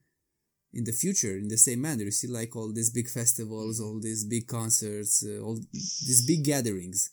in 0.74 0.84
the 0.84 0.92
future 0.92 1.38
in 1.38 1.48
the 1.48 1.58
same 1.58 1.82
manner. 1.82 2.04
You 2.04 2.12
see, 2.12 2.28
like 2.28 2.56
all 2.56 2.72
these 2.74 2.92
big 2.92 3.10
festivals, 3.10 3.80
all 3.80 4.00
these 4.00 4.26
big 4.26 4.48
concerts, 4.48 5.26
uh, 5.26 5.42
all 5.42 5.60
these 5.72 6.26
big 6.26 6.44
gatherings. 6.44 7.12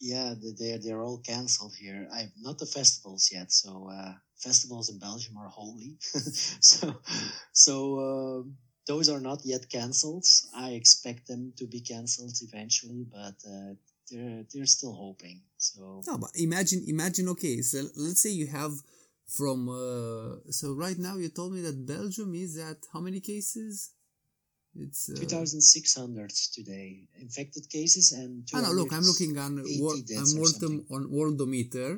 Yeah, 0.00 0.34
they're 0.58 0.78
they're 0.78 1.02
all 1.02 1.18
cancelled 1.18 1.74
here. 1.78 2.08
I'm 2.12 2.32
not 2.40 2.58
the 2.58 2.66
festivals 2.66 3.30
yet. 3.32 3.50
So 3.50 3.90
uh, 3.92 4.12
festivals 4.36 4.90
in 4.90 4.98
Belgium 4.98 5.36
are 5.36 5.48
holy. 5.48 5.96
so 6.00 7.00
so 7.52 7.98
um 7.98 8.56
those 8.90 9.06
are 9.12 9.20
not 9.30 9.40
yet 9.52 9.64
cancelled. 9.78 10.26
I 10.66 10.68
expect 10.80 11.22
them 11.30 11.42
to 11.58 11.64
be 11.74 11.80
cancelled 11.92 12.36
eventually, 12.48 13.02
but 13.18 13.36
uh, 13.54 13.72
they're 14.10 14.42
they're 14.50 14.72
still 14.78 14.94
hoping. 15.04 15.38
So 15.68 16.02
No, 16.08 16.14
but 16.24 16.30
imagine, 16.48 16.80
imagine. 16.96 17.26
Okay, 17.34 17.56
so 17.70 17.76
let's 18.04 18.22
say 18.24 18.30
you 18.42 18.48
have 18.60 18.72
from. 19.38 19.58
Uh, 19.68 20.50
so 20.58 20.66
right 20.84 20.98
now 21.06 21.14
you 21.22 21.28
told 21.28 21.50
me 21.54 21.60
that 21.66 21.86
Belgium 21.94 22.30
is 22.44 22.52
at 22.70 22.78
how 22.92 23.00
many 23.08 23.20
cases? 23.20 23.72
It's. 24.84 25.10
Uh, 25.10 25.16
2,600 25.20 26.30
today 26.56 26.88
infected 27.20 27.64
cases 27.70 28.12
and. 28.20 28.46
Ah, 28.54 28.60
no, 28.66 28.70
look, 28.78 28.92
I'm 28.96 29.06
looking 29.10 29.32
on 29.44 29.52
280 29.56 29.82
wor- 29.82 29.94
I'm 30.20 30.30
or 30.36 30.42
working 30.44 30.76
on 30.94 31.02
Worldometer, 31.16 31.90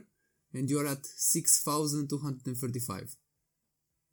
and 0.54 0.64
you're 0.70 0.86
at 0.94 1.04
six 1.36 1.44
thousand 1.68 2.08
two 2.10 2.18
hundred 2.26 2.56
thirty-five. 2.62 3.08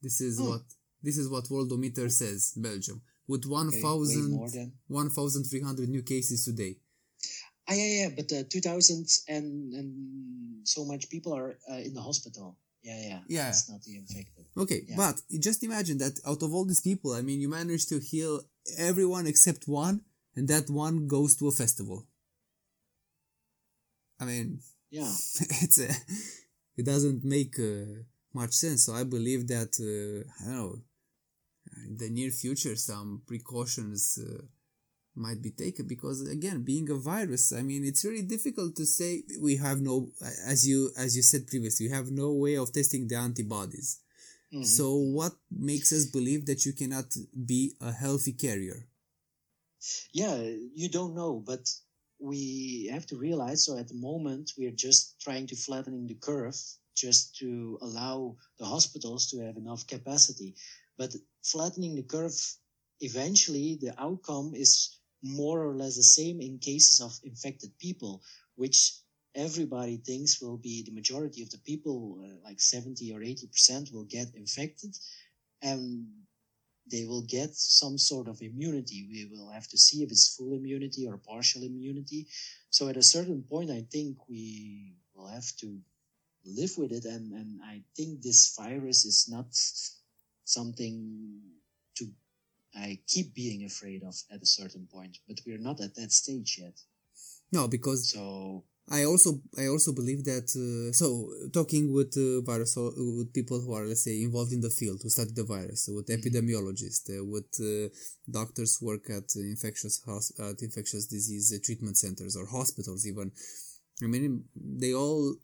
This 0.05 0.21
is 0.21 0.39
Oh. 0.39 0.49
what 0.51 0.65
this 1.03 1.17
is 1.17 1.29
what 1.29 1.45
Worldometer 1.45 2.11
says. 2.11 2.53
Belgium 2.55 3.01
with 3.27 3.45
one 3.45 3.67
Okay, 3.67 3.77
way 3.77 3.81
thousand 3.81 4.31
more 4.31 4.49
than- 4.49 4.73
one 4.87 5.09
thousand 5.09 5.43
three 5.45 5.61
hundred 5.61 5.89
new 5.89 6.01
cases 6.03 6.45
today. 6.45 6.77
Ah, 7.69 7.73
yeah, 7.73 7.91
yeah, 8.03 8.09
but 8.15 8.31
uh, 8.31 8.43
2,000 8.49 9.05
and, 9.27 9.73
and 9.73 10.65
so 10.65 10.85
much 10.85 11.09
people 11.09 11.33
are 11.35 11.59
uh, 11.69 11.75
in 11.87 11.93
the 11.93 12.01
hospital. 12.01 12.55
Yeah, 12.81 12.97
yeah. 13.09 13.19
Yeah. 13.27 13.49
It's 13.49 13.69
not 13.69 13.81
the 13.83 13.97
infected. 13.97 14.45
Okay, 14.55 14.83
Yeah. 14.87 14.95
but 14.95 15.19
just 15.41 15.61
imagine 15.65 15.97
that 15.97 16.17
out 16.25 16.41
of 16.43 16.53
all 16.53 16.63
these 16.63 16.79
people, 16.79 17.11
I 17.11 17.21
mean, 17.21 17.41
you 17.41 17.49
managed 17.49 17.89
to 17.89 17.99
heal 17.99 18.39
everyone 18.77 19.27
except 19.27 19.67
one, 19.67 19.99
and 20.37 20.47
that 20.47 20.69
one 20.69 21.07
goes 21.07 21.35
to 21.39 21.49
a 21.49 21.51
festival. 21.51 22.07
I 24.21 24.25
mean, 24.25 24.59
Yeah. 24.89 25.11
it's 25.63 25.79
a, 25.79 25.89
it 26.77 26.85
doesn't 26.85 27.25
make 27.25 27.59
uh, 27.59 28.03
much 28.33 28.53
sense. 28.53 28.85
So 28.85 28.93
I 28.93 29.03
believe 29.03 29.47
that 29.47 29.71
uh, 29.81 30.23
I 30.41 30.45
don't 30.47 30.57
know 30.57 30.81
in 31.87 31.97
the 31.97 32.09
near 32.09 32.31
future 32.31 32.75
some 32.75 33.21
precautions 33.27 34.17
uh, 34.27 34.41
might 35.15 35.41
be 35.41 35.51
taken 35.51 35.87
because 35.87 36.21
again 36.29 36.63
being 36.63 36.89
a 36.89 36.95
virus 36.95 37.51
i 37.51 37.61
mean 37.61 37.83
it's 37.83 38.05
really 38.05 38.21
difficult 38.21 38.75
to 38.75 38.85
say 38.85 39.23
we 39.41 39.57
have 39.57 39.79
no 39.81 40.09
as 40.45 40.67
you 40.67 40.91
as 40.97 41.15
you 41.15 41.23
said 41.23 41.47
previously 41.47 41.87
we 41.87 41.91
have 41.93 42.11
no 42.11 42.31
way 42.33 42.55
of 42.55 42.71
testing 42.71 43.07
the 43.07 43.15
antibodies 43.15 43.99
Mhm. 44.53 44.65
so 44.65 44.95
what 44.95 45.33
makes 45.51 45.91
us 45.91 46.05
believe 46.05 46.45
that 46.45 46.65
you 46.65 46.71
cannot 46.71 47.09
be 47.53 47.61
a 47.81 47.91
healthy 47.91 48.31
carrier 48.31 48.87
yeah, 50.13 50.35
you 50.73 50.89
don't 50.89 51.15
know, 51.15 51.41
but 51.45 51.69
we 52.19 52.89
have 52.91 53.05
to 53.07 53.17
realize. 53.17 53.65
So 53.65 53.77
at 53.77 53.87
the 53.87 53.93
moment, 53.95 54.53
we 54.57 54.65
are 54.67 54.71
just 54.75 55.19
trying 55.21 55.47
to 55.47 55.55
flattening 55.55 56.07
the 56.07 56.15
curve, 56.15 56.55
just 56.95 57.35
to 57.37 57.77
allow 57.81 58.35
the 58.59 58.65
hospitals 58.65 59.29
to 59.29 59.39
have 59.45 59.57
enough 59.57 59.85
capacity. 59.87 60.55
But 60.97 61.15
flattening 61.43 61.95
the 61.95 62.03
curve, 62.03 62.37
eventually, 62.99 63.77
the 63.79 63.93
outcome 64.01 64.53
is 64.55 64.97
more 65.23 65.63
or 65.63 65.75
less 65.75 65.95
the 65.95 66.03
same 66.03 66.41
in 66.41 66.59
cases 66.59 66.99
of 67.01 67.17
infected 67.23 67.77
people, 67.79 68.21
which 68.55 68.93
everybody 69.35 69.97
thinks 69.97 70.41
will 70.41 70.57
be 70.57 70.83
the 70.83 70.91
majority 70.91 71.43
of 71.43 71.49
the 71.51 71.59
people, 71.59 72.19
uh, 72.23 72.43
like 72.43 72.59
70 72.59 73.13
or 73.13 73.21
80 73.21 73.47
percent, 73.47 73.89
will 73.93 74.05
get 74.05 74.33
infected, 74.35 74.95
and 75.61 76.07
they 76.89 77.05
will 77.05 77.23
get 77.23 77.53
some 77.55 77.97
sort 77.97 78.27
of 78.27 78.41
immunity. 78.41 79.07
We 79.09 79.25
will 79.25 79.51
have 79.51 79.67
to 79.69 79.77
see 79.77 80.03
if 80.03 80.11
it's 80.11 80.35
full 80.35 80.53
immunity 80.53 81.07
or 81.07 81.17
partial 81.17 81.63
immunity. 81.63 82.27
So 82.69 82.87
at 82.87 82.97
a 82.97 83.03
certain 83.03 83.43
point, 83.43 83.69
I 83.69 83.85
think 83.91 84.17
we 84.29 84.95
will 85.13 85.27
have 85.27 85.55
to 85.59 85.79
live 86.45 86.71
with 86.77 86.91
it. 86.91 87.05
And, 87.05 87.33
and 87.33 87.59
I 87.63 87.83
think 87.95 88.21
this 88.21 88.55
virus 88.57 89.05
is 89.05 89.27
not 89.29 89.47
something 90.47 90.95
to 91.97 92.03
I 92.75 92.99
keep 93.07 93.33
being 93.33 93.65
afraid 93.65 94.03
of 94.03 94.15
at 94.33 94.41
a 94.41 94.45
certain 94.45 94.87
point, 94.91 95.17
but 95.27 95.37
we're 95.45 95.65
not 95.69 95.81
at 95.81 95.95
that 95.95 96.11
stage 96.11 96.59
yet. 96.63 96.77
no 97.51 97.67
because 97.67 98.01
So 98.11 98.63
I 98.89 99.03
also 99.03 99.41
I 99.57 99.67
also 99.67 99.91
believe 99.93 100.23
that 100.31 100.47
uh, 100.55 100.93
so 100.93 101.07
talking 101.51 101.91
with 101.91 102.13
uh, 102.17 102.41
virus 102.41 102.75
with 102.77 103.33
people 103.33 103.59
who 103.59 103.73
are 103.73 103.85
let's 103.85 104.05
say 104.05 104.21
involved 104.21 104.53
in 104.53 104.61
the 104.61 104.69
field 104.69 105.01
who 105.01 105.09
study 105.09 105.31
the 105.35 105.43
virus 105.43 105.89
with 105.95 106.07
epidemiologists 106.07 107.07
uh, 107.11 107.23
with 107.33 107.51
uh, 107.59 107.89
doctors 108.39 108.77
who 108.77 108.87
work 108.87 109.09
at 109.09 109.27
infectious 109.35 109.95
at 110.39 110.61
infectious 110.61 111.05
disease 111.07 111.47
uh, 111.53 111.59
treatment 111.65 111.97
centers 111.97 112.37
or 112.37 112.45
hospitals 112.47 113.05
even 113.05 113.31
I 114.01 114.07
mean 114.07 114.45
they 114.55 114.93
all 114.93 115.35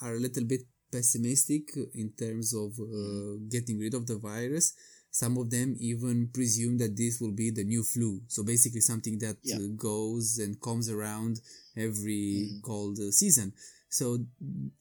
are 0.00 0.14
a 0.14 0.20
little 0.26 0.44
bit 0.44 0.62
pessimistic 0.90 1.70
in 1.94 2.10
terms 2.12 2.54
of 2.54 2.78
uh, 2.80 3.36
getting 3.48 3.78
rid 3.78 3.94
of 3.94 4.06
the 4.06 4.16
virus. 4.16 4.74
Some 5.12 5.36
of 5.38 5.50
them 5.50 5.74
even 5.80 6.28
presume 6.32 6.78
that 6.78 6.96
this 6.96 7.20
will 7.20 7.32
be 7.32 7.50
the 7.50 7.64
new 7.64 7.82
flu. 7.82 8.22
So 8.28 8.44
basically 8.44 8.80
something 8.80 9.18
that 9.18 9.38
Yeah. 9.42 9.56
uh, 9.56 9.66
goes 9.76 10.38
and 10.38 10.60
comes 10.60 10.88
around 10.88 11.40
every 11.76 12.24
Mhm. 12.52 12.62
cold 12.62 12.98
uh, 13.00 13.10
season. 13.10 13.52
So 13.88 14.24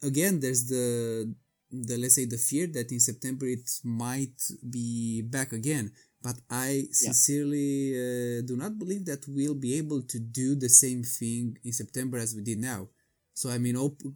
again 0.04 0.40
there's 0.40 0.66
the 0.66 1.34
the 1.72 1.98
let's 1.98 2.16
say 2.16 2.26
the 2.26 2.38
fear 2.50 2.66
that 2.68 2.92
in 2.92 3.00
september 3.00 3.46
it 3.46 3.68
might 3.84 4.40
be 4.70 5.22
back 5.22 5.54
again. 5.54 5.92
But 6.22 6.38
i 6.50 6.88
sincerely 6.92 7.96
uh, 8.06 8.42
do 8.50 8.56
not 8.58 8.78
believe 8.78 9.06
that 9.06 9.26
we'll 9.28 9.56
be 9.68 9.76
able 9.82 10.02
to 10.14 10.20
do 10.20 10.56
the 10.56 10.68
same 10.84 11.02
thing 11.04 11.58
in 11.64 11.72
september 11.72 12.18
as 12.18 12.36
we 12.36 12.42
did 12.42 12.60
now 12.60 12.90
so 13.40 13.46
i 13.56 13.58
mean 13.66 13.76
op- 13.86 14.08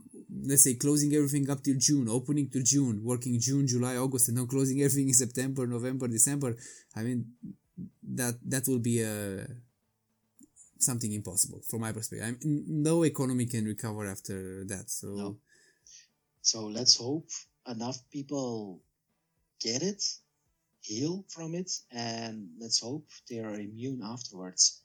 let's 0.49 0.63
say 0.65 0.73
closing 0.85 1.11
everything 1.19 1.45
up 1.53 1.61
till 1.63 1.79
june 1.87 2.07
opening 2.17 2.47
to 2.53 2.59
june 2.73 2.97
working 3.11 3.35
june 3.47 3.65
july 3.73 3.95
august 4.03 4.27
and 4.29 4.37
then 4.37 4.47
closing 4.53 4.77
everything 4.85 5.07
in 5.13 5.21
september 5.23 5.63
november 5.75 6.07
december 6.07 6.51
i 6.99 7.01
mean 7.07 7.19
that 8.19 8.35
that 8.53 8.63
will 8.67 8.83
be 8.91 8.95
a 9.01 9.15
something 10.83 11.13
impossible 11.13 11.61
from 11.69 11.81
my 11.81 11.91
perspective. 11.91 12.27
I 12.27 12.31
mean, 12.31 12.63
no 12.67 13.03
economy 13.03 13.45
can 13.45 13.65
recover 13.65 14.05
after 14.05 14.65
that. 14.65 14.89
So 14.89 15.07
No. 15.15 15.37
So 16.41 16.67
let's 16.67 16.97
hope 16.97 17.29
enough 17.67 17.97
people 18.11 18.81
get 19.61 19.81
it, 19.81 20.03
heal 20.81 21.23
from 21.29 21.55
it, 21.55 21.71
and 21.89 22.49
let's 22.59 22.79
hope 22.81 23.07
they 23.29 23.39
are 23.39 23.55
immune 23.55 24.01
afterwards. 24.03 24.81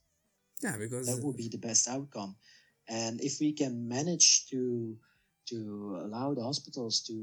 yeah, 0.62 0.76
because 0.78 1.06
That 1.06 1.24
would 1.24 1.36
be 1.36 1.48
uh, 1.48 1.54
the 1.56 1.58
best 1.68 1.88
outcome. 1.88 2.36
And 2.88 3.20
if 3.20 3.40
we 3.40 3.52
can 3.52 3.88
manage 3.88 4.46
to 4.50 4.96
to 5.50 6.00
allow 6.04 6.34
the 6.34 6.42
hospitals 6.42 7.00
to 7.08 7.16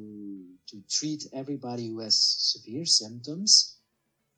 to 0.69 0.81
treat 0.89 1.25
everybody 1.33 1.89
who 1.89 1.99
has 1.99 2.17
severe 2.17 2.85
symptoms, 2.85 3.77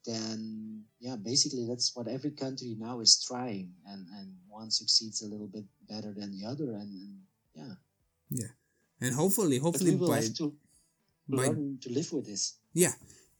then 0.05 0.83
yeah, 0.99 1.15
basically 1.15 1.65
that's 1.67 1.95
what 1.95 2.07
every 2.07 2.31
country 2.31 2.75
now 2.79 2.99
is 2.99 3.23
trying, 3.23 3.73
and 3.87 4.07
and 4.17 4.33
one 4.47 4.71
succeeds 4.71 5.21
a 5.21 5.27
little 5.27 5.47
bit 5.47 5.65
better 5.89 6.13
than 6.13 6.31
the 6.31 6.45
other, 6.47 6.71
and, 6.71 7.19
and 7.55 7.77
yeah, 8.29 8.51
and 9.01 9.15
hopefully, 9.15 9.59
but 9.59 9.65
hopefully 9.65 9.91
we 9.91 9.97
will 9.97 10.09
by 10.09 10.21
have 10.21 10.33
to 10.35 10.55
by 11.27 11.47
learn 11.47 11.77
to 11.81 11.89
live 11.91 12.11
with 12.11 12.25
this. 12.25 12.55
yeah, 12.73 12.93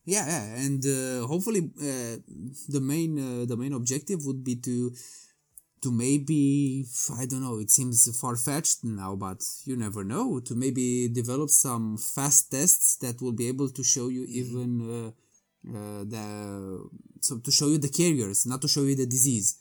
yeah, 0.05 0.25
yeah, 0.27 0.43
and 0.63 0.85
uh, 0.85 1.27
hopefully 1.27 1.71
uh, 1.79 2.19
the 2.69 2.81
main 2.81 3.17
uh, 3.19 3.45
the 3.45 3.57
main 3.57 3.73
objective 3.73 4.25
would 4.25 4.43
be 4.43 4.55
to 4.55 4.91
to 5.81 5.91
maybe 5.91 6.85
I 7.21 7.25
don't 7.25 7.41
know. 7.41 7.59
It 7.59 7.71
seems 7.71 7.97
far 8.19 8.35
fetched 8.35 8.83
now, 8.83 9.15
but 9.15 9.43
you 9.65 9.75
never 9.75 10.03
know. 10.03 10.39
To 10.39 10.55
maybe 10.55 11.07
develop 11.09 11.49
some 11.49 11.97
fast 11.97 12.51
tests 12.51 12.97
that 12.97 13.21
will 13.21 13.33
be 13.41 13.47
able 13.47 13.69
to 13.69 13.83
show 13.83 14.07
you 14.09 14.23
even 14.41 14.71
uh, 14.81 15.07
uh, 15.77 16.03
the 16.13 16.25
so 17.21 17.37
to 17.39 17.51
show 17.51 17.67
you 17.67 17.77
the 17.77 17.89
carriers, 17.89 18.45
not 18.45 18.61
to 18.61 18.67
show 18.67 18.83
you 18.83 18.95
the 18.95 19.05
disease, 19.05 19.57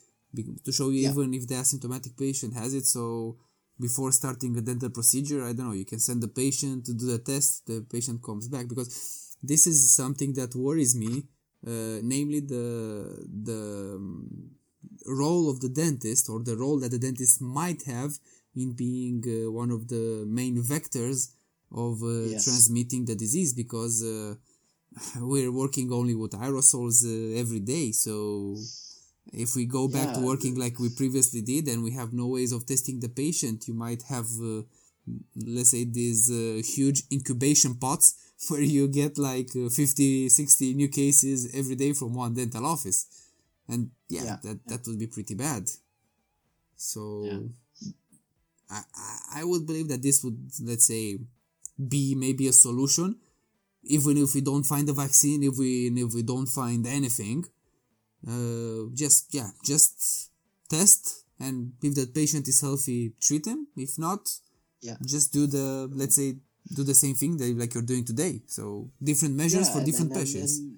to 0.65 0.71
show 0.71 0.89
you 0.89 1.01
Yeah. 1.01 1.11
even 1.11 1.33
if 1.33 1.47
the 1.47 1.55
asymptomatic 1.55 2.17
patient 2.17 2.53
has 2.55 2.73
it. 2.73 2.85
So 2.85 3.37
before 3.79 4.11
starting 4.11 4.57
a 4.57 4.61
dental 4.61 4.89
procedure, 4.89 5.43
I 5.43 5.53
don't 5.53 5.67
know. 5.67 5.73
You 5.73 5.85
can 5.85 5.99
send 5.99 6.21
the 6.23 6.27
patient 6.43 6.85
to 6.87 6.93
do 6.93 7.05
the 7.05 7.19
test. 7.19 7.65
The 7.67 7.81
patient 7.95 8.23
comes 8.23 8.47
back 8.47 8.67
because 8.67 8.89
this 9.43 9.67
is 9.67 9.77
something 10.01 10.33
that 10.33 10.55
worries 10.55 10.95
me, 10.95 11.11
uh, 11.65 11.99
namely 12.13 12.39
the 12.39 12.65
the 13.49 13.61
um, 13.97 14.51
role 15.07 15.49
of 15.49 15.59
the 15.61 15.69
dentist 15.69 16.29
or 16.29 16.39
the 16.43 16.55
role 16.57 16.79
that 16.79 16.91
the 16.91 16.99
dentist 16.99 17.41
might 17.41 17.83
have 17.85 18.11
in 18.55 18.73
being 18.73 19.23
uh, 19.27 19.51
one 19.51 19.71
of 19.71 19.87
the 19.87 20.25
main 20.27 20.57
vectors 20.61 21.31
of 21.71 22.01
uh, 22.03 22.07
Yes. 22.31 22.43
transmitting 22.45 23.05
the 23.05 23.15
disease 23.15 23.53
because 23.53 24.03
uh, 24.03 24.35
we're 25.19 25.51
working 25.51 25.91
only 25.91 26.15
with 26.15 26.31
aerosols 26.31 26.97
uh, 27.05 27.39
every 27.39 27.59
day 27.59 27.91
so 27.91 28.55
if 29.33 29.55
we 29.55 29.65
go 29.65 29.87
back 29.87 30.13
to 30.13 30.19
Yeah. 30.19 30.25
working 30.31 30.55
like 30.55 30.79
we 30.79 30.89
previously 30.89 31.41
did 31.41 31.67
and 31.67 31.83
we 31.83 31.91
have 31.91 32.13
no 32.13 32.27
ways 32.27 32.51
of 32.51 32.65
testing 32.65 32.99
the 32.99 33.09
patient 33.09 33.67
you 33.67 33.73
might 33.73 34.03
have 34.03 34.27
uh, 34.41 34.61
let's 35.35 35.71
say 35.71 35.83
these 35.85 36.29
uh, 36.31 36.61
huge 36.75 37.03
incubation 37.11 37.75
pots 37.75 38.15
where 38.49 38.61
you 38.61 38.87
get 38.87 39.17
like 39.17 39.49
uh, 39.55 39.69
50 39.69 40.29
60 40.29 40.73
new 40.73 40.87
cases 40.89 41.53
every 41.53 41.75
day 41.75 41.93
from 41.93 42.13
one 42.13 42.33
dental 42.33 42.65
office 42.65 43.05
and 43.67 43.89
yeah, 44.09 44.23
Yeah. 44.27 44.37
that 44.43 44.57
that 44.67 44.81
would 44.87 44.99
be 44.99 45.07
pretty 45.07 45.35
bad 45.35 45.63
so 46.75 47.01
Yeah. 47.25 47.39
I, 48.69 48.81
I 48.95 49.39
I 49.39 49.43
would 49.43 49.65
believe 49.65 49.87
that 49.89 50.01
this 50.01 50.23
would 50.23 50.37
let's 50.61 50.85
say 50.85 51.17
be 51.95 52.15
maybe 52.15 52.47
a 52.47 52.53
solution 52.53 53.09
even 53.83 54.17
if 54.17 54.33
we 54.35 54.41
don't 54.41 54.65
find 54.73 54.87
a 54.89 54.93
vaccine 54.93 55.43
if 55.43 55.55
we 55.57 55.87
if 56.05 56.13
we 56.13 56.23
don't 56.23 56.47
find 56.61 56.85
anything 56.87 57.45
uh, 58.27 58.89
just 58.93 59.33
yeah 59.33 59.49
just 59.63 60.29
test 60.69 61.23
and 61.39 61.73
if 61.83 61.93
that 61.95 62.13
patient 62.13 62.47
is 62.47 62.59
healthy 62.61 63.13
treat 63.21 63.45
him 63.45 63.67
if 63.75 63.97
not 63.97 64.21
Yeah. 64.81 64.97
just 65.13 65.27
do 65.33 65.47
the 65.47 65.65
let's 66.01 66.15
say 66.15 66.29
do 66.77 66.83
the 66.83 66.93
same 67.03 67.15
thing 67.15 67.37
that 67.37 67.49
like 67.61 67.73
you're 67.73 67.89
doing 67.93 68.05
today 68.05 68.33
so 68.47 68.63
different 69.09 69.35
measures 69.35 69.67
Yeah, 69.67 69.73
for 69.73 69.81
different 69.89 70.11
and- 70.11 70.17
and- 70.19 70.25
patients 70.27 70.53
and 70.59 70.77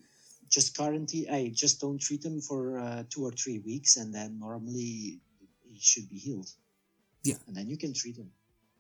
just 0.49 0.75
quarantine. 0.75 1.27
I 1.31 1.51
just 1.53 1.79
don't 1.81 1.99
treat 1.99 2.21
them 2.21 2.41
for 2.41 2.79
uh, 2.79 3.03
two 3.09 3.23
or 3.25 3.31
three 3.31 3.59
weeks, 3.59 3.97
and 3.97 4.13
then 4.13 4.39
normally 4.39 5.19
he 5.71 5.79
should 5.79 6.09
be 6.09 6.17
healed. 6.17 6.49
Yeah. 7.23 7.35
and 7.47 7.55
then 7.55 7.67
you 7.67 7.77
can 7.77 7.93
treat 7.93 8.17
him. 8.17 8.31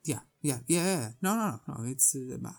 yeah 0.05 0.21
yeah 0.41 0.59
yeah, 0.67 0.83
yeah. 0.85 1.09
no 1.21 1.35
no 1.35 1.45
no 1.51 1.59
no 1.67 1.89
it's 1.93 2.15
uh, 2.15 2.49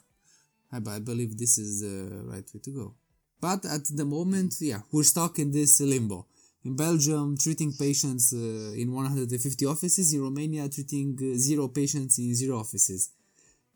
I, 0.72 0.76
I 0.96 0.98
believe 1.00 1.36
this 1.38 1.58
is 1.58 1.80
the 1.80 2.22
right 2.32 2.48
way 2.52 2.60
to 2.66 2.70
go 2.70 2.94
but 3.40 3.64
at 3.64 3.84
the 4.00 4.04
moment 4.04 4.54
yeah 4.60 4.80
we're 4.92 5.04
stuck 5.14 5.38
in 5.38 5.50
this 5.52 5.80
limbo 5.80 6.26
in 6.64 6.76
belgium 6.76 7.36
treating 7.44 7.72
patients 7.72 8.34
uh, 8.34 8.82
in 8.82 8.92
150 8.92 9.66
offices 9.66 10.12
in 10.12 10.20
romania 10.22 10.68
treating 10.68 11.16
uh, 11.22 11.38
zero 11.38 11.68
patients 11.68 12.18
in 12.18 12.34
zero 12.34 12.58
offices 12.58 13.10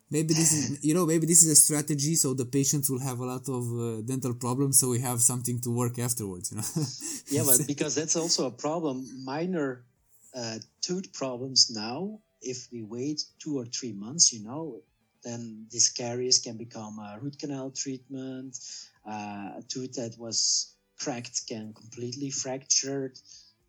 maybe 0.09 0.33
this 0.33 0.51
is 0.53 0.83
you 0.83 0.93
know 0.93 1.05
maybe 1.05 1.25
this 1.25 1.43
is 1.43 1.49
a 1.51 1.55
strategy 1.55 2.15
so 2.15 2.33
the 2.33 2.45
patients 2.45 2.89
will 2.89 2.99
have 2.99 3.19
a 3.19 3.25
lot 3.25 3.47
of 3.49 3.63
uh, 3.79 4.01
dental 4.01 4.33
problems 4.33 4.79
so 4.79 4.89
we 4.89 4.99
have 4.99 5.19
something 5.19 5.59
to 5.59 5.69
work 5.69 5.97
afterwards 5.99 6.51
you 6.51 6.57
know? 6.57 6.67
Yeah 7.35 7.43
but 7.45 7.67
because 7.67 7.95
that's 7.95 8.15
also 8.15 8.47
a 8.47 8.51
problem 8.51 9.07
minor 9.23 9.83
uh, 10.35 10.57
tooth 10.81 11.13
problems 11.13 11.71
now 11.71 12.19
if 12.41 12.67
we 12.71 12.83
wait 12.83 13.23
two 13.39 13.57
or 13.57 13.65
three 13.65 13.93
months 13.93 14.31
you 14.33 14.43
know 14.43 14.81
then 15.23 15.65
this 15.71 15.89
caries 15.89 16.37
can 16.39 16.55
become 16.55 16.99
a 16.99 17.17
root 17.19 17.39
canal 17.39 17.71
treatment 17.71 18.57
uh, 19.07 19.59
a 19.59 19.63
tooth 19.67 19.93
that 19.93 20.15
was 20.19 20.75
cracked 20.99 21.47
can 21.47 21.73
completely 21.73 22.29
fractured. 22.29 23.17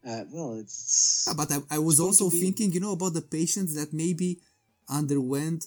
Uh, 0.07 0.24
well 0.30 0.55
it's 0.55 1.24
yeah, 1.26 1.34
but 1.37 1.51
i, 1.51 1.59
I 1.76 1.78
was 1.80 1.99
also 1.99 2.30
thinking 2.30 2.70
you 2.70 2.78
know 2.78 2.93
about 2.93 3.14
the 3.14 3.22
patients 3.22 3.74
that 3.74 3.93
maybe 3.93 4.39
underwent 4.89 5.66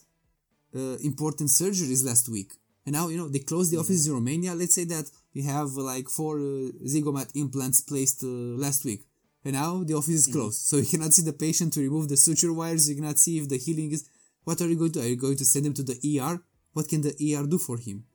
uh, 0.75 0.97
important 1.03 1.49
surgeries 1.49 2.05
last 2.05 2.29
week. 2.29 2.53
And 2.85 2.93
now, 2.95 3.07
you 3.09 3.17
know, 3.17 3.27
they 3.27 3.39
closed 3.39 3.71
the 3.71 3.77
mm. 3.77 3.81
offices 3.81 4.07
in 4.07 4.13
Romania. 4.13 4.55
Let's 4.55 4.75
say 4.75 4.85
that 4.85 5.09
we 5.35 5.43
have 5.43 5.77
uh, 5.77 5.81
like 5.81 6.09
four 6.09 6.39
uh, 6.39 6.71
Zygomat 6.85 7.35
implants 7.35 7.81
placed 7.81 8.23
uh, 8.23 8.27
last 8.27 8.85
week. 8.85 9.01
And 9.45 9.53
now 9.53 9.83
the 9.83 9.93
office 9.93 10.15
is 10.15 10.27
mm. 10.27 10.33
closed. 10.33 10.61
So 10.65 10.77
you 10.77 10.85
cannot 10.85 11.13
see 11.13 11.23
the 11.23 11.33
patient 11.33 11.73
to 11.73 11.81
remove 11.81 12.09
the 12.09 12.17
suture 12.17 12.53
wires. 12.53 12.89
You 12.89 12.95
cannot 12.95 13.19
see 13.19 13.37
if 13.37 13.49
the 13.49 13.57
healing 13.57 13.91
is. 13.91 14.09
What 14.43 14.61
are 14.61 14.67
you 14.67 14.77
going 14.77 14.91
to 14.93 14.99
do? 14.99 15.05
Are 15.05 15.09
you 15.09 15.17
going 15.17 15.37
to 15.37 15.45
send 15.45 15.65
him 15.65 15.73
to 15.75 15.83
the 15.83 15.97
ER? 16.19 16.41
What 16.73 16.87
can 16.87 17.01
the 17.01 17.13
ER 17.35 17.45
do 17.45 17.57
for 17.57 17.77
him? 17.77 18.05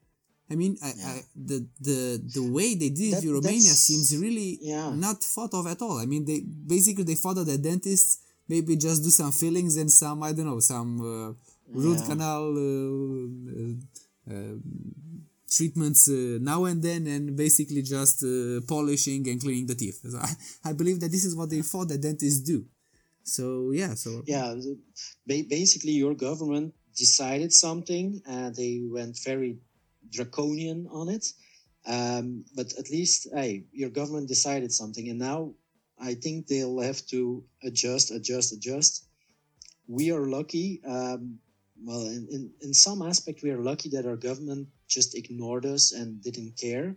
I 0.50 0.57
mean, 0.57 0.76
I, 0.82 0.92
yeah. 0.96 1.09
I, 1.09 1.20
the 1.34 1.66
the 1.80 2.22
the 2.34 2.42
way 2.42 2.74
they 2.74 2.90
did 2.90 3.14
that, 3.14 3.24
it 3.24 3.28
in 3.28 3.32
Romania 3.32 3.74
seems 3.88 4.16
really 4.16 4.59
yeah. 4.61 4.90
not 4.94 5.22
thought 5.22 5.55
of 5.55 5.66
at 5.66 5.80
all. 5.80 5.98
I 5.98 6.07
mean, 6.07 6.24
they 6.26 6.40
basically 6.40 7.05
they 7.05 7.14
thought 7.14 7.36
that 7.36 7.46
the 7.46 7.59
dentists 7.59 8.18
maybe 8.48 8.76
just 8.76 9.02
do 9.02 9.11
some 9.11 9.32
fillings 9.32 9.76
and 9.76 9.90
some 9.90 10.22
I 10.22 10.32
don't 10.32 10.46
know 10.46 10.61
some 10.61 10.90
uh, 11.00 11.32
root 11.73 11.99
yeah. 12.01 12.07
canal 12.07 12.45
uh, 12.57 14.33
uh, 14.33 14.55
treatments 15.51 16.09
uh, 16.09 16.39
now 16.41 16.65
and 16.65 16.83
then 16.83 17.07
and 17.07 17.37
basically 17.37 17.83
just 17.83 18.25
polishing 18.67 19.29
and 19.29 19.41
cleaning 19.41 19.67
the 19.67 19.75
teeth. 19.75 20.01
So 20.09 20.19
I, 20.19 20.31
I 20.71 20.73
believe 20.73 21.01
that 21.01 21.11
this 21.11 21.25
is 21.25 21.37
what 21.37 21.51
they 21.51 21.62
thought 21.62 21.89
that 21.89 22.01
dentists 22.01 22.41
do. 22.41 22.65
So 23.23 23.71
yeah, 23.73 23.95
so 23.95 24.23
yeah, 24.27 24.55
basically 25.27 25.93
your 25.93 26.15
government 26.15 26.75
decided 26.95 27.53
something 27.53 28.21
and 28.27 28.55
they 28.55 28.83
went 28.85 29.19
very 29.25 29.57
draconian 30.11 30.89
on 30.93 31.09
it. 31.09 31.27
Um, 31.87 32.45
but 32.55 32.73
at 32.79 32.91
least, 32.91 33.29
hey, 33.35 33.65
your 33.73 33.91
government 33.91 34.29
decided 34.29 34.73
something, 34.73 35.09
and 35.11 35.19
now 35.19 35.53
I 35.99 36.15
think 36.15 36.47
they'll 36.47 36.81
have 36.81 37.05
to 37.07 37.45
adjust, 37.62 38.11
adjust, 38.11 38.53
adjust. 38.53 39.07
We 39.87 40.11
are 40.11 40.27
lucky. 40.27 40.81
Um, 40.87 41.41
well, 41.83 42.07
in, 42.07 42.29
in, 42.31 42.51
in 42.61 42.75
some 42.75 43.03
aspect, 43.03 43.43
we 43.43 43.51
are 43.51 43.61
lucky 43.61 43.89
that 43.91 44.07
our 44.07 44.16
government 44.16 44.68
just 44.89 45.14
ignored 45.14 45.66
us 45.66 45.93
and 45.93 46.22
didn't 46.22 46.57
care. 46.57 46.97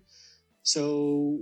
So 0.64 1.40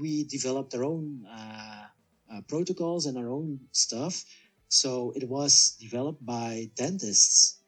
we 0.00 0.24
developed 0.24 0.74
our 0.74 0.84
own 0.84 1.24
uh, 1.30 1.84
uh, 2.32 2.40
protocols 2.48 3.06
and 3.06 3.16
our 3.16 3.30
own 3.30 3.60
stuff. 3.72 4.24
So 4.68 5.12
it 5.16 5.28
was 5.28 5.76
developed 5.80 6.24
by 6.24 6.70
dentists 6.76 7.60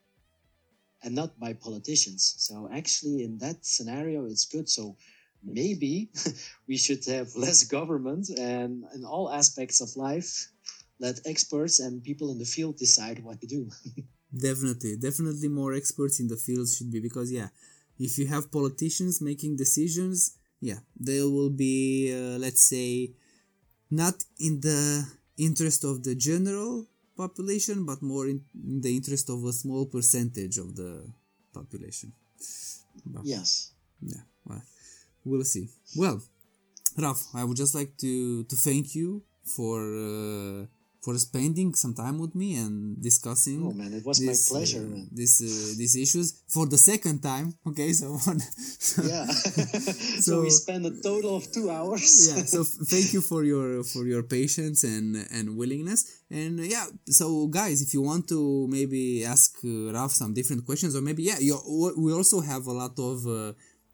and 1.02 1.14
not 1.14 1.38
by 1.38 1.52
politicians. 1.52 2.34
So 2.38 2.68
actually, 2.72 3.22
in 3.22 3.38
that 3.38 3.64
scenario, 3.64 4.26
it's 4.26 4.44
good. 4.44 4.68
So 4.68 4.96
maybe 5.42 6.10
we 6.68 6.76
should 6.76 7.04
have 7.06 7.36
less 7.36 7.64
government 7.64 8.28
and 8.30 8.84
in 8.94 9.04
all 9.04 9.30
aspects 9.30 9.80
of 9.80 9.96
life, 9.96 10.50
let 10.98 11.20
experts 11.26 11.78
and 11.78 12.02
people 12.02 12.32
in 12.32 12.38
the 12.38 12.44
field 12.44 12.76
decide 12.78 13.22
what 13.22 13.40
to 13.40 13.46
do. 13.46 13.70
definitely 14.34 14.96
definitely 14.96 15.48
more 15.48 15.74
experts 15.74 16.20
in 16.20 16.28
the 16.28 16.36
field 16.36 16.68
should 16.68 16.90
be 16.90 17.00
because 17.00 17.32
yeah 17.32 17.48
if 17.98 18.18
you 18.18 18.26
have 18.26 18.50
politicians 18.50 19.20
making 19.20 19.56
decisions 19.56 20.36
yeah 20.60 20.80
they 20.98 21.20
will 21.22 21.50
be 21.50 22.12
uh, 22.12 22.38
let's 22.38 22.68
say 22.68 23.10
not 23.90 24.14
in 24.40 24.60
the 24.60 25.06
interest 25.38 25.84
of 25.84 26.02
the 26.02 26.14
general 26.14 26.86
population 27.16 27.86
but 27.86 28.02
more 28.02 28.26
in, 28.26 28.42
in 28.54 28.80
the 28.80 28.94
interest 28.94 29.30
of 29.30 29.44
a 29.44 29.52
small 29.52 29.86
percentage 29.86 30.58
of 30.58 30.76
the 30.76 31.06
population. 31.52 32.12
But, 33.04 33.24
yes. 33.24 33.72
yeah 34.02 34.22
well 34.44 34.62
we'll 35.24 35.44
see. 35.44 35.68
Well 35.96 36.20
raf 36.98 37.18
i 37.34 37.44
would 37.44 37.56
just 37.56 37.74
like 37.74 37.92
to 37.98 38.44
to 38.44 38.56
thank 38.56 38.94
you 38.94 39.22
for 39.44 39.76
uh, 40.08 40.64
for 41.06 41.16
spending 41.18 41.72
some 41.72 41.94
time 41.94 42.18
with 42.18 42.34
me 42.34 42.56
and 42.56 43.00
discussing. 43.00 43.60
Oh 43.64 43.70
man, 43.70 43.92
it 43.94 44.04
was 44.04 44.18
this, 44.18 44.50
my 44.50 44.58
pleasure, 44.58 44.84
uh, 44.84 44.92
man. 44.92 45.06
This 45.12 45.32
uh, 45.40 45.78
these 45.78 45.94
issues 46.04 46.42
for 46.54 46.66
the 46.66 46.80
second 46.90 47.18
time. 47.22 47.54
Okay, 47.70 47.92
so 47.92 48.06
yeah, 49.12 49.26
so, 49.26 49.62
so, 50.26 50.32
we 50.42 50.50
spent 50.50 50.82
a 50.86 50.94
total 51.08 51.36
of 51.36 51.44
two 51.56 51.66
hours. 51.76 52.06
yeah, 52.28 52.42
so 52.54 52.64
thank 52.64 53.12
you 53.14 53.20
for 53.30 53.40
your 53.52 53.84
for 53.92 54.02
your 54.12 54.22
patience 54.36 54.78
and 54.94 55.06
and 55.36 55.46
willingness. 55.60 56.00
And 56.40 56.54
uh, 56.58 56.66
yeah, 56.74 56.86
so 57.20 57.26
guys, 57.60 57.78
if 57.86 57.90
you 57.94 58.02
want 58.10 58.24
to 58.34 58.66
maybe 58.76 59.24
ask 59.24 59.50
uh, 59.64 59.92
Raf 59.96 60.10
some 60.10 60.32
different 60.38 60.62
questions, 60.68 60.92
or 60.96 61.02
maybe 61.08 61.22
yeah, 61.30 61.38
you, 61.38 61.54
we 62.04 62.10
also 62.12 62.40
have 62.40 62.66
a 62.66 62.76
lot 62.82 62.94
of 62.98 63.18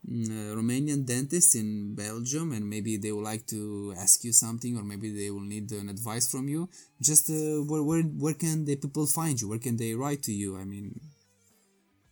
Romanian 0.08 1.06
dentists 1.06 1.54
in 1.54 1.94
Belgium 1.94 2.52
and 2.52 2.68
maybe 2.68 2.96
they 2.96 3.12
would 3.12 3.24
like 3.24 3.46
to 3.46 3.94
ask 3.96 4.24
you 4.24 4.32
something 4.32 4.76
or 4.76 4.82
maybe 4.82 5.14
they 5.14 5.30
will 5.30 5.40
need 5.40 5.70
an 5.70 5.88
advice 5.88 6.30
from 6.30 6.48
you. 6.48 6.68
Just 7.00 7.30
uh, 7.30 7.62
where, 7.62 7.82
where 7.82 8.02
where 8.02 8.34
can 8.34 8.64
the 8.64 8.76
people 8.76 9.06
find 9.06 9.40
you? 9.40 9.48
Where 9.48 9.60
can 9.60 9.76
they 9.76 9.94
write 9.94 10.22
to 10.24 10.32
you? 10.32 10.56
I 10.56 10.64
mean 10.64 11.00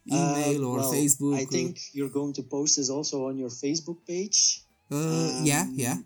email 0.07 0.65
uh, 0.65 0.69
or 0.69 0.77
well, 0.79 0.93
Facebook 0.93 1.37
I 1.37 1.45
think 1.45 1.79
you're 1.93 2.09
going 2.09 2.33
to 2.35 2.43
post 2.43 2.77
this 2.77 2.91
also 2.91 3.27
on 3.27 3.37
your 3.37 3.51
Facebook 3.51 3.99
page. 4.07 4.63
Uh, 4.91 4.97
um, 4.97 5.41
yeah. 5.45 5.67
Yeah 5.73 5.97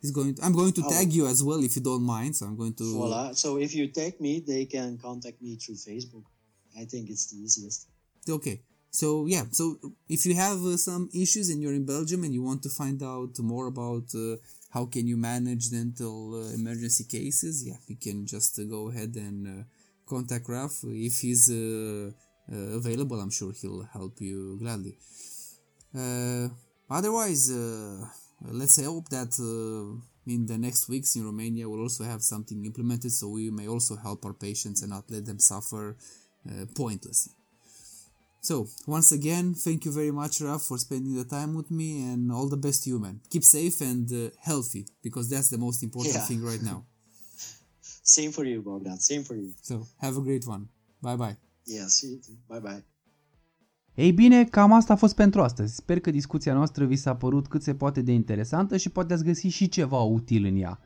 He's 0.00 0.12
going 0.12 0.34
to, 0.34 0.42
I'm 0.42 0.54
going 0.54 0.72
to 0.72 0.82
oh. 0.84 0.90
tag 0.90 1.12
you 1.12 1.26
as 1.26 1.42
well 1.42 1.62
if 1.62 1.76
you 1.76 1.82
don't 1.82 2.02
mind 2.02 2.36
so 2.36 2.46
I'm 2.46 2.56
going 2.56 2.74
to 2.74 2.84
voila. 2.94 3.32
So 3.32 3.56
if 3.56 3.74
you 3.74 3.88
tag 3.88 4.20
me 4.20 4.40
they 4.46 4.66
can 4.66 4.98
contact 4.98 5.40
me 5.40 5.56
through 5.56 5.76
Facebook. 5.76 6.24
I 6.78 6.84
think 6.84 7.10
it's 7.10 7.30
the 7.30 7.38
easiest. 7.38 7.88
Okay 8.28 8.60
so 8.90 9.26
yeah 9.26 9.44
so 9.50 9.76
if 10.08 10.26
you 10.26 10.34
have 10.34 10.58
uh, 10.64 10.76
some 10.76 11.08
issues 11.14 11.48
and 11.48 11.62
you're 11.62 11.74
in 11.74 11.86
belgium 11.86 12.24
and 12.24 12.34
you 12.34 12.42
want 12.42 12.62
to 12.62 12.68
find 12.68 13.02
out 13.02 13.38
more 13.38 13.68
about 13.68 14.04
uh, 14.14 14.34
how 14.70 14.84
can 14.84 15.06
you 15.06 15.16
manage 15.16 15.70
dental 15.70 16.34
uh, 16.34 16.54
emergency 16.54 17.04
cases 17.04 17.64
yeah 17.66 17.76
you 17.86 17.96
can 17.96 18.26
just 18.26 18.58
uh, 18.58 18.64
go 18.64 18.90
ahead 18.90 19.14
and 19.14 19.46
uh, 19.46 19.62
contact 20.08 20.48
raf 20.48 20.72
if 20.84 21.20
he's 21.20 21.48
uh, 21.50 22.10
available 22.50 23.20
i'm 23.20 23.30
sure 23.30 23.52
he'll 23.52 23.84
help 23.92 24.20
you 24.20 24.58
gladly. 24.58 24.98
Otherwise 26.90 27.52
let's 28.50 28.74
say 28.74 28.84
hope 28.84 29.08
that 29.10 29.32
in 30.26 30.46
the 30.46 30.58
next 30.58 30.88
weeks 30.88 31.14
in 31.14 31.24
romania 31.24 31.68
we'll 31.68 31.82
also 31.82 32.02
have 32.02 32.22
something 32.22 32.64
implemented 32.64 33.12
so 33.12 33.28
we 33.28 33.50
may 33.50 33.68
also 33.68 33.94
help 33.94 34.24
our 34.24 34.34
patients 34.34 34.82
and 34.82 34.90
not 34.90 35.04
let 35.08 35.24
them 35.26 35.38
suffer 35.38 35.96
pointlessly 36.74 37.32
so, 38.40 38.66
once 38.86 39.12
again, 39.12 39.54
thank 39.54 39.84
you 39.84 39.92
very 39.92 40.10
much, 40.10 40.40
Raf, 40.40 40.62
for 40.62 40.78
spending 40.78 41.14
the 41.14 41.24
time 41.24 41.54
with 41.54 41.70
me 41.70 42.02
and 42.10 42.32
all 42.32 42.48
the 42.48 42.56
best 42.56 42.84
to 42.84 42.90
you, 42.90 42.98
man. 42.98 43.20
Keep 43.30 43.44
safe 43.44 43.80
and 43.82 44.10
uh, 44.12 44.30
healthy 44.40 44.86
because 45.02 45.28
that's 45.28 45.50
the 45.50 45.58
most 45.58 45.82
important 45.82 46.14
yeah. 46.14 46.26
thing 46.26 46.42
right 46.42 46.62
now. 46.62 46.84
Same 48.02 48.32
for 48.32 48.44
you, 48.44 48.62
Bogdan. 48.62 48.98
Same 48.98 49.24
for 49.24 49.34
you. 49.34 49.52
So, 49.60 49.86
have 50.00 50.16
a 50.16 50.20
great 50.20 50.46
one. 50.46 50.68
Bye 51.02 51.16
bye. 51.16 51.36
Yes, 51.66 52.04
bye 52.48 52.60
bye. 52.60 52.82
Ei 53.94 54.12
bine, 54.12 54.44
cam 54.44 54.72
asta 54.72 54.92
a 54.92 54.96
fost 54.96 55.14
pentru 55.14 55.42
astăzi. 55.42 55.74
Sper 55.74 56.00
că 56.00 56.10
discuția 56.10 56.54
noastră 56.54 56.84
vi 56.84 56.96
s-a 56.96 57.16
părut 57.16 57.46
cât 57.46 57.62
se 57.62 57.74
poate 57.74 58.02
de 58.02 58.12
interesantă 58.12 58.76
și 58.76 58.88
poate 58.88 59.12
ați 59.12 59.24
găsi 59.24 59.46
și 59.46 59.68
ceva 59.68 60.00
util 60.00 60.44
în 60.44 60.56
ea. 60.56 60.80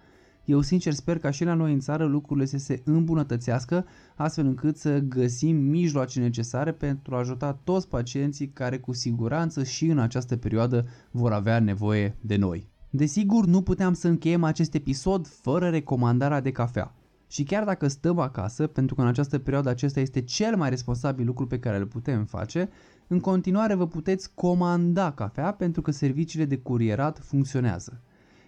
Eu 0.44 0.60
sincer 0.60 0.92
sper 0.92 1.18
ca 1.18 1.30
și 1.30 1.44
la 1.44 1.54
noi 1.54 1.72
în 1.72 1.80
țară 1.80 2.04
lucrurile 2.04 2.46
să 2.46 2.58
se 2.58 2.82
îmbunătățească 2.84 3.84
astfel 4.14 4.46
încât 4.46 4.76
să 4.76 4.98
găsim 4.98 5.56
mijloace 5.56 6.20
necesare 6.20 6.72
pentru 6.72 7.14
a 7.14 7.18
ajuta 7.18 7.60
toți 7.64 7.88
pacienții 7.88 8.48
care 8.48 8.78
cu 8.78 8.92
siguranță 8.92 9.64
și 9.64 9.86
în 9.86 9.98
această 9.98 10.36
perioadă 10.36 10.86
vor 11.10 11.32
avea 11.32 11.60
nevoie 11.60 12.16
de 12.20 12.36
noi. 12.36 12.68
Desigur, 12.90 13.46
nu 13.46 13.62
puteam 13.62 13.92
să 13.92 14.08
încheiem 14.08 14.44
acest 14.44 14.74
episod 14.74 15.26
fără 15.26 15.68
recomandarea 15.68 16.40
de 16.40 16.50
cafea. 16.50 16.94
Și 17.26 17.42
chiar 17.42 17.64
dacă 17.64 17.88
stăm 17.88 18.18
acasă, 18.18 18.66
pentru 18.66 18.94
că 18.94 19.00
în 19.00 19.06
această 19.06 19.38
perioadă 19.38 19.68
acesta 19.68 20.00
este 20.00 20.20
cel 20.20 20.56
mai 20.56 20.70
responsabil 20.70 21.26
lucru 21.26 21.46
pe 21.46 21.58
care 21.58 21.76
îl 21.76 21.86
putem 21.86 22.24
face, 22.24 22.68
în 23.06 23.20
continuare 23.20 23.74
vă 23.74 23.86
puteți 23.86 24.34
comanda 24.34 25.12
cafea 25.12 25.52
pentru 25.52 25.82
că 25.82 25.90
serviciile 25.90 26.44
de 26.44 26.56
curierat 26.56 27.18
funcționează. 27.18 28.02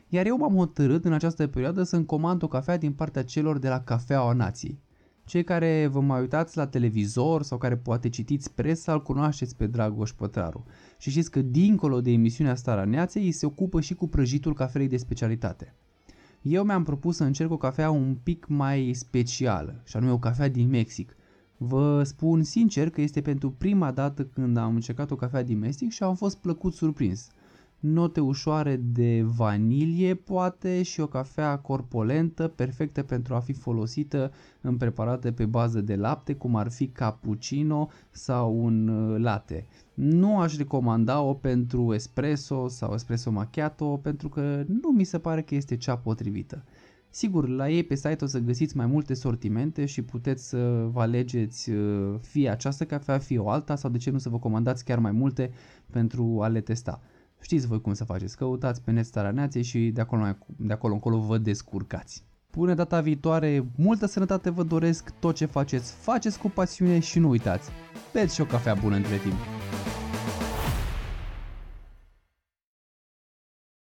Iar 0.08 0.26
eu 0.26 0.36
m-am 0.36 0.54
hotărât 0.54 1.04
în 1.04 1.12
această 1.12 1.46
perioadă 1.46 1.82
să-mi 1.82 2.04
comand 2.04 2.42
o 2.42 2.48
cafea 2.48 2.76
din 2.76 2.92
partea 2.92 3.24
celor 3.24 3.58
de 3.58 3.68
la 3.68 3.80
Cafeaua 3.80 4.32
Nației. 4.32 4.80
Cei 5.24 5.44
care 5.44 5.86
vă 5.86 6.00
mai 6.00 6.20
uitați 6.20 6.56
la 6.56 6.66
televizor 6.66 7.42
sau 7.42 7.58
care 7.58 7.76
poate 7.76 8.08
citiți 8.08 8.52
presa 8.54 8.92
îl 8.92 9.02
cunoașteți 9.02 9.56
pe 9.56 9.66
Dragoș 9.66 10.12
Pătraru. 10.12 10.64
Și 10.98 11.10
știți 11.10 11.30
că 11.30 11.42
dincolo 11.42 12.00
de 12.00 12.10
emisiunea 12.10 12.54
Starea 12.54 12.84
Neaței, 12.84 13.24
îi 13.24 13.32
se 13.32 13.46
ocupă 13.46 13.80
și 13.80 13.94
cu 13.94 14.08
prăjitul 14.08 14.54
cafelei 14.54 14.88
de 14.88 14.96
specialitate. 14.96 15.74
Eu 16.42 16.64
mi-am 16.64 16.82
propus 16.82 17.16
să 17.16 17.24
încerc 17.24 17.50
o 17.50 17.56
cafea 17.56 17.90
un 17.90 18.16
pic 18.22 18.46
mai 18.48 18.90
specială, 18.94 19.80
și 19.84 19.96
anume 19.96 20.12
o 20.12 20.18
cafea 20.18 20.48
din 20.48 20.68
Mexic, 20.68 21.16
Vă 21.58 22.02
spun 22.02 22.42
sincer 22.42 22.90
că 22.90 23.00
este 23.00 23.20
pentru 23.20 23.50
prima 23.50 23.90
dată 23.90 24.24
când 24.24 24.56
am 24.56 24.74
încercat 24.74 25.10
o 25.10 25.16
cafea 25.16 25.42
din 25.42 25.58
Mestic 25.58 25.90
și 25.90 26.02
am 26.02 26.14
fost 26.14 26.36
plăcut 26.36 26.74
surprins. 26.74 27.28
Note 27.80 28.20
ușoare 28.20 28.76
de 28.76 29.22
vanilie, 29.22 30.14
poate, 30.14 30.82
și 30.82 31.00
o 31.00 31.06
cafea 31.06 31.58
corpolentă, 31.58 32.48
perfectă 32.48 33.02
pentru 33.02 33.34
a 33.34 33.40
fi 33.40 33.52
folosită 33.52 34.32
în 34.60 34.76
preparate 34.76 35.32
pe 35.32 35.44
bază 35.44 35.80
de 35.80 35.96
lapte, 35.96 36.34
cum 36.34 36.56
ar 36.56 36.70
fi 36.70 36.86
cappuccino 36.86 37.88
sau 38.10 38.64
un 38.64 38.88
uh, 38.88 39.20
latte. 39.20 39.66
Nu 39.94 40.38
aș 40.38 40.56
recomanda-o 40.56 41.34
pentru 41.34 41.94
espresso 41.94 42.68
sau 42.68 42.94
espresso 42.94 43.30
macchiato 43.30 43.96
pentru 43.96 44.28
că 44.28 44.64
nu 44.82 44.90
mi 44.90 45.04
se 45.04 45.18
pare 45.18 45.42
că 45.42 45.54
este 45.54 45.76
cea 45.76 45.96
potrivită. 45.96 46.64
Sigur, 47.10 47.48
la 47.48 47.70
ei 47.70 47.82
pe 47.82 47.94
site 47.94 48.24
o 48.24 48.26
să 48.26 48.38
găsiți 48.38 48.76
mai 48.76 48.86
multe 48.86 49.14
sortimente 49.14 49.84
și 49.84 50.02
puteți 50.02 50.48
să 50.48 50.88
vă 50.92 51.00
alegeți 51.00 51.70
uh, 51.70 52.14
fie 52.20 52.48
această 52.48 52.84
cafea, 52.84 53.18
fie 53.18 53.38
o 53.38 53.48
alta 53.48 53.76
sau 53.76 53.90
de 53.90 53.98
ce 53.98 54.10
nu 54.10 54.18
să 54.18 54.28
vă 54.28 54.38
comandați 54.38 54.84
chiar 54.84 54.98
mai 54.98 55.12
multe 55.12 55.50
pentru 55.90 56.38
a 56.42 56.48
le 56.48 56.60
testa. 56.60 57.00
Știți 57.40 57.66
voi 57.66 57.80
cum 57.80 57.94
să 57.94 58.04
faceți, 58.04 58.36
căutați 58.36 58.82
pe 58.82 58.90
net 58.90 59.04
starea 59.04 59.30
neaței 59.30 59.62
și 59.62 59.90
de 59.90 60.00
acolo, 60.00 60.36
de 60.46 60.72
acolo 60.72 60.94
încolo 60.94 61.18
vă 61.18 61.38
descurcați. 61.38 62.24
Până 62.50 62.74
data 62.74 63.00
viitoare, 63.00 63.66
multă 63.76 64.06
sănătate 64.06 64.50
vă 64.50 64.62
doresc, 64.62 65.10
tot 65.10 65.34
ce 65.34 65.46
faceți, 65.46 65.92
faceți 65.92 66.38
cu 66.38 66.48
pasiune 66.48 66.98
și 66.98 67.18
nu 67.18 67.28
uitați, 67.28 67.70
beți 68.12 68.34
și 68.34 68.40
o 68.40 68.44
cafea 68.44 68.74
bună 68.74 68.96
între 68.96 69.16
timp. 69.16 69.38